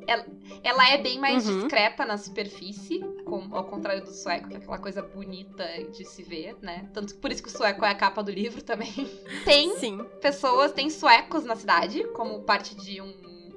Ela, 0.06 0.26
ela 0.64 0.88
é 0.88 0.98
bem 0.98 1.20
mais 1.20 1.46
Uhum. 1.46 1.58
discreta 1.58 2.04
na 2.04 2.18
superfície, 2.18 2.98
com- 3.24 3.46
ao 3.52 3.62
contrário 3.64 4.02
do 4.02 4.10
sueco, 4.10 4.48
que 4.48 4.54
é 4.54 4.58
aquela 4.58 4.78
coisa 4.78 5.02
bonita 5.02 5.64
de 5.92 6.04
se 6.04 6.22
ver, 6.24 6.56
né? 6.60 6.88
Tanto 6.92 7.14
que 7.14 7.20
por 7.20 7.30
isso 7.30 7.42
que 7.42 7.48
o 7.48 7.52
sueco 7.52 7.84
é 7.84 7.90
a 7.90 7.94
capa 7.94 8.20
do 8.20 8.30
livro 8.32 8.60
também. 8.60 8.90
Tem 9.44 9.76
Sim. 9.76 10.04
pessoas, 10.20 10.72
tem 10.72 10.90
suecos 10.90 11.44
na 11.44 11.54
cidade, 11.54 12.02
como 12.08 12.42
parte 12.42 12.74
de 12.74 13.00
um 13.00 13.14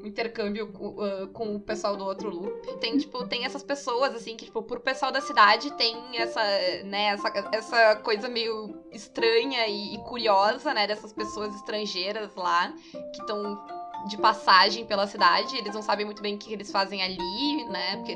intercâmbio 0.08 0.72
com, 0.72 1.02
ah, 1.02 1.28
com 1.34 1.56
o 1.56 1.60
pessoal 1.60 1.96
do 1.96 2.06
outro 2.06 2.30
loop. 2.30 2.80
Tem, 2.80 2.98
tipo, 2.98 3.26
tem 3.28 3.46
essas 3.46 3.64
pessoas, 3.64 4.16
assim, 4.16 4.36
que, 4.36 4.46
tipo, 4.46 4.62
pro 4.64 4.80
pessoal 4.80 5.12
da 5.12 5.22
cidade 5.22 5.72
tem 5.74 5.96
essa, 6.18 6.42
né, 6.84 7.06
essa, 7.08 7.50
essa 7.52 7.96
coisa 7.98 8.28
meio 8.28 8.84
estranha 8.92 9.68
e, 9.68 9.96
e 9.96 9.98
curiosa, 10.00 10.74
né, 10.74 10.88
dessas 10.88 11.14
pessoas 11.14 11.56
estrangeiras 11.56 12.36
lá, 12.36 12.74
que 13.14 13.22
estão 13.22 13.62
de 14.08 14.18
passagem 14.18 14.86
pela 14.86 15.08
cidade, 15.08 15.56
eles 15.58 15.74
não 15.74 15.82
sabem 15.82 16.06
muito 16.06 16.22
bem 16.22 16.36
o 16.36 16.38
que 16.38 16.54
eles 16.54 16.72
fazem 16.72 17.02
ali, 17.02 17.66
né, 17.70 17.98
porque, 17.98 18.16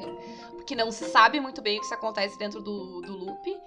porque 0.56 0.76
não 0.76 0.92
se 0.92 1.06
sabe 1.06 1.40
muito 1.40 1.62
bem 1.62 1.78
o 1.78 1.82
que 1.82 1.88
se 1.88 1.94
acontece 1.94 2.38
dentro 2.38 2.62
do, 2.62 3.02
do 3.02 3.14
loop. 3.14 3.58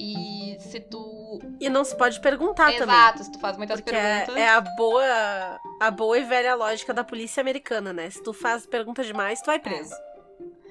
E 0.00 0.56
se 0.58 0.80
tu 0.80 1.38
E 1.60 1.68
não 1.68 1.84
se 1.84 1.96
pode 1.96 2.20
perguntar 2.20 2.72
também. 2.72 2.94
Exato, 2.96 3.24
se 3.24 3.32
tu 3.32 3.38
faz 3.38 3.56
muitas 3.56 3.80
Porque 3.80 3.94
é, 3.96 4.18
perguntas. 4.20 4.36
é 4.36 4.48
a 4.48 4.60
boa 4.60 5.60
a 5.80 5.90
boa 5.90 6.18
e 6.18 6.24
velha 6.24 6.54
lógica 6.54 6.92
da 6.92 7.04
polícia 7.04 7.40
americana, 7.40 7.92
né? 7.92 8.10
Se 8.10 8.22
tu 8.22 8.32
faz 8.32 8.66
pergunta 8.66 9.02
demais, 9.04 9.40
tu 9.40 9.46
vai 9.46 9.58
preso. 9.58 9.94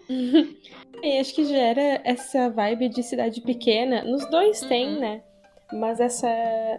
E 1.02 1.20
acho 1.20 1.34
que 1.36 1.44
gera 1.46 2.02
essa 2.06 2.50
vibe 2.50 2.88
de 2.90 3.04
cidade 3.04 3.42
pequena. 3.42 4.04
Nos 4.04 4.30
dois 4.30 4.62
tem, 4.62 4.94
Uhum. 4.94 5.00
né? 5.00 5.24
Mas 5.74 6.00
essa, 6.00 6.28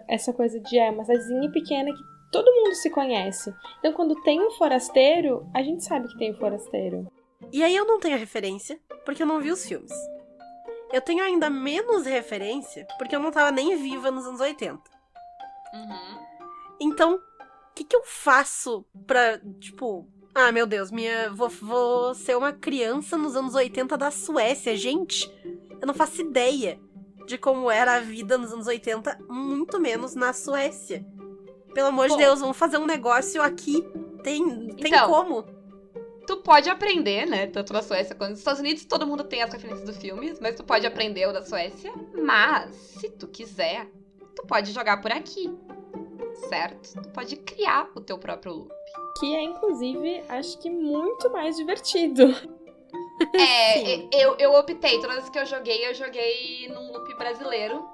essa 0.09 0.33
coisa 0.33 0.59
de 0.61 0.79
é 0.79 0.91
uma 0.91 1.05
cidadezinha 1.05 1.51
pequena 1.51 1.91
que 1.91 2.03
todo 2.33 2.51
mundo 2.53 2.75
se 2.75 2.89
conhece. 2.91 3.53
Então 3.81 3.93
quando 3.93 4.15
tem 4.23 4.41
um 4.41 4.51
forasteiro, 4.53 5.47
a 5.53 5.63
gente 5.63 5.85
sabe 5.85 6.09
que 6.09 6.17
tem 6.19 6.33
um 6.33 6.37
forasteiro. 6.39 7.07
E 7.53 7.63
aí 7.63 7.75
eu 7.77 7.85
não 7.85 7.99
tenho 8.01 8.17
referência, 8.17 8.79
porque 9.05 9.23
eu 9.23 9.27
não 9.27 9.41
vi 9.41 9.51
os 9.51 9.67
filmes. 9.67 9.93
Eu 10.93 11.01
tenho 11.01 11.25
ainda 11.25 11.51
menos 11.51 12.07
referência, 12.07 12.87
porque 12.99 13.17
eu 13.17 13.21
não 13.21 13.31
tava 13.31 13.51
nem 13.51 13.77
viva 13.77 14.11
nos 14.11 14.27
anos 14.27 14.41
80. 14.41 14.79
Uhum. 15.75 16.19
Então, 16.81 17.15
o 17.15 17.75
que, 17.75 17.85
que 17.85 17.97
eu 17.97 18.03
faço 18.05 18.85
pra, 19.07 19.41
tipo. 19.61 20.09
Ah, 20.35 20.53
meu 20.53 20.67
Deus, 20.67 20.91
minha. 20.91 21.31
Vou, 21.31 21.49
vou 21.49 22.15
ser 22.15 22.37
uma 22.37 22.53
criança 22.53 23.17
nos 23.17 23.37
anos 23.37 23.55
80 23.55 23.97
da 23.97 24.11
Suécia. 24.11 24.77
Gente, 24.77 25.31
eu 25.81 25.87
não 25.87 25.95
faço 25.95 26.21
ideia 26.21 26.79
de 27.27 27.39
como 27.39 27.71
era 27.71 27.95
a 27.95 28.01
vida 28.01 28.37
nos 28.37 28.53
anos 28.53 28.67
80, 28.67 29.19
muito 29.29 29.81
menos 29.81 30.15
na 30.15 30.33
Suécia. 30.33 31.05
Pelo 31.73 31.89
amor 31.89 32.09
Bom. 32.09 32.17
de 32.17 32.23
Deus, 32.23 32.41
vamos 32.41 32.57
fazer 32.57 32.79
um 32.79 32.87
negócio 32.87 33.43
aqui. 33.43 33.83
Tem, 34.23 34.69
tem 34.77 34.93
Então, 34.93 35.09
como? 35.09 35.45
Tu 36.27 36.37
pode 36.39 36.69
aprender, 36.71 37.27
né? 37.27 37.47
Tanto 37.47 37.73
na 37.73 37.83
Suécia 37.83 38.15
quanto 38.15 38.31
nos 38.31 38.39
Estados 38.39 38.61
Unidos, 38.61 38.85
todo 38.85 39.07
mundo 39.07 39.25
tem 39.25 39.43
as 39.43 39.53
referências 39.53 39.87
do 39.87 39.93
filme, 39.93 40.35
mas 40.41 40.57
tu 40.57 40.65
pode 40.65 40.87
aprender 40.87 41.27
o 41.29 41.33
da 41.33 41.43
Suécia. 41.43 41.93
Mas, 42.15 42.75
se 42.75 43.11
tu 43.11 43.29
quiser, 43.29 43.87
tu 44.35 44.47
pode 44.47 44.73
jogar 44.73 45.01
por 45.01 45.13
aqui. 45.13 45.53
Certo? 46.49 47.03
Tu 47.03 47.09
pode 47.11 47.37
criar 47.37 47.91
o 47.95 48.01
teu 48.01 48.19
próprio 48.19 48.53
loop. 48.53 48.73
Que 49.19 49.35
é, 49.35 49.43
inclusive, 49.43 50.23
acho 50.29 50.59
que 50.59 50.69
muito 50.69 51.31
mais 51.31 51.57
divertido. 51.57 52.35
É, 53.35 53.97
eu, 54.13 54.37
eu 54.39 54.55
optei, 54.55 55.01
todas 55.01 55.19
as 55.19 55.31
que 55.31 55.39
eu 55.39 55.47
joguei, 55.47 55.87
eu 55.87 55.95
joguei 55.95 56.69
num 56.69 56.93
loop 56.93 57.15
brasileiro. 57.17 57.85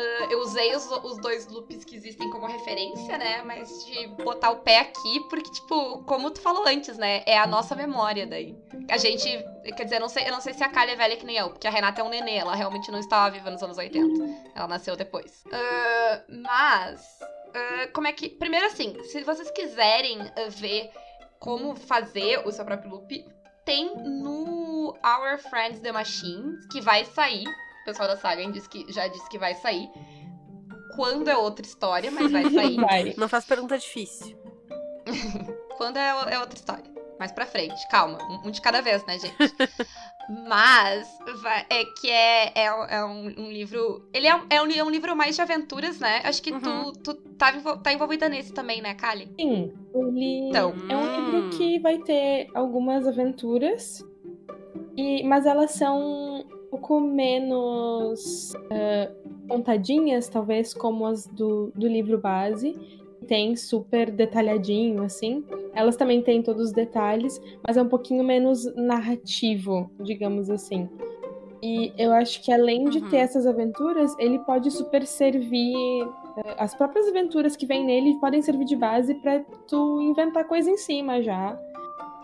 Ah, 0.00 0.28
eu 0.30 0.40
usei 0.40 0.74
os, 0.74 0.90
os 0.90 1.18
dois 1.18 1.46
loops 1.48 1.84
que 1.84 1.94
existem 1.94 2.30
como 2.30 2.46
referência, 2.46 3.18
né? 3.18 3.42
Mas 3.42 3.84
de 3.84 4.06
botar 4.08 4.50
o 4.50 4.56
pé 4.56 4.78
aqui, 4.78 5.20
porque, 5.28 5.50
tipo, 5.50 6.02
como 6.04 6.30
tu 6.30 6.40
falou 6.40 6.66
antes, 6.66 6.96
né? 6.96 7.22
É 7.26 7.38
a 7.38 7.46
nossa 7.46 7.74
memória 7.74 8.26
daí. 8.26 8.56
A 8.88 8.96
gente. 8.96 9.28
Quer 9.76 9.84
dizer, 9.84 9.96
eu 9.96 10.00
não 10.00 10.08
sei, 10.08 10.26
eu 10.26 10.32
não 10.32 10.40
sei 10.40 10.54
se 10.54 10.64
a 10.64 10.68
Kali 10.68 10.92
é 10.92 10.96
velha 10.96 11.16
que 11.16 11.26
nem 11.26 11.36
eu, 11.36 11.50
porque 11.50 11.66
a 11.66 11.70
Renata 11.70 12.00
é 12.00 12.04
um 12.04 12.08
nenê, 12.08 12.36
ela 12.36 12.54
realmente 12.54 12.90
não 12.90 12.98
estava 12.98 13.30
viva 13.30 13.50
nos 13.50 13.62
anos 13.62 13.76
80. 13.76 14.50
Ela 14.54 14.68
nasceu 14.68 14.96
depois. 14.96 15.44
Ah, 15.52 16.22
mas. 16.28 17.20
ah, 17.54 17.88
como 17.92 18.06
é 18.06 18.12
que. 18.12 18.28
Primeiro, 18.28 18.66
assim, 18.66 18.96
se 19.04 19.22
vocês 19.22 19.50
quiserem 19.50 20.18
ver 20.48 20.90
como 21.38 21.74
fazer 21.74 22.46
o 22.46 22.52
seu 22.52 22.64
próprio 22.64 22.90
loop, 22.90 23.24
tem 23.64 23.94
no 23.96 24.94
Our 25.04 25.38
Friends 25.38 25.80
The 25.80 25.92
Machine, 25.92 26.58
que 26.70 26.80
vai 26.80 27.04
sair. 27.04 27.44
O 27.90 27.92
pessoal 27.92 28.08
da 28.08 28.16
saga 28.16 28.46
disse 28.52 28.68
que, 28.68 28.86
já 28.92 29.08
disse 29.08 29.28
que 29.28 29.36
vai 29.38 29.54
sair. 29.54 29.90
Quando 30.94 31.28
é 31.28 31.36
outra 31.36 31.66
história, 31.66 32.08
mas 32.10 32.30
vai 32.30 32.48
sair. 32.50 32.76
Vai. 32.76 33.14
Não 33.16 33.28
faz 33.28 33.44
pergunta 33.44 33.76
difícil. 33.76 34.38
Quando 35.76 35.96
é, 35.96 36.08
é 36.34 36.38
outra 36.38 36.56
história. 36.56 36.84
Mais 37.18 37.32
pra 37.32 37.44
frente, 37.46 37.86
calma. 37.88 38.18
Um, 38.30 38.48
um 38.48 38.50
de 38.50 38.60
cada 38.60 38.80
vez, 38.80 39.04
né, 39.06 39.18
gente? 39.18 39.36
Mas 40.48 41.08
vai- 41.42 41.66
é 41.68 41.84
que 41.84 42.08
é, 42.08 42.52
é, 42.54 42.64
é 42.66 43.04
um, 43.04 43.26
um 43.26 43.50
livro. 43.50 44.08
Ele 44.14 44.26
é, 44.28 44.34
um- 44.36 44.46
é, 44.48 44.62
um, 44.62 44.70
é 44.70 44.84
um 44.84 44.90
livro 44.90 45.16
mais 45.16 45.34
de 45.34 45.42
aventuras, 45.42 45.98
né? 45.98 46.20
Acho 46.24 46.40
que 46.40 46.52
Uhum. 46.52 46.60
tu, 46.60 46.92
tu 47.02 47.14
tá, 47.36 47.52
tá 47.82 47.92
envolvida 47.92 48.28
nesse 48.28 48.52
também, 48.52 48.80
né, 48.80 48.94
Kali? 48.94 49.28
Sim, 49.38 49.72
ele 49.92 50.48
Então. 50.48 50.76
é 50.88 50.96
um 50.96 51.02
Hum. 51.04 51.10
livro 51.10 51.48
que 51.50 51.80
vai 51.80 51.98
ter 51.98 52.48
algumas 52.54 53.06
aventuras, 53.08 54.04
e, 54.96 55.24
mas 55.24 55.46
elas 55.46 55.72
são 55.72 56.46
pouco 56.70 57.00
menos 57.00 58.52
ah, 58.70 59.10
contadinhas, 59.48 60.28
talvez, 60.28 60.72
como 60.72 61.06
as 61.06 61.26
do, 61.26 61.72
do 61.74 61.86
livro 61.88 62.18
base. 62.18 62.76
Tem 63.26 63.54
super 63.54 64.10
detalhadinho, 64.10 65.02
assim. 65.02 65.44
Elas 65.74 65.96
também 65.96 66.22
têm 66.22 66.42
todos 66.42 66.66
os 66.68 66.72
detalhes, 66.72 67.40
mas 67.66 67.76
é 67.76 67.82
um 67.82 67.88
pouquinho 67.88 68.24
menos 68.24 68.64
narrativo, 68.74 69.90
digamos 70.00 70.48
assim. 70.50 70.88
E 71.62 71.92
eu 71.98 72.12
acho 72.12 72.42
que 72.42 72.50
além 72.50 72.88
de 72.88 73.00
Uhum. 73.00 73.08
ter 73.10 73.18
essas 73.18 73.46
aventuras, 73.46 74.16
ele 74.18 74.38
pode 74.40 74.70
super 74.70 75.06
servir 75.06 75.74
eh, 76.38 76.54
as 76.58 76.74
próprias 76.74 77.06
aventuras 77.08 77.54
que 77.54 77.66
vem 77.66 77.84
nele 77.84 78.14
podem 78.18 78.40
servir 78.40 78.64
de 78.64 78.76
base 78.76 79.14
pra 79.16 79.40
tu 79.68 80.00
inventar 80.00 80.44
coisa 80.46 80.70
em 80.70 80.78
cima 80.78 81.20
já. 81.22 81.54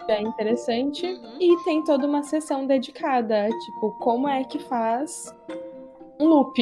É 0.09 0.21
interessante. 0.23 1.07
Uhum. 1.07 1.37
E 1.41 1.65
tem 1.65 1.83
toda 1.85 2.07
uma 2.07 2.23
sessão 2.23 2.67
dedicada, 2.67 3.49
tipo, 3.65 3.93
como 3.99 4.29
é 4.29 4.45
que 4.45 4.59
faz 4.59 5.35
um 6.21 6.27
loop. 6.27 6.59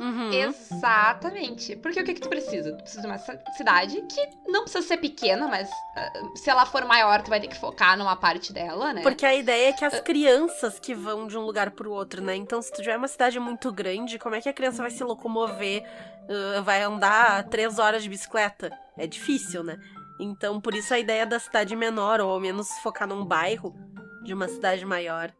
Uhum. 0.00 0.32
Exatamente. 0.32 1.76
Porque 1.76 2.00
o 2.00 2.04
que, 2.04 2.14
que 2.14 2.20
tu 2.20 2.28
precisa? 2.28 2.72
Tu 2.72 2.82
precisa 2.82 3.02
de 3.02 3.06
uma 3.06 3.18
ci- 3.18 3.38
cidade 3.56 4.02
que 4.02 4.28
não 4.50 4.62
precisa 4.62 4.84
ser 4.84 4.96
pequena, 4.96 5.46
mas 5.46 5.70
ah, 5.96 6.12
se 6.34 6.50
ela 6.50 6.66
for 6.66 6.84
maior, 6.84 7.22
tu 7.22 7.28
vai 7.30 7.38
ter 7.40 7.46
que 7.46 7.56
focar 7.58 7.96
numa 7.96 8.16
parte 8.16 8.52
dela, 8.52 8.92
né? 8.92 9.02
Porque 9.02 9.24
a 9.24 9.34
ideia 9.34 9.68
é 9.68 9.72
que 9.72 9.84
as 9.84 10.00
crianças 10.00 10.80
que 10.80 10.94
vão 10.94 11.26
de 11.28 11.38
um 11.38 11.42
lugar 11.42 11.70
pro 11.72 11.92
outro, 11.92 12.20
né? 12.22 12.34
Então, 12.34 12.60
se 12.60 12.72
tu 12.72 12.78
tiver 12.78 12.96
uma 12.96 13.06
cidade 13.06 13.38
muito 13.38 13.70
grande, 13.70 14.18
como 14.18 14.34
é 14.34 14.40
que 14.40 14.48
a 14.48 14.52
criança 14.52 14.82
vai 14.82 14.90
se 14.90 15.04
locomover? 15.04 15.84
uh, 16.22 16.62
vai 16.62 16.82
andar 16.82 17.44
três 17.48 17.78
horas 17.78 18.02
de 18.02 18.08
bicicleta? 18.08 18.70
É 18.96 19.06
difícil, 19.06 19.62
né? 19.62 19.78
Então, 20.22 20.60
por 20.60 20.72
isso 20.72 20.94
a 20.94 21.00
ideia 21.00 21.26
da 21.26 21.40
cidade 21.40 21.74
menor, 21.74 22.20
ou 22.20 22.30
ao 22.30 22.38
menos 22.38 22.70
focar 22.78 23.08
num 23.08 23.24
bairro 23.24 23.74
de 24.22 24.32
uma 24.32 24.46
cidade 24.46 24.86
maior. 24.86 25.34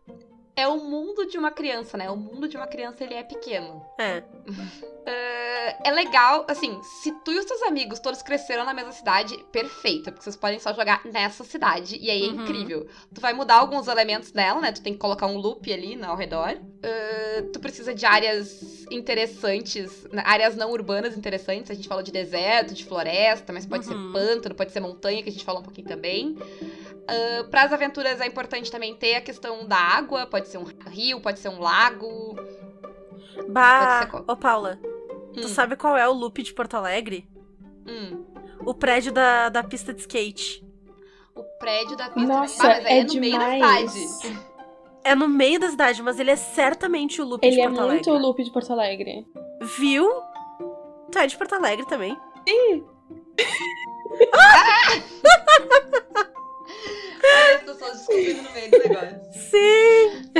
É 0.54 0.68
o 0.68 0.76
mundo 0.78 1.26
de 1.26 1.38
uma 1.38 1.50
criança, 1.50 1.96
né? 1.96 2.10
O 2.10 2.16
mundo 2.16 2.46
de 2.46 2.56
uma 2.56 2.66
criança, 2.66 3.02
ele 3.02 3.14
é 3.14 3.22
pequeno. 3.22 3.82
É. 3.98 4.22
Ah, 5.06 5.76
é 5.84 5.90
legal, 5.90 6.44
assim, 6.46 6.78
se 6.82 7.10
tu 7.24 7.32
e 7.32 7.38
os 7.38 7.44
teus 7.46 7.62
amigos 7.62 7.98
todos 7.98 8.20
cresceram 8.22 8.64
na 8.64 8.74
mesma 8.74 8.92
cidade, 8.92 9.36
perfeito, 9.50 10.04
porque 10.04 10.22
vocês 10.22 10.36
podem 10.36 10.58
só 10.60 10.72
jogar 10.74 11.00
nessa 11.06 11.42
cidade, 11.42 11.96
e 11.98 12.10
aí 12.10 12.24
é 12.24 12.28
Uhum. 12.28 12.42
incrível. 12.42 12.86
Tu 13.14 13.20
vai 13.20 13.32
mudar 13.32 13.56
alguns 13.56 13.88
elementos 13.88 14.30
dela, 14.30 14.60
né? 14.60 14.72
Tu 14.72 14.82
tem 14.82 14.92
que 14.92 14.98
colocar 14.98 15.26
um 15.26 15.38
loop 15.38 15.72
ali 15.72 15.96
né, 15.96 16.06
ao 16.06 16.16
redor. 16.16 16.58
Ah, 16.82 17.42
tu 17.52 17.58
precisa 17.58 17.94
de 17.94 18.04
áreas 18.04 18.84
interessantes, 18.90 20.06
né, 20.12 20.22
áreas 20.26 20.54
não 20.54 20.70
urbanas 20.70 21.16
interessantes. 21.16 21.70
A 21.70 21.74
gente 21.74 21.88
falou 21.88 22.02
de 22.02 22.12
deserto, 22.12 22.74
de 22.74 22.84
floresta, 22.84 23.52
mas 23.54 23.64
pode 23.64 23.88
Uhum. 23.88 24.12
ser 24.12 24.12
pântano, 24.12 24.54
pode 24.54 24.70
ser 24.72 24.80
montanha, 24.80 25.22
que 25.22 25.30
a 25.30 25.32
gente 25.32 25.44
falou 25.44 25.62
um 25.62 25.64
pouquinho 25.64 25.88
também. 25.88 26.36
Uh, 27.02 27.48
para 27.50 27.64
as 27.64 27.72
aventuras 27.72 28.20
é 28.20 28.26
importante 28.26 28.70
também 28.70 28.94
ter 28.94 29.16
a 29.16 29.20
questão 29.20 29.66
da 29.66 29.76
água, 29.76 30.26
pode 30.26 30.48
ser 30.48 30.58
um 30.58 30.64
rio, 30.88 31.20
pode 31.20 31.40
ser 31.40 31.48
um 31.48 31.58
lago. 31.60 32.36
Bah, 33.48 34.08
ô 34.28 34.36
Paula, 34.36 34.78
Hum, 34.84 35.40
tu 35.40 35.48
sabe 35.48 35.76
qual 35.76 35.96
é 35.96 36.06
o 36.08 36.12
loop 36.12 36.42
de 36.42 36.52
Porto 36.52 36.74
Alegre? 36.76 37.26
hum. 37.86 38.24
O 38.64 38.72
prédio 38.74 39.10
da, 39.12 39.48
da 39.48 39.64
pista 39.64 39.92
de 39.92 40.00
skate. 40.02 40.64
O 41.34 41.42
prédio 41.58 41.96
da 41.96 42.08
pista 42.10 42.28
Nossa, 42.28 42.62
ah, 42.62 42.68
mas 42.68 42.86
aí 42.86 42.92
é, 42.92 43.00
é 43.00 43.04
no 43.04 43.14
meio 43.14 43.38
da 43.38 43.50
demais. 43.50 43.90
cidade. 43.90 44.38
É 45.02 45.14
no 45.16 45.26
meio 45.28 45.58
da 45.58 45.68
cidade, 45.70 46.00
mas 46.02 46.20
ele 46.20 46.30
é 46.30 46.36
certamente 46.36 47.20
o 47.20 47.24
loop 47.24 47.44
Ele 47.44 47.56
de 47.56 47.60
é 47.60 47.64
Porto 47.68 47.80
muito 47.88 48.06
o 48.06 48.10
Alegre. 48.10 48.26
loop 48.28 48.44
de 48.44 48.52
Porto 48.52 48.72
Alegre. 48.72 49.26
Viu? 49.62 50.08
Tu 51.10 51.18
é 51.18 51.26
de 51.26 51.36
Porto 51.36 51.54
Alegre 51.54 51.84
também. 51.86 52.16
Olha 52.46 52.84
as 57.24 57.62
pessoas 57.62 57.96
descobrindo 57.98 58.42
no 58.42 58.50
meio 58.52 58.70
do 58.70 58.78
negócio. 58.78 59.20
Sim! 59.32 60.32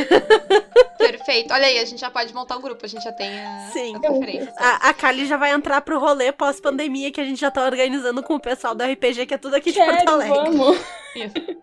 Perfeito. 0.99 1.53
Olha 1.53 1.67
aí, 1.67 1.79
a 1.79 1.85
gente 1.85 2.01
já 2.01 2.11
pode 2.11 2.33
montar 2.35 2.57
um 2.57 2.61
grupo, 2.63 2.85
a 2.85 2.89
gente 2.89 3.03
já 3.03 3.13
tem 3.13 3.29
a, 3.45 3.71
Sim. 3.73 3.97
as 3.97 4.03
referências. 4.03 4.55
A, 4.57 4.89
a 4.89 4.95
Kali 4.95 5.27
já 5.27 5.37
vai 5.37 5.51
entrar 5.53 5.81
pro 5.81 5.99
rolê 5.99 6.33
pós-pandemia 6.33 7.11
que 7.11 7.21
a 7.21 7.25
gente 7.25 7.41
já 7.41 7.51
tá 7.51 7.65
organizando 7.65 8.23
com 8.23 8.35
o 8.35 8.41
pessoal 8.41 8.75
do 8.75 8.85
RPG, 8.85 9.27
que 9.27 9.35
é 9.35 9.39
tudo 9.39 9.55
aqui 9.57 9.73
de 9.73 9.79
Porto 9.79 10.09
Alegre. 10.09 10.35
vamos. 10.37 10.79
Isso. 11.17 11.63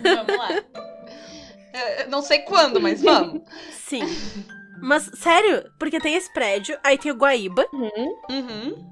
Vamos 0.00 0.36
lá. 0.36 0.48
É, 1.72 2.02
eu 2.04 2.10
Não 2.10 2.22
sei 2.22 2.40
quando, 2.40 2.80
mas 2.80 3.02
vamos. 3.02 3.42
Sim. 3.70 4.02
Mas, 4.82 5.10
sério, 5.14 5.70
porque 5.78 5.98
tem 6.00 6.14
esse 6.14 6.30
prédio, 6.32 6.78
aí 6.84 6.98
tem 6.98 7.10
o 7.10 7.14
Guaíba, 7.16 7.66
Uhum. 7.72 8.16
Uhum. 8.30 8.86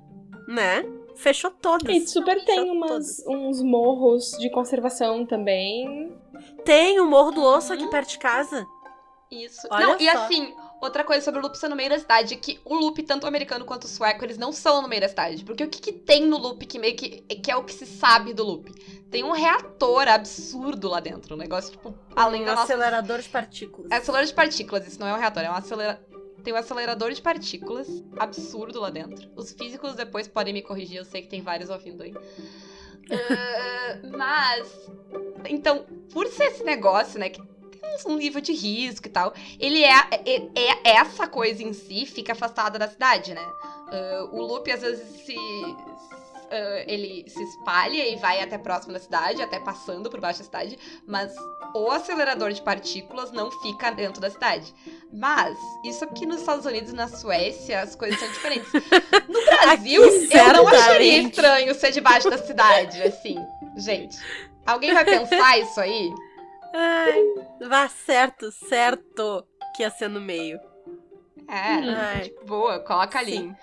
né? 0.49 0.82
Fechou 1.15 1.51
todas. 1.51 1.95
E 1.95 2.07
super 2.07 2.45
tem 2.45 2.71
umas, 2.71 2.89
todas. 2.89 3.25
uns 3.27 3.62
morros 3.62 4.33
de 4.39 4.51
conservação 4.51 5.25
também. 5.25 6.12
Tem 6.65 6.99
o 7.01 7.07
Morro 7.07 7.31
do 7.31 7.43
Osso 7.43 7.73
aqui 7.73 7.85
Uhum. 7.85 7.91
perto 7.91 8.11
de 8.11 8.19
casa. 8.19 8.67
Isso. 9.31 9.67
Olha 9.71 9.87
não, 9.87 9.97
e 9.99 10.11
só. 10.11 10.25
assim, 10.25 10.55
outra 10.81 11.03
coisa 11.03 11.25
sobre 11.25 11.41
o 11.41 11.43
loop 11.43 11.57
ser 11.57 11.69
no 11.69 11.75
meio 11.75 11.91
da 11.91 11.99
cidade, 11.99 12.35
é 12.35 12.37
que 12.37 12.61
o 12.65 12.75
loop, 12.75 13.03
tanto 13.03 13.25
o 13.25 13.27
americano 13.27 13.65
quanto 13.65 13.85
o 13.85 13.89
sueco, 13.89 14.25
eles 14.25 14.39
não 14.39 14.53
são 14.53 14.83
no 14.83 14.89
meio 14.89 15.01
da 15.01 15.09
cidade. 15.09 15.45
Porque 15.45 15.65
o 15.65 15.69
que, 15.69 15.81
que 15.81 15.93
tem 15.93 16.25
no 16.27 16.39
loop 16.39 16.65
que 16.67 16.79
meio 16.79 16.95
que, 16.95 17.21
que 17.23 17.51
é 17.51 17.57
o 17.57 17.65
que 17.65 17.73
se 17.73 17.87
sabe 17.87 18.33
do 18.33 18.45
loop? 18.45 18.71
Tem 19.11 19.25
um 19.25 19.33
reator 19.33 20.09
absurdo 20.09 20.89
lá 20.89 21.01
dentro. 21.01 21.35
Um 21.35 21.39
negócio, 21.39 21.73
tipo, 21.73 21.95
além 22.15 22.43
um 22.43 22.47
da 22.47 22.53
nossa 22.53 22.65
acelerador 22.65 23.21
de 23.21 23.29
partículas. 23.29 23.91
É 23.91 23.97
acelerador 23.97 24.27
de 24.29 24.35
partículas, 24.35 24.87
isso 24.87 25.01
não 25.01 25.09
é 25.09 25.15
um 25.15 25.19
reator, 25.19 25.43
é 25.43 25.51
um 25.51 25.55
acelera... 25.55 26.05
Tem 26.45 26.53
um 26.53 26.57
acelerador 26.57 27.11
de 27.12 27.22
partículas 27.22 27.88
absurdo 28.18 28.78
lá 28.78 28.90
dentro. 28.90 29.30
Os 29.34 29.53
físicos 29.53 29.97
depois 29.97 30.28
podem 30.28 30.53
me 30.53 30.62
corrigir, 30.62 30.99
eu 30.99 31.05
sei 31.05 31.22
que 31.22 31.28
tem 31.28 31.40
vários 31.40 31.70
ouvindo 31.70 32.03
aí. 32.03 32.12
Ah, 33.11 33.99
mas. 34.16 34.68
Então, 35.49 35.84
por 36.12 36.26
ser 36.28 36.45
esse 36.45 36.62
negócio, 36.62 37.18
né, 37.18 37.28
que 37.30 37.40
um 38.07 38.16
nível 38.16 38.40
de 38.40 38.53
risco 38.53 39.07
e 39.07 39.11
tal, 39.11 39.32
ele 39.59 39.82
é, 39.82 39.92
é, 40.26 40.36
é- 40.55 40.97
essa 40.97 41.26
coisa 41.26 41.62
em 41.62 41.72
si 41.72 42.07
fica 42.07 42.32
afastada 42.32 42.78
da 42.78 42.88
cidade, 42.88 43.32
né? 43.34 43.47
Ah, 43.90 44.28
o 44.30 44.42
loop 44.42 44.70
às 44.70 44.82
vezes 44.82 45.24
se. 45.24 45.34
Ah, 46.55 46.85
ele 46.87 47.25
se 47.29 47.43
espalha 47.43 48.09
e 48.09 48.17
vai 48.17 48.41
até 48.41 48.57
próximo 48.57 48.93
da 48.93 49.01
cidade, 49.01 49.43
até 49.43 49.59
passando 49.59 50.09
por 50.09 50.21
baixo 50.21 50.39
da 50.39 50.45
cidade, 50.45 50.79
mas 51.07 51.35
o 51.75 51.91
acelerador 51.91 52.53
de 52.53 52.63
partículas 52.63 53.33
não 53.33 53.51
fica 53.51 53.91
dentro 53.91 54.21
da 54.21 54.31
cidade. 54.31 54.73
Mas, 55.13 55.59
isso 55.85 56.05
aqui 56.05 56.25
nos 56.27 56.41
Estados 56.41 56.65
Unidos 56.65 56.91
e 56.93 56.95
na 56.95 57.09
Suécia, 57.09 57.83
as 57.83 57.97
coisas 57.97 58.19
são 58.19 58.29
diferentes. 58.29 58.71
No 59.29 59.45
Brasil, 59.45 60.05
Aqui, 60.05 60.37
eu 60.37 60.53
não 60.53 60.69
acharia 60.69 61.23
estranho 61.23 61.75
ser 61.75 61.91
debaixo 61.91 62.31
da 62.31 62.39
cidade, 62.39 63.03
assim. 63.03 63.37
Gente, 63.77 64.17
alguém 64.67 64.93
vai 64.93 65.05
pensar 65.05 65.59
isso 65.59 65.81
aí? 65.81 66.13
Ai, 66.75 67.23
vá 67.69 67.89
certo, 67.89 68.53
certo 68.53 69.47
que 69.75 69.83
ia 69.83 69.91
ser 69.91 70.09
no 70.09 70.21
meio. 70.21 70.61
É, 71.49 72.21
tipo, 72.21 72.45
boa, 72.45 72.79
coloca 72.81 73.19
ali. 73.19 73.39
Sim. 73.39 73.57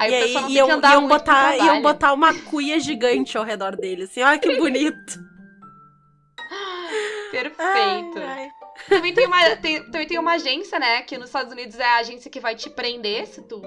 Aí 0.00 0.10
e 0.10 0.12
o 0.12 0.16
aí 0.16 0.22
pessoal 0.22 0.42
não 0.42 0.48
tem 0.48 0.56
iam, 0.56 0.66
que 0.66 0.72
andar 0.72 0.92
iam 0.92 1.00
muito 1.02 1.12
botar, 1.12 1.56
iam 1.56 1.82
botar 1.82 2.12
uma 2.12 2.34
cuia 2.42 2.80
gigante 2.80 3.36
ao 3.36 3.44
redor 3.44 3.76
dele, 3.76 4.04
assim, 4.04 4.22
olha 4.22 4.38
que 4.38 4.54
bonito. 4.58 5.18
Perfeito. 7.30 8.18
Ai, 8.18 8.24
ai. 8.24 8.50
Também 8.88 9.12
tem, 9.14 9.26
uma, 9.26 9.56
tem- 9.56 9.84
também 9.90 10.06
tem 10.06 10.18
uma 10.18 10.32
agência, 10.32 10.78
né? 10.78 11.02
Que 11.02 11.16
nos 11.18 11.26
Estados 11.28 11.52
Unidos 11.52 11.78
é 11.78 11.84
a 11.84 11.96
agência 11.98 12.30
que 12.30 12.40
vai 12.40 12.54
te 12.56 12.70
prender 12.70 13.26
se 13.26 13.42
tu 13.42 13.60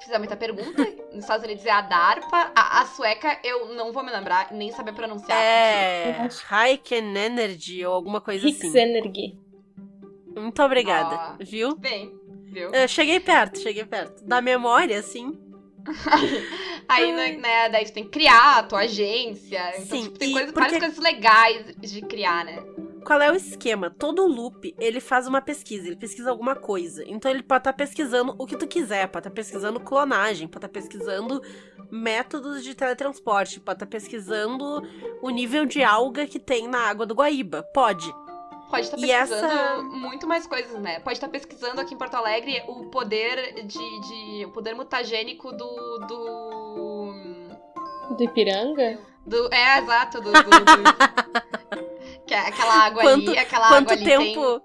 fizer 0.00 0.18
muita 0.18 0.36
pergunta. 0.36 0.82
Nos 1.12 1.24
Estados 1.24 1.44
Unidos 1.44 1.66
é 1.66 1.70
a 1.70 1.80
DARPA. 1.80 2.52
A, 2.54 2.80
a 2.82 2.86
sueca 2.86 3.36
eu 3.42 3.74
não 3.74 3.92
vou 3.92 4.04
me 4.04 4.10
lembrar, 4.12 4.52
nem 4.52 4.70
saber 4.70 4.92
pronunciar. 4.94 5.36
É, 5.36 6.28
Heiken 6.50 7.16
Energy 7.16 7.84
ou 7.84 7.92
alguma 7.92 8.20
coisa 8.20 8.46
Hicks 8.48 8.64
assim. 8.64 8.78
Energy. 8.78 9.36
Muito 10.36 10.62
obrigada, 10.62 11.34
Ó. 11.40 11.44
viu? 11.44 11.76
Bem, 11.76 12.14
Eu 12.72 12.88
cheguei 12.88 13.20
perto, 13.20 13.58
cheguei 13.60 13.84
perto. 13.84 14.24
Da 14.24 14.40
memória, 14.40 14.98
assim. 14.98 15.38
Aí, 16.88 17.12
né, 17.12 17.32
né, 17.36 17.68
daí 17.68 17.84
tu 17.84 17.92
tem 17.92 18.04
que 18.04 18.10
criar 18.10 18.58
a 18.58 18.62
tua 18.62 18.80
agência. 18.80 19.60
Então, 19.76 19.96
Sim, 19.98 20.02
tipo, 20.04 20.18
tem 20.18 20.32
coisa- 20.32 20.52
porque- 20.52 20.60
várias 20.60 20.78
coisas 20.80 20.98
legais 20.98 21.74
de 21.78 22.00
criar, 22.02 22.44
né? 22.44 22.62
Qual 23.04 23.18
é 23.20 23.30
o 23.32 23.34
esquema? 23.34 23.88
Todo 23.88 24.26
loop, 24.26 24.74
ele 24.78 25.00
faz 25.00 25.26
uma 25.26 25.40
pesquisa, 25.40 25.86
ele 25.86 25.96
pesquisa 25.96 26.28
alguma 26.30 26.54
coisa. 26.54 27.02
Então 27.06 27.30
ele 27.30 27.42
pode 27.42 27.60
estar 27.60 27.72
pesquisando 27.72 28.34
o 28.38 28.46
que 28.46 28.56
tu 28.58 28.66
quiser, 28.66 29.06
pode 29.08 29.26
estar 29.26 29.34
pesquisando 29.34 29.80
clonagem, 29.80 30.46
pode 30.46 30.66
estar 30.66 30.68
pesquisando 30.68 31.40
métodos 31.90 32.62
de 32.62 32.74
teletransporte, 32.74 33.58
pode 33.58 33.76
estar 33.76 33.86
pesquisando 33.86 34.82
o 35.22 35.30
nível 35.30 35.64
de 35.64 35.82
alga 35.82 36.26
que 36.26 36.38
tem 36.38 36.68
na 36.68 36.80
água 36.80 37.06
do 37.06 37.14
Guaíba. 37.14 37.62
Pode. 37.72 38.12
Pode 38.70 38.84
estar 38.84 38.96
E 38.98 39.00
pesquisando 39.00 39.44
essa- 39.46 39.82
muito 39.82 40.26
mais 40.28 40.46
coisas, 40.46 40.80
né? 40.80 41.00
Pode 41.00 41.16
estar 41.16 41.28
pesquisando 41.28 41.80
aqui 41.80 41.94
em 41.94 41.98
Porto 41.98 42.14
Alegre 42.14 42.62
o 42.68 42.86
poder 42.90 43.64
de. 43.64 43.78
de- 44.00 44.44
o 44.46 44.52
poder 44.52 44.74
mutagênico 44.74 45.50
do. 45.52 45.98
do. 46.06 47.12
Do 48.16 48.22
Ipiranga? 48.24 48.98
do- 49.26 49.52
é, 49.52 49.78
exato, 49.78 50.20
do. 50.20 50.32
do- 50.32 50.42
do- 50.42 52.24
que 52.26 52.34
é 52.34 52.38
aquela 52.40 52.74
água 52.84 53.02
Quanto- 53.02 53.30
ali, 53.30 53.38
aquela 53.38 53.68
Quanto 53.68 53.92
água 53.92 53.92
ali 53.92 54.04
tempo. 54.04 54.62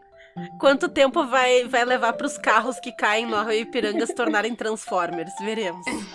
Quanto 0.60 0.90
tempo 0.90 1.26
vai, 1.28 1.64
vai 1.64 1.86
levar 1.86 2.12
pros 2.14 2.38
carros 2.38 2.78
que 2.80 2.92
caem 2.92 3.26
no 3.26 3.38
Arroio 3.38 3.62
Ipiranga 3.62 4.06
se 4.06 4.14
tornarem 4.14 4.54
Transformers? 4.54 5.32
Veremos. 5.40 5.86
tem. 5.86 6.06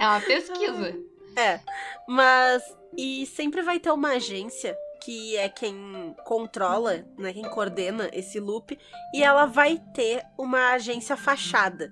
É 0.00 0.06
uma 0.06 0.20
pesquisa. 0.20 0.96
É, 1.36 1.60
mas 2.08 2.62
e 2.96 3.24
sempre 3.26 3.62
vai 3.62 3.78
ter 3.78 3.90
uma 3.92 4.12
agência 4.14 4.76
que 5.06 5.36
é 5.36 5.48
quem 5.48 6.16
controla, 6.24 7.06
né, 7.16 7.32
quem 7.32 7.44
coordena 7.44 8.10
esse 8.12 8.40
loop, 8.40 8.76
e 9.14 9.22
ela 9.22 9.46
vai 9.46 9.80
ter 9.94 10.24
uma 10.36 10.72
agência 10.72 11.16
fachada, 11.16 11.88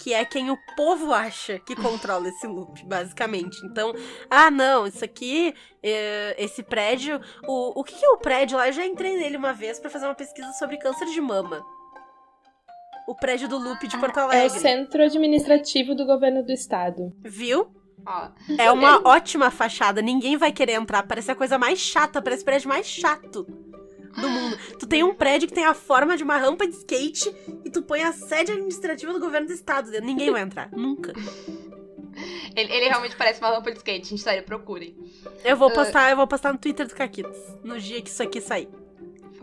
que 0.00 0.14
é 0.14 0.24
quem 0.24 0.50
o 0.50 0.56
povo 0.74 1.12
acha 1.12 1.58
que 1.58 1.76
controla 1.76 2.30
esse 2.30 2.46
loop, 2.46 2.82
basicamente. 2.86 3.58
Então, 3.66 3.92
ah, 4.30 4.50
não, 4.50 4.86
isso 4.86 5.04
aqui, 5.04 5.54
é, 5.82 6.34
esse 6.38 6.62
prédio, 6.62 7.20
o, 7.46 7.78
o 7.78 7.84
que, 7.84 8.02
é 8.02 8.08
o 8.08 8.16
prédio 8.16 8.56
lá? 8.56 8.68
Eu 8.68 8.72
já 8.72 8.86
entrei 8.86 9.18
nele 9.18 9.36
uma 9.36 9.52
vez 9.52 9.78
pra 9.78 9.90
fazer 9.90 10.06
uma 10.06 10.14
pesquisa 10.14 10.50
sobre 10.54 10.78
câncer 10.78 11.04
de 11.04 11.20
mama. 11.20 11.62
O 13.06 13.14
prédio 13.14 13.48
do 13.48 13.58
loop 13.58 13.86
de 13.86 13.98
Porto 13.98 14.18
É 14.18 14.22
o 14.22 14.30
Alegre. 14.30 14.58
centro 14.58 15.02
administrativo 15.02 15.94
do 15.94 16.06
governo 16.06 16.42
do 16.42 16.52
estado. 16.52 17.12
Viu? 17.22 17.70
Ó, 18.04 18.28
É 18.58 18.70
uma 18.70 19.00
ótima 19.06 19.50
fachada, 19.50 20.02
ninguém 20.02 20.36
vai 20.36 20.52
querer 20.52 20.72
entrar. 20.72 21.02
Parece 21.02 21.30
a 21.30 21.34
coisa 21.34 21.58
mais 21.58 21.78
chata, 21.78 22.20
parece 22.22 22.42
o 22.42 22.44
prédio 22.44 22.68
mais 22.68 22.86
chato 22.86 23.44
do 23.44 24.28
mundo. 24.28 24.58
Tu 24.78 24.86
tem 24.86 25.02
um 25.02 25.14
prédio 25.14 25.48
que 25.48 25.54
tem 25.54 25.64
a 25.64 25.74
forma 25.74 26.16
de 26.16 26.22
uma 26.22 26.36
rampa 26.36 26.66
de 26.66 26.74
skate 26.74 27.34
e 27.64 27.70
tu 27.70 27.82
põe 27.82 28.02
a 28.02 28.12
sede 28.12 28.52
administrativa 28.52 29.12
do 29.12 29.20
governo 29.20 29.46
do 29.46 29.52
estado 29.52 29.90
dentro. 29.90 30.06
Ninguém 30.06 30.30
vai 30.30 30.42
entrar, 30.42 30.70
nunca. 30.72 31.12
ele, 32.56 32.72
ele 32.72 32.88
realmente 32.88 33.16
parece 33.16 33.40
uma 33.40 33.50
rampa 33.50 33.70
de 33.70 33.78
skate, 33.78 34.08
gente, 34.08 34.22
sério, 34.22 34.42
procurem. 34.44 34.96
Eu 35.44 35.56
vou 35.56 35.70
postar, 35.70 36.10
eu 36.10 36.16
vou 36.16 36.26
postar 36.26 36.52
no 36.52 36.58
Twitter 36.58 36.86
do 36.86 36.94
Caquitos, 36.94 37.36
no 37.62 37.78
dia 37.78 38.00
que 38.00 38.08
isso 38.08 38.22
aqui 38.22 38.40
sair. 38.40 38.68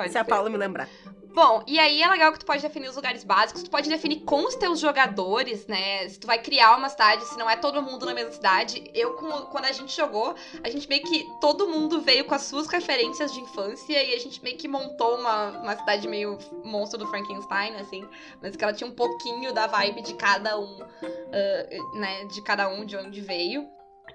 Se 0.10 0.18
a 0.18 0.24
ser. 0.24 0.30
Paula 0.30 0.50
me 0.50 0.58
lembrar. 0.58 0.90
Bom, 1.34 1.64
e 1.66 1.80
aí 1.80 2.00
é 2.00 2.08
legal 2.08 2.32
que 2.32 2.40
tu 2.40 2.46
pode 2.46 2.62
definir 2.62 2.88
os 2.88 2.96
lugares 2.96 3.24
básicos, 3.24 3.64
tu 3.64 3.70
pode 3.72 3.90
definir 3.90 4.20
com 4.20 4.46
os 4.46 4.54
teus 4.56 4.80
jogadores, 4.80 5.66
né? 5.66 6.08
Se 6.08 6.20
tu 6.20 6.28
vai 6.28 6.38
criar 6.38 6.78
uma 6.78 6.90
cidade, 6.90 7.26
se 7.26 7.36
não 7.40 7.50
é 7.50 7.56
todo 7.56 7.82
mundo 7.82 8.06
na 8.06 8.14
mesma 8.14 8.32
cidade. 8.32 8.84
Eu, 8.94 9.14
quando 9.14 9.66
a 9.66 9.72
gente 9.72 9.96
jogou, 9.96 10.36
a 10.64 10.70
gente 10.70 10.88
meio 10.88 11.02
que. 11.02 11.28
Todo 11.42 11.68
mundo 11.68 12.02
veio 12.02 12.26
com 12.26 12.36
as 12.36 12.44
suas 12.44 12.68
referências 12.68 13.34
de 13.34 13.40
infância 13.40 14.04
e 14.04 14.14
a 14.14 14.20
gente 14.20 14.44
meio 14.44 14.58
que 14.58 14.68
montou 14.68 15.18
uma, 15.18 15.58
uma 15.60 15.76
cidade 15.76 16.08
meio 16.08 16.38
monstro 16.64 17.00
do 17.00 17.08
Frankenstein, 17.08 17.78
assim. 17.78 18.08
Mas 18.40 18.56
que 18.56 18.64
ela 18.64 18.74
tinha 18.74 18.88
um 18.88 18.94
pouquinho 18.94 19.52
da 19.54 19.66
vibe 19.66 20.04
de 20.04 20.14
cada 20.14 20.60
um, 20.60 20.84
ah, 20.84 21.98
né? 21.98 22.26
De 22.26 22.44
cada 22.44 22.70
um 22.70 22.86
de 22.86 22.96
onde 22.96 23.22
veio. 23.22 23.68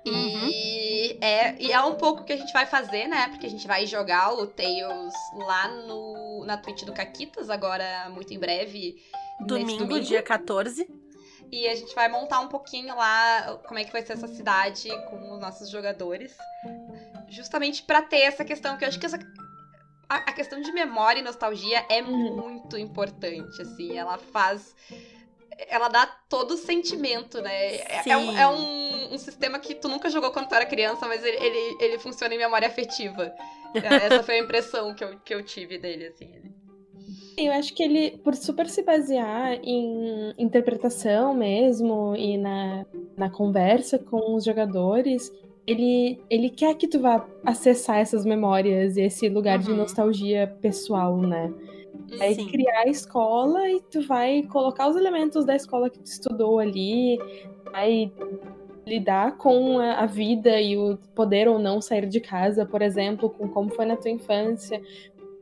E, 0.04 1.18
é, 1.20 1.54
e 1.60 1.72
é 1.72 1.80
um 1.82 1.94
pouco 1.96 2.22
o 2.22 2.24
que 2.24 2.32
a 2.32 2.36
gente 2.36 2.52
vai 2.52 2.66
fazer, 2.66 3.06
né? 3.06 3.28
Porque 3.28 3.46
a 3.46 3.50
gente 3.50 3.66
vai 3.66 3.86
jogar 3.86 4.32
o 4.34 4.46
Tails 4.46 5.14
lá 5.34 5.68
no, 5.68 6.44
na 6.44 6.56
Twitch 6.56 6.84
do 6.84 6.92
Caquitas, 6.92 7.50
agora 7.50 8.08
muito 8.10 8.32
em 8.32 8.38
breve. 8.38 8.96
nesse 9.40 9.46
Domingo, 9.46 10.00
dia 10.00 10.22
14. 10.22 10.88
E 11.50 11.66
a 11.66 11.74
gente 11.74 11.94
vai 11.94 12.08
montar 12.08 12.40
um 12.40 12.48
pouquinho 12.48 12.94
lá 12.94 13.58
como 13.66 13.78
é 13.78 13.84
que 13.84 13.92
vai 13.92 14.02
ser 14.02 14.14
essa 14.14 14.28
cidade 14.28 14.88
com 15.08 15.32
os 15.34 15.40
nossos 15.40 15.70
jogadores. 15.70 16.36
Justamente 17.28 17.82
pra 17.82 18.02
ter 18.02 18.20
essa 18.20 18.44
questão, 18.44 18.76
que 18.76 18.84
eu 18.84 18.88
acho 18.88 18.98
que 18.98 19.06
essa. 19.06 19.18
A, 20.08 20.16
a 20.16 20.32
questão 20.32 20.60
de 20.60 20.72
memória 20.72 21.20
e 21.20 21.22
nostalgia 21.22 21.84
é 21.90 22.02
Uhum. 22.02 22.36
muito 22.36 22.76
importante, 22.78 23.60
assim. 23.60 23.96
Ela 23.96 24.16
faz. 24.18 24.74
Ela 25.68 25.88
dá 25.88 26.06
todo 26.28 26.52
o 26.52 26.56
sentimento, 26.56 27.40
né? 27.40 27.74
É, 27.76 28.02
é 28.10 28.16
um, 28.16 28.36
é 28.36 28.48
um, 28.48 29.14
um 29.14 29.18
sistema 29.18 29.58
que 29.58 29.74
tu 29.74 29.88
nunca 29.88 30.08
jogou 30.08 30.30
quando 30.30 30.48
tu 30.48 30.54
era 30.54 30.64
criança, 30.66 31.06
mas 31.06 31.24
ele, 31.24 31.36
ele, 31.44 31.76
ele 31.80 31.98
funciona 31.98 32.34
em 32.34 32.38
memória 32.38 32.68
afetiva. 32.68 33.32
É, 33.82 33.88
Essa 34.06 34.22
foi 34.22 34.36
a 34.36 34.42
impressão 34.42 34.94
que 34.94 35.02
eu, 35.04 35.18
que 35.18 35.34
eu 35.34 35.42
tive 35.42 35.78
dele, 35.78 36.06
assim. 36.06 36.30
Eu 37.36 37.52
acho 37.52 37.72
que 37.74 37.82
ele, 37.82 38.18
por 38.18 38.34
super 38.34 38.68
se 38.68 38.82
basear 38.82 39.58
em 39.62 40.34
interpretação 40.36 41.32
mesmo 41.34 42.14
e 42.16 42.36
na, 42.36 42.84
na 43.16 43.30
conversa 43.30 43.98
com 43.98 44.34
os 44.34 44.44
jogadores, 44.44 45.30
ele, 45.66 46.18
ele 46.28 46.50
quer 46.50 46.74
que 46.74 46.88
tu 46.88 46.98
vá 47.00 47.24
acessar 47.44 47.98
essas 47.98 48.24
memórias 48.24 48.96
e 48.96 49.02
esse 49.02 49.28
lugar 49.28 49.58
de 49.58 49.70
Uhum. 49.70 49.76
nostalgia 49.76 50.52
pessoal, 50.60 51.16
né? 51.16 51.52
Vai 52.16 52.34
Sim. 52.34 52.48
criar 52.48 52.80
a 52.80 52.88
escola 52.88 53.68
e 53.68 53.80
tu 53.90 54.06
vai 54.06 54.42
colocar 54.44 54.88
os 54.88 54.96
elementos 54.96 55.44
da 55.44 55.54
escola 55.54 55.90
que 55.90 55.98
tu 55.98 56.06
estudou 56.06 56.58
ali, 56.58 57.18
vai 57.72 58.10
lidar 58.86 59.36
com 59.36 59.78
a, 59.78 59.94
a 60.00 60.06
vida 60.06 60.58
e 60.60 60.76
o 60.76 60.96
poder 61.14 61.46
ou 61.48 61.58
não 61.58 61.80
sair 61.82 62.06
de 62.08 62.20
casa, 62.20 62.64
por 62.64 62.80
exemplo, 62.80 63.28
com 63.28 63.48
como 63.48 63.70
foi 63.70 63.84
na 63.84 63.96
tua 63.96 64.10
infância. 64.10 64.80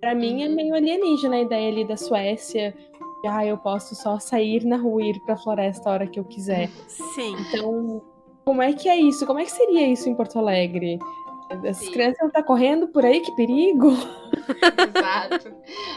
Pra 0.00 0.14
mim 0.14 0.42
é 0.42 0.48
Uhum. 0.48 0.54
meio 0.56 0.74
alienígena 0.74 1.36
a 1.36 1.40
ideia 1.42 1.68
ali 1.68 1.84
da 1.84 1.96
Suécia. 1.96 2.74
de, 3.22 3.28
Ah, 3.28 3.46
eu 3.46 3.56
posso 3.58 3.94
só 3.94 4.18
sair 4.18 4.64
na 4.64 4.76
rua 4.76 5.02
e 5.02 5.10
ir 5.10 5.20
pra 5.24 5.36
floresta 5.36 5.88
a 5.88 5.92
hora 5.92 6.06
que 6.06 6.18
eu 6.18 6.24
quiser. 6.24 6.68
Sim. 6.88 7.36
Então, 7.48 8.02
como 8.44 8.60
é 8.62 8.72
que 8.72 8.88
é 8.88 8.96
isso? 8.96 9.26
Como 9.26 9.38
é 9.38 9.44
que 9.44 9.50
seria 9.52 9.86
isso 9.86 10.08
em 10.08 10.14
Porto 10.14 10.38
Alegre? 10.38 10.98
As 11.48 11.78
Sim. 11.78 11.90
crianças 11.92 12.18
vão 12.18 12.28
estar 12.28 12.42
correndo 12.42 12.88
por 12.88 13.04
aí, 13.04 13.20
que 13.20 13.32
perigo! 13.32 13.90
Exato. 14.96 15.54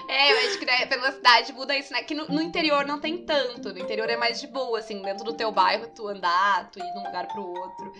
É, 0.07 0.31
eu 0.31 0.37
acho 0.47 0.59
que 0.59 0.65
né, 0.65 0.85
pela 0.85 1.11
cidade 1.11 1.53
muda 1.53 1.75
isso, 1.77 1.91
né? 1.91 2.03
Que 2.03 2.13
no, 2.13 2.27
no 2.27 2.41
interior 2.41 2.85
não 2.85 2.99
tem 2.99 3.17
tanto. 3.25 3.73
No 3.73 3.79
interior 3.79 4.09
é 4.09 4.15
mais 4.17 4.39
de 4.39 4.47
boa, 4.47 4.79
assim, 4.79 5.01
dentro 5.01 5.23
do 5.25 5.33
teu 5.33 5.51
bairro, 5.51 5.87
tu 5.87 6.07
andar, 6.07 6.69
tu 6.71 6.79
ir 6.79 6.91
de 6.93 6.99
um 6.99 7.03
lugar 7.03 7.27
pro 7.27 7.41
outro. 7.41 7.91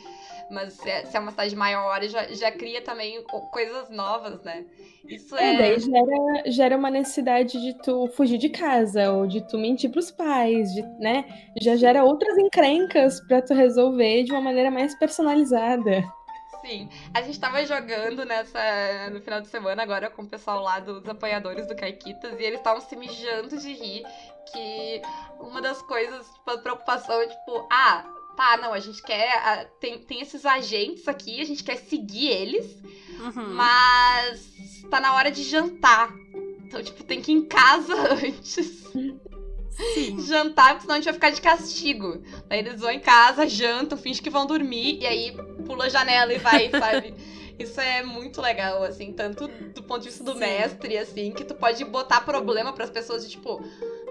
Mas 0.49 0.73
se 0.73 0.89
é, 0.89 1.05
se 1.05 1.15
é 1.15 1.19
uma 1.19 1.31
cidade 1.31 1.55
maior, 1.55 2.01
já, 2.03 2.27
já 2.33 2.51
cria 2.51 2.81
também 2.81 3.23
co- 3.23 3.47
coisas 3.51 3.89
novas, 3.89 4.41
né? 4.43 4.65
Isso 5.07 5.35
É, 5.35 5.53
é. 5.53 5.57
daí 5.57 5.79
gera, 5.79 6.43
gera 6.51 6.77
uma 6.77 6.91
necessidade 6.91 7.59
de 7.59 7.73
tu 7.81 8.07
fugir 8.15 8.37
de 8.37 8.49
casa, 8.49 9.11
ou 9.11 9.27
de 9.27 9.41
tu 9.47 9.57
mentir 9.57 9.89
pros 9.91 10.11
pais, 10.11 10.73
de, 10.73 10.81
né? 10.99 11.25
Já 11.61 11.75
gera 11.75 12.03
outras 12.03 12.37
encrencas 12.37 13.19
pra 13.27 13.41
tu 13.41 13.53
resolver 13.53 14.23
de 14.23 14.31
uma 14.31 14.41
maneira 14.41 14.69
mais 14.71 14.93
personalizada. 14.95 16.03
Sim. 16.61 16.89
A 17.13 17.21
gente 17.21 17.39
tava 17.39 17.65
jogando 17.65 18.25
nessa 18.25 18.59
no 19.11 19.21
final 19.21 19.41
de 19.41 19.47
semana 19.47 19.81
agora 19.83 20.09
com 20.09 20.23
o 20.23 20.27
pessoal 20.27 20.61
lá 20.61 20.79
dos 20.79 21.07
apoiadores 21.07 21.65
do 21.67 21.75
Caiquitas 21.75 22.39
e 22.39 22.43
eles 22.43 22.59
estavam 22.59 22.81
se 22.81 22.95
mijando 22.95 23.57
de 23.57 23.73
rir 23.73 24.03
que 24.51 25.01
uma 25.39 25.61
das 25.61 25.81
coisas, 25.83 26.25
tipo, 26.33 26.51
a 26.51 26.57
preocupação 26.57 27.21
é 27.21 27.27
tipo, 27.27 27.67
ah, 27.71 28.03
tá, 28.35 28.57
não, 28.57 28.73
a 28.73 28.79
gente 28.79 29.01
quer. 29.03 29.31
ah, 29.37 29.65
tem, 29.79 29.99
tem 29.99 30.21
esses 30.21 30.45
agentes 30.45 31.07
aqui, 31.07 31.39
a 31.41 31.45
gente 31.45 31.63
quer 31.63 31.77
seguir 31.77 32.27
eles, 32.27 32.65
Uhum. 33.19 33.53
mas 33.53 34.83
tá 34.89 34.99
na 34.99 35.13
hora 35.13 35.29
de 35.31 35.43
jantar. 35.43 36.13
Então, 36.65 36.81
tipo, 36.83 37.03
tem 37.03 37.21
que 37.21 37.31
ir 37.31 37.35
em 37.35 37.45
casa 37.45 37.93
antes. 38.13 38.85
Sim. 39.71 40.17
jantar, 40.27 40.69
porque 40.69 40.81
senão 40.81 40.95
a 40.95 40.97
gente 40.97 41.05
vai 41.05 41.13
ficar 41.13 41.29
de 41.31 41.41
castigo. 41.41 42.21
Aí 42.49 42.59
eles 42.59 42.79
vão 42.79 42.91
em 42.91 42.99
casa, 42.99 43.47
jantam, 43.47 43.97
fingem 43.97 44.21
que 44.21 44.29
vão 44.29 44.45
dormir, 44.45 44.97
e 45.01 45.07
aí 45.07 45.31
pula 45.65 45.85
a 45.85 45.89
janela 45.89 46.33
e 46.33 46.37
vai, 46.37 46.69
sabe? 46.77 47.13
Isso 47.57 47.79
é 47.79 48.01
muito 48.01 48.41
legal, 48.41 48.83
assim, 48.83 49.11
tanto 49.13 49.47
do 49.47 49.83
ponto 49.83 50.01
de 50.01 50.09
vista 50.09 50.23
do 50.23 50.33
Sim. 50.33 50.39
mestre, 50.39 50.97
assim, 50.97 51.31
que 51.33 51.43
tu 51.43 51.53
pode 51.55 51.83
botar 51.85 52.21
problema 52.21 52.71
pras 52.73 52.89
pessoas 52.89 53.23
de 53.23 53.29
tipo, 53.29 53.61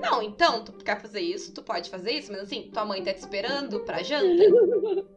não, 0.00 0.22
então, 0.22 0.62
tu 0.62 0.72
quer 0.72 1.00
fazer 1.00 1.20
isso, 1.20 1.52
tu 1.52 1.62
pode 1.62 1.88
fazer 1.90 2.12
isso, 2.12 2.30
mas 2.30 2.42
assim, 2.42 2.70
tua 2.72 2.84
mãe 2.84 3.02
tá 3.02 3.12
te 3.12 3.18
esperando 3.18 3.80
pra 3.80 4.02
janta. 4.02 4.44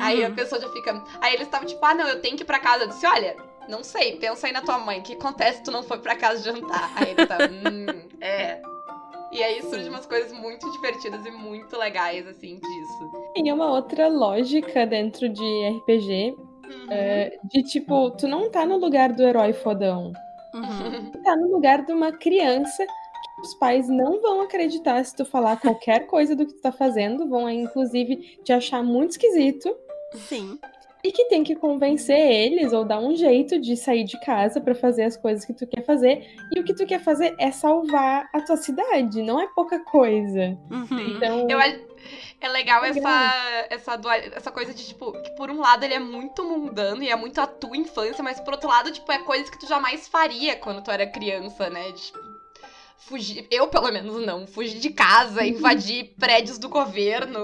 Aí 0.00 0.22
a 0.24 0.28
Uhum. 0.28 0.34
pessoa 0.34 0.60
já 0.60 0.68
fica. 0.70 1.02
Aí 1.20 1.34
eles 1.34 1.46
estavam 1.46 1.66
tipo, 1.66 1.84
ah, 1.84 1.94
não, 1.94 2.06
eu 2.08 2.20
tenho 2.20 2.36
que 2.36 2.42
ir 2.42 2.46
pra 2.46 2.58
casa. 2.58 2.84
Eu 2.84 2.88
disse, 2.88 3.06
olha, 3.06 3.36
não 3.68 3.84
sei, 3.84 4.16
pensa 4.16 4.46
aí 4.46 4.52
na 4.52 4.60
tua 4.60 4.78
mãe, 4.78 5.00
o 5.00 5.02
que 5.02 5.12
acontece 5.14 5.58
se 5.58 5.64
tu 5.64 5.70
não 5.70 5.82
foi 5.82 5.98
pra 5.98 6.16
casa 6.16 6.42
jantar? 6.42 6.90
Aí 6.96 7.10
ele 7.12 7.26
tá, 7.26 7.38
hum, 7.48 8.08
é. 8.20 8.60
E 9.34 9.42
aí 9.42 9.60
surgem 9.62 9.88
umas 9.88 10.06
coisas 10.06 10.32
muito 10.32 10.70
divertidas 10.70 11.26
e 11.26 11.30
muito 11.30 11.76
legais, 11.76 12.24
assim, 12.26 12.54
disso. 12.60 13.32
E 13.36 13.48
é 13.48 13.52
uma 13.52 13.68
outra 13.72 14.06
lógica 14.06 14.86
dentro 14.86 15.28
de 15.28 15.68
RPG, 15.78 16.36
Uhum. 16.64 16.86
é, 16.90 17.36
de 17.44 17.62
tipo, 17.64 18.10
tu 18.12 18.26
não 18.28 18.48
tá 18.50 18.64
no 18.64 18.76
lugar 18.78 19.12
do 19.12 19.22
herói 19.22 19.52
fodão. 19.52 20.12
Uhum. 20.54 21.10
Tu 21.10 21.22
tá 21.22 21.36
no 21.36 21.50
lugar 21.50 21.84
de 21.84 21.92
uma 21.92 22.12
criança 22.12 22.86
que 22.86 23.40
os 23.42 23.54
pais 23.54 23.88
não 23.88 24.20
vão 24.22 24.40
acreditar 24.42 25.04
se 25.04 25.14
tu 25.16 25.24
falar 25.24 25.60
qualquer 25.60 26.06
coisa 26.06 26.36
do 26.36 26.46
que 26.46 26.54
tu 26.54 26.62
tá 26.62 26.70
fazendo, 26.72 27.28
vão 27.28 27.50
inclusive 27.50 28.38
te 28.44 28.52
achar 28.52 28.82
muito 28.84 29.10
esquisito. 29.10 29.76
Sim. 30.14 30.58
E 31.04 31.12
que 31.12 31.26
tem 31.26 31.44
que 31.44 31.54
convencer 31.54 32.18
eles 32.18 32.72
ou 32.72 32.82
dar 32.82 32.98
um 32.98 33.14
jeito 33.14 33.60
de 33.60 33.76
sair 33.76 34.04
de 34.04 34.18
casa 34.20 34.58
pra 34.58 34.74
fazer 34.74 35.02
as 35.02 35.18
coisas 35.18 35.44
que 35.44 35.52
tu 35.52 35.66
quer 35.66 35.84
fazer. 35.84 36.26
E 36.50 36.58
o 36.58 36.64
que 36.64 36.72
tu 36.72 36.86
quer 36.86 36.98
fazer 36.98 37.34
é 37.38 37.50
salvar 37.50 38.26
a 38.32 38.40
tua 38.40 38.56
cidade, 38.56 39.20
não 39.20 39.38
é 39.38 39.46
pouca 39.48 39.78
coisa. 39.80 40.58
Uhum. 40.70 41.16
Então, 41.16 41.46
Eu. 41.50 41.60
É 42.40 42.48
legal 42.48 42.84
É 42.84 42.90
essa, 43.70 44.00
essa, 44.34 44.50
coisa 44.50 44.74
de, 44.74 44.86
tipo, 44.86 45.12
que 45.12 45.30
por 45.30 45.50
um 45.50 45.60
lado 45.60 45.84
ele 45.84 45.94
é 45.94 45.98
muito 45.98 46.44
mundano 46.44 47.02
e 47.02 47.08
é 47.08 47.16
muito 47.16 47.40
a 47.40 47.46
tua 47.46 47.76
infância, 47.76 48.22
mas 48.22 48.38
por 48.40 48.52
outro 48.52 48.68
lado, 48.68 48.90
tipo, 48.90 49.10
é 49.10 49.18
coisas 49.18 49.48
que 49.48 49.58
tu 49.58 49.66
jamais 49.66 50.08
faria 50.08 50.56
quando 50.56 50.82
tu 50.82 50.90
era 50.90 51.06
criança, 51.06 51.70
né? 51.70 51.92
Tipo, 51.92 52.18
fugir. 52.98 53.46
Eu, 53.50 53.68
pelo 53.68 53.90
menos, 53.90 54.24
não. 54.24 54.46
Fugir 54.46 54.78
de 54.78 54.90
casa, 54.90 55.44
invadir 55.44 56.14
prédios 56.20 56.58
do 56.58 56.68
governo, 56.68 57.40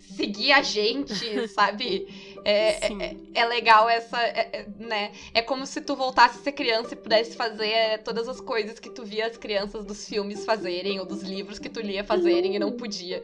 seguir 0.00 0.52
a 0.52 0.62
gente, 0.62 1.48
sabe? 1.48 2.06
É, 2.48 2.86
Sim. 2.86 3.02
é, 3.02 3.16
é 3.34 3.44
legal 3.44 3.88
essa, 3.88 4.22
é- 4.22 4.50
é, 4.52 4.66
né? 4.78 5.10
É 5.34 5.42
como 5.42 5.66
se 5.66 5.80
tu 5.80 5.96
voltasse 5.96 6.38
a 6.38 6.42
ser 6.42 6.52
criança 6.52 6.94
e 6.94 6.96
pudesse 6.96 7.36
fazer 7.36 7.68
é, 7.68 7.98
todas 7.98 8.28
as 8.28 8.40
coisas 8.40 8.78
que 8.78 8.88
tu 8.88 9.04
via 9.04 9.26
as 9.26 9.36
crianças 9.36 9.84
dos 9.84 10.08
filmes 10.08 10.44
fazerem, 10.44 11.00
ou 11.00 11.04
dos 11.04 11.22
livros 11.22 11.58
que 11.58 11.68
tu 11.68 11.80
lia 11.80 12.04
fazerem 12.04 12.54
e 12.54 12.58
não 12.60 12.70
podia. 12.70 13.20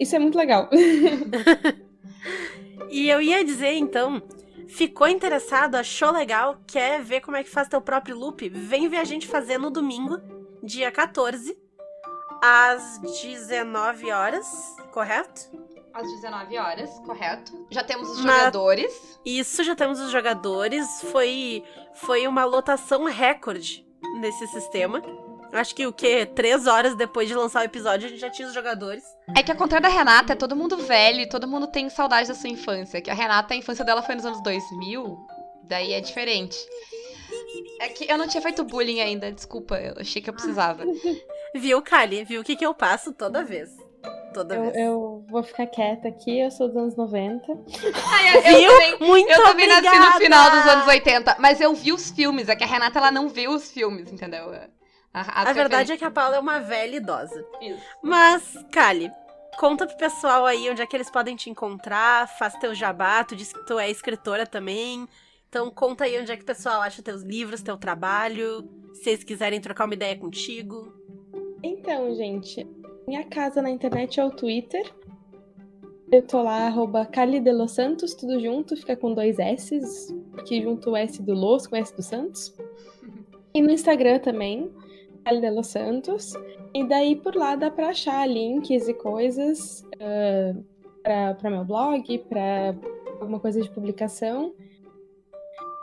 isso 0.00 0.16
é 0.16 0.18
muito 0.18 0.38
legal. 0.38 0.70
E 2.88 3.08
eu 3.08 3.20
ia 3.20 3.44
dizer, 3.44 3.74
então, 3.74 4.20
ficou 4.66 5.06
interessado, 5.06 5.76
achou 5.76 6.10
legal, 6.10 6.58
quer 6.66 7.00
ver 7.02 7.20
como 7.20 7.36
é 7.36 7.44
que 7.44 7.50
faz 7.50 7.68
teu 7.68 7.80
próprio 7.80 8.18
loop? 8.18 8.48
Vem 8.48 8.88
ver 8.88 8.96
a 8.96 9.04
gente 9.04 9.28
fazer 9.28 9.58
no 9.58 9.70
domingo, 9.70 10.18
dia 10.60 10.90
14, 10.90 11.56
às 12.42 12.98
19 13.22 14.10
horas, 14.10 14.46
correto? 14.92 15.42
Às 15.92 16.06
19 16.06 16.56
horas, 16.58 16.90
correto? 17.00 17.66
Já 17.70 17.82
temos 17.82 18.08
os 18.10 18.24
Mas- 18.24 18.36
jogadores. 18.36 19.20
Isso, 19.24 19.64
já 19.64 19.74
temos 19.74 19.98
os 20.00 20.10
jogadores, 20.10 20.86
foi, 21.10 21.64
foi 21.94 22.26
uma 22.26 22.44
lotação 22.44 23.04
recorde 23.04 23.84
nesse 24.20 24.46
sistema. 24.48 25.02
Acho 25.52 25.74
que 25.74 25.84
o 25.84 25.92
quê? 25.92 26.24
Três 26.24 26.68
horas 26.68 26.94
depois 26.94 27.26
de 27.26 27.34
lançar 27.34 27.62
o 27.62 27.64
episódio, 27.64 28.06
a 28.06 28.10
gente 28.10 28.20
já 28.20 28.30
tinha 28.30 28.46
os 28.46 28.54
jogadores. 28.54 29.02
É 29.36 29.42
que 29.42 29.50
ao 29.50 29.56
contrário 29.58 29.82
da 29.82 29.92
Renata, 29.92 30.32
é 30.32 30.36
todo 30.36 30.54
mundo 30.54 30.76
velho 30.76 31.20
e 31.20 31.28
todo 31.28 31.48
mundo 31.48 31.66
tem 31.66 31.90
saudade 31.90 32.28
da 32.28 32.34
sua 32.34 32.48
infância. 32.48 33.00
Que 33.00 33.10
a 33.10 33.14
Renata, 33.14 33.52
a 33.52 33.56
infância 33.56 33.84
dela 33.84 34.00
foi 34.00 34.14
nos 34.14 34.24
anos 34.24 34.40
2000, 34.44 35.18
daí 35.64 35.92
é 35.92 36.00
diferente. 36.00 36.56
É 37.80 37.88
que 37.88 38.10
eu 38.10 38.16
não 38.16 38.28
tinha 38.28 38.40
feito 38.42 38.62
bullying 38.62 39.00
ainda, 39.00 39.32
desculpa, 39.32 39.76
eu 39.80 39.94
achei 39.98 40.22
que 40.22 40.30
eu 40.30 40.34
precisava. 40.34 40.84
Viu, 41.54 41.82
Kali? 41.82 42.24
Viu 42.24 42.42
o 42.42 42.44
que, 42.44 42.54
que 42.54 42.64
eu 42.64 42.72
passo 42.74 43.12
toda 43.12 43.42
vez? 43.44 43.70
Toda 44.32 44.54
Eu, 44.54 44.62
vez. 44.62 44.76
eu 44.76 45.24
vou 45.28 45.42
ficar 45.42 45.66
quieta 45.66 46.08
aqui, 46.08 46.38
eu 46.38 46.50
sou 46.50 46.68
dos 46.68 46.76
anos 46.76 46.96
90. 46.96 47.46
Ai, 48.12 48.36
eu, 48.36 48.42
Viu? 48.42 48.52
eu 48.60 48.70
também, 48.70 48.98
Muito 49.08 49.30
eu 49.30 49.44
também 49.44 49.66
nasci 49.66 49.98
no 49.98 50.12
final 50.12 50.50
dos 50.50 50.66
anos 50.66 50.86
80, 50.86 51.36
mas 51.38 51.60
eu 51.60 51.74
vi 51.74 51.92
os 51.92 52.10
filmes, 52.10 52.48
é 52.48 52.54
que 52.54 52.62
a 52.62 52.66
Renata 52.66 52.98
ela 52.98 53.10
não 53.10 53.28
viu 53.28 53.50
os 53.50 53.70
filmes, 53.70 54.12
entendeu? 54.12 54.52
A 55.12 55.52
verdade 55.52 55.92
é 55.92 55.96
que 55.96 56.04
a 56.04 56.10
Paula 56.10 56.36
é 56.36 56.40
uma 56.40 56.60
velha 56.60 56.96
idosa. 56.96 57.44
isso. 57.60 57.82
Mas, 58.00 58.56
Kali, 58.70 59.10
conta 59.58 59.84
pro 59.84 59.96
pessoal 59.96 60.46
aí 60.46 60.70
onde 60.70 60.80
é 60.80 60.86
que 60.86 60.96
eles 60.96 61.10
podem 61.10 61.34
te 61.34 61.50
encontrar, 61.50 62.28
faz 62.38 62.54
teu 62.54 62.72
jabá, 62.72 63.24
tu 63.24 63.34
disse 63.34 63.52
que 63.52 63.66
tu 63.66 63.78
é 63.80 63.90
escritora 63.90 64.46
também. 64.46 65.08
Então 65.48 65.68
conta 65.72 66.04
aí 66.04 66.20
onde 66.20 66.30
é 66.30 66.36
que 66.36 66.44
o 66.44 66.46
pessoal 66.46 66.80
acha 66.80 67.02
teus 67.02 67.22
livros, 67.22 67.60
teu 67.60 67.76
trabalho, 67.76 68.70
se 68.94 69.10
eles 69.10 69.24
quiserem 69.24 69.60
trocar 69.60 69.86
uma 69.86 69.94
ideia 69.94 70.16
contigo. 70.16 70.94
Então, 71.62 72.14
gente, 72.14 72.64
minha 73.06 73.24
casa 73.24 73.60
na 73.62 73.70
internet 73.70 74.20
é 74.20 74.24
o 74.24 74.30
Twitter. 74.30 74.92
Eu 76.10 76.22
tô 76.22 76.42
lá, 76.42 76.66
arroba 76.66 77.08
Santos, 77.68 78.14
tudo 78.14 78.40
junto, 78.40 78.76
fica 78.76 78.96
com 78.96 79.14
dois 79.14 79.38
S's, 79.38 80.12
aqui 80.36 80.60
junto 80.60 80.90
o 80.90 80.96
S 80.96 81.22
do 81.22 81.34
Los 81.34 81.66
com 81.68 81.76
o 81.76 81.78
S 81.78 81.94
do 81.94 82.02
Santos. 82.02 82.54
E 83.54 83.62
no 83.62 83.70
Instagram 83.70 84.18
também, 84.18 84.70
Cali 85.24 85.40
de 85.40 85.50
Los 85.50 85.68
Santos. 85.68 86.32
E 86.74 86.84
daí 86.84 87.16
por 87.16 87.34
lá 87.36 87.54
dá 87.54 87.70
pra 87.70 87.88
achar 87.88 88.28
links 88.28 88.88
e 88.88 88.94
coisas 88.94 89.84
ah, 90.00 90.54
pra, 91.02 91.34
pra 91.34 91.50
meu 91.50 91.64
blog, 91.64 92.18
pra 92.28 92.74
alguma 93.20 93.40
coisa 93.40 93.60
de 93.60 93.70
publicação. 93.70 94.52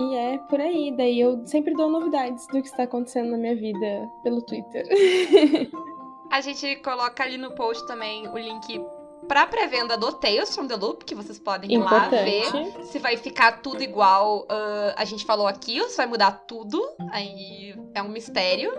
E 0.02 0.16
é 0.16 0.38
por 0.50 0.60
aí. 0.60 0.94
Daí 0.96 1.20
eu 1.20 1.46
sempre 1.46 1.74
dou 1.74 1.90
novidades 1.90 2.46
do 2.48 2.62
que 2.62 2.68
está 2.68 2.84
acontecendo 2.84 3.32
na 3.32 3.38
minha 3.38 3.56
vida 3.56 4.08
pelo 4.24 4.42
Twitter. 4.42 4.86
A 6.32 6.42
gente 6.42 6.76
coloca 6.78 7.24
ali 7.24 7.38
no 7.38 7.52
post 7.52 7.86
também 7.88 8.28
o 8.28 8.38
link 8.38 8.82
pra 9.28 9.46
pré-venda 9.48 9.98
do 9.98 10.12
Tales 10.14 10.54
from 10.54 10.68
the 10.68 10.76
Loop, 10.76 11.04
que 11.06 11.16
vocês 11.16 11.40
podem 11.40 11.72
ir 11.74 11.78
lá 11.78 12.08
ver 12.10 12.46
se 12.86 13.00
vai 13.00 13.18
ficar 13.18 13.62
tudo 13.62 13.82
igual 13.82 14.46
ah, 14.50 14.94
a 14.98 15.06
gente 15.06 15.26
falou 15.26 15.48
aqui 15.48 15.82
ou 15.82 15.90
se 15.90 15.98
vai 15.98 16.06
mudar 16.06 16.32
tudo. 16.48 16.82
Aí 17.12 17.76
é 17.94 18.02
um 18.04 18.10
mistério, 18.10 18.72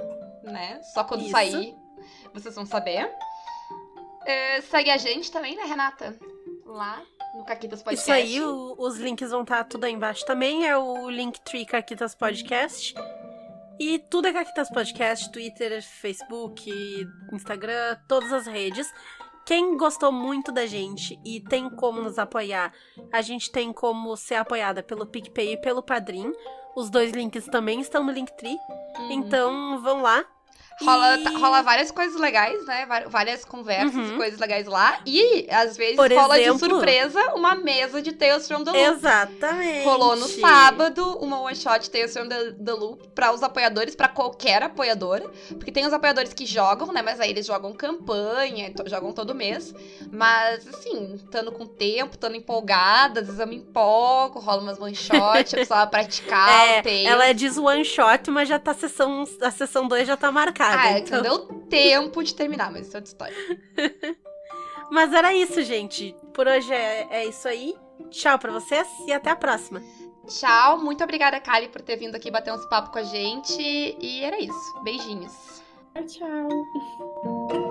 né? 0.43 0.81
Só 0.95 1.05
quando 1.05 1.23
Isso. 1.23 1.31
sair 1.31 1.75
vocês 2.33 2.55
vão 2.55 2.65
saber. 2.67 3.11
Eh, 4.27 4.61
segue 4.63 4.91
a 4.91 4.97
gente 4.97 5.33
também, 5.33 5.57
né, 5.57 5.65
Renata? 5.65 6.17
Lá 6.67 7.01
no 7.35 7.45
Caquitas 7.45 7.83
Podcast. 7.83 8.11
Isso 8.11 8.13
aí, 8.13 8.41
o- 8.43 8.75
os 8.79 8.99
links 8.99 9.31
vão 9.31 9.43
estar 9.43 9.65
tudo 9.65 9.85
aí 9.85 9.93
embaixo 9.93 10.25
também. 10.27 10.67
É 10.67 10.77
o 10.77 11.09
Linktree 11.11 11.65
Caquitas 11.65 12.15
Podcast. 12.15 12.95
E 13.79 13.99
tudo 13.99 14.27
é 14.27 14.33
Caquitas 14.33 14.69
Podcast, 14.69 15.31
Twitter, 15.31 15.81
Facebook, 15.83 16.69
Instagram, 17.33 17.97
todas 18.09 18.33
as 18.33 18.47
redes. 18.47 18.93
Quem 19.47 19.77
gostou 19.77 20.11
muito 20.11 20.51
da 20.51 20.67
gente 20.67 21.19
e 21.25 21.41
tem 21.41 21.71
como 21.71 22.03
nos 22.03 22.19
apoiar, 22.19 22.73
a 23.13 23.23
gente 23.23 23.51
tem 23.51 23.73
como 23.73 24.17
ser 24.17 24.35
apoiada 24.35 24.83
pelo 24.83 25.07
PicPay 25.07 25.55
e 25.55 25.57
pelo 25.57 25.83
Padrim. 25.83 26.33
Os 26.77 26.91
dois 26.91 27.13
links 27.13 27.47
também 27.47 27.81
estão 27.81 28.05
no 28.05 28.13
Linktree. 28.13 28.59
Uhum. 28.99 29.11
Então, 29.13 29.81
vão 29.81 30.03
lá. 30.03 30.25
Rola, 30.81 31.17
E- 31.19 31.23
tá- 31.25 31.31
rola 31.31 31.63
várias 31.63 31.91
coisas 31.91 32.21
legais, 32.21 32.65
né? 32.67 32.87
Vá- 32.87 33.05
Várias 33.09 33.45
conversas 33.45 33.95
Uhum. 33.95 34.15
e 34.15 34.17
coisas 34.17 34.39
legais 34.39 34.67
lá. 34.67 35.01
E, 35.05 35.47
às 35.51 35.77
vezes, 35.77 35.97
Por 35.97 36.13
rola 36.13 36.39
exemplo- 36.39 36.69
de 36.69 36.75
surpresa 36.75 37.35
uma 37.35 37.55
mesa 37.57 38.01
de 38.01 38.13
Tales 38.13 38.47
from 38.47 38.63
the 38.65 38.71
Loop. 38.71 38.85
Exatamente. 38.97 39.85
Rolou 39.85 40.15
no 40.17 40.27
sábado 40.29 41.19
uma 41.21 41.41
one 41.41 41.57
shot 41.57 41.91
Tales 41.91 42.13
from 42.13 42.29
the, 42.29 42.53
the 42.53 42.73
Loop 42.73 43.09
para 43.15 43.33
os 43.33 43.43
apoiadores, 43.43 43.95
para 43.97 44.09
qualquer 44.09 44.63
apoiadora. 44.63 45.29
Porque 45.49 45.73
tem 45.73 45.85
os 45.87 45.93
apoiadores 45.93 46.33
que 46.33 46.47
jogam, 46.47 46.93
né? 46.93 47.03
Mas 47.03 47.19
aí 47.21 47.31
eles 47.31 47.45
jogam 47.47 47.73
campanha, 47.73 48.73
jogam 48.87 49.13
todo 49.13 49.35
mês. 49.35 49.75
Mas, 50.13 50.67
assim, 50.69 51.15
estando 51.15 51.51
com 51.51 51.67
tempo, 51.67 52.15
estando 52.15 52.37
empolgada, 52.37 53.21
às 53.21 53.27
vezes 53.27 53.41
eu 53.41 53.47
me 53.47 53.57
empolgo, 53.57 54.39
rola 54.39 54.63
umas 54.63 54.79
one 54.81 54.95
shot, 54.95 55.55
a 55.55 55.59
pessoa 55.59 55.81
vai 55.81 55.87
praticar 55.89 56.49
É, 56.69 56.81
o 56.81 56.83
Tales. 56.83 57.07
ela 57.07 57.33
diz 57.35 57.59
one 57.59 57.85
shot, 57.85 58.31
mas 58.31 58.49
já 58.49 58.59
tá 58.59 58.71
a 58.71 58.75
sessão, 58.75 59.25
a 59.43 59.51
sessão 59.51 59.89
2 59.89 60.07
já 60.07 60.17
tá 60.17 60.31
marcada. 60.31 60.68
Ah, 60.77 60.91
é 60.91 61.01
que 61.01 61.09
então. 61.09 61.23
não 61.23 61.23
deu 61.23 61.39
tempo 61.69 62.23
de 62.23 62.35
terminar, 62.35 62.71
mas 62.71 62.87
isso 62.87 62.97
é 62.97 63.01
outra 63.01 63.11
história. 63.13 63.37
Mas 64.91 65.13
era 65.13 65.35
isso, 65.35 65.63
gente. 65.63 66.17
Por 66.33 66.47
hoje 66.47 66.73
é, 66.73 67.07
é 67.11 67.27
isso 67.27 67.47
aí. 67.47 67.77
Tchau 68.11 68.39
pra 68.39 68.51
vocês 68.51 68.89
e 69.07 69.13
até 69.13 69.31
a 69.31 69.37
próxima. 69.37 69.83
Tchau, 70.27 70.79
muito 70.79 71.03
obrigada, 71.03 71.41
Kali, 71.41 71.69
por 71.69 71.83
ter 71.83 71.97
vindo 71.97 72.15
aqui 72.15 72.31
bater 72.31 72.53
uns 72.53 72.65
papo 72.67 72.91
com 72.91 72.99
a 72.99 73.03
gente. 73.03 73.61
E 73.61 74.25
era 74.25 74.41
isso. 74.41 74.83
Beijinhos. 74.83 75.63
Tchau, 75.95 76.07
tchau. 76.07 77.68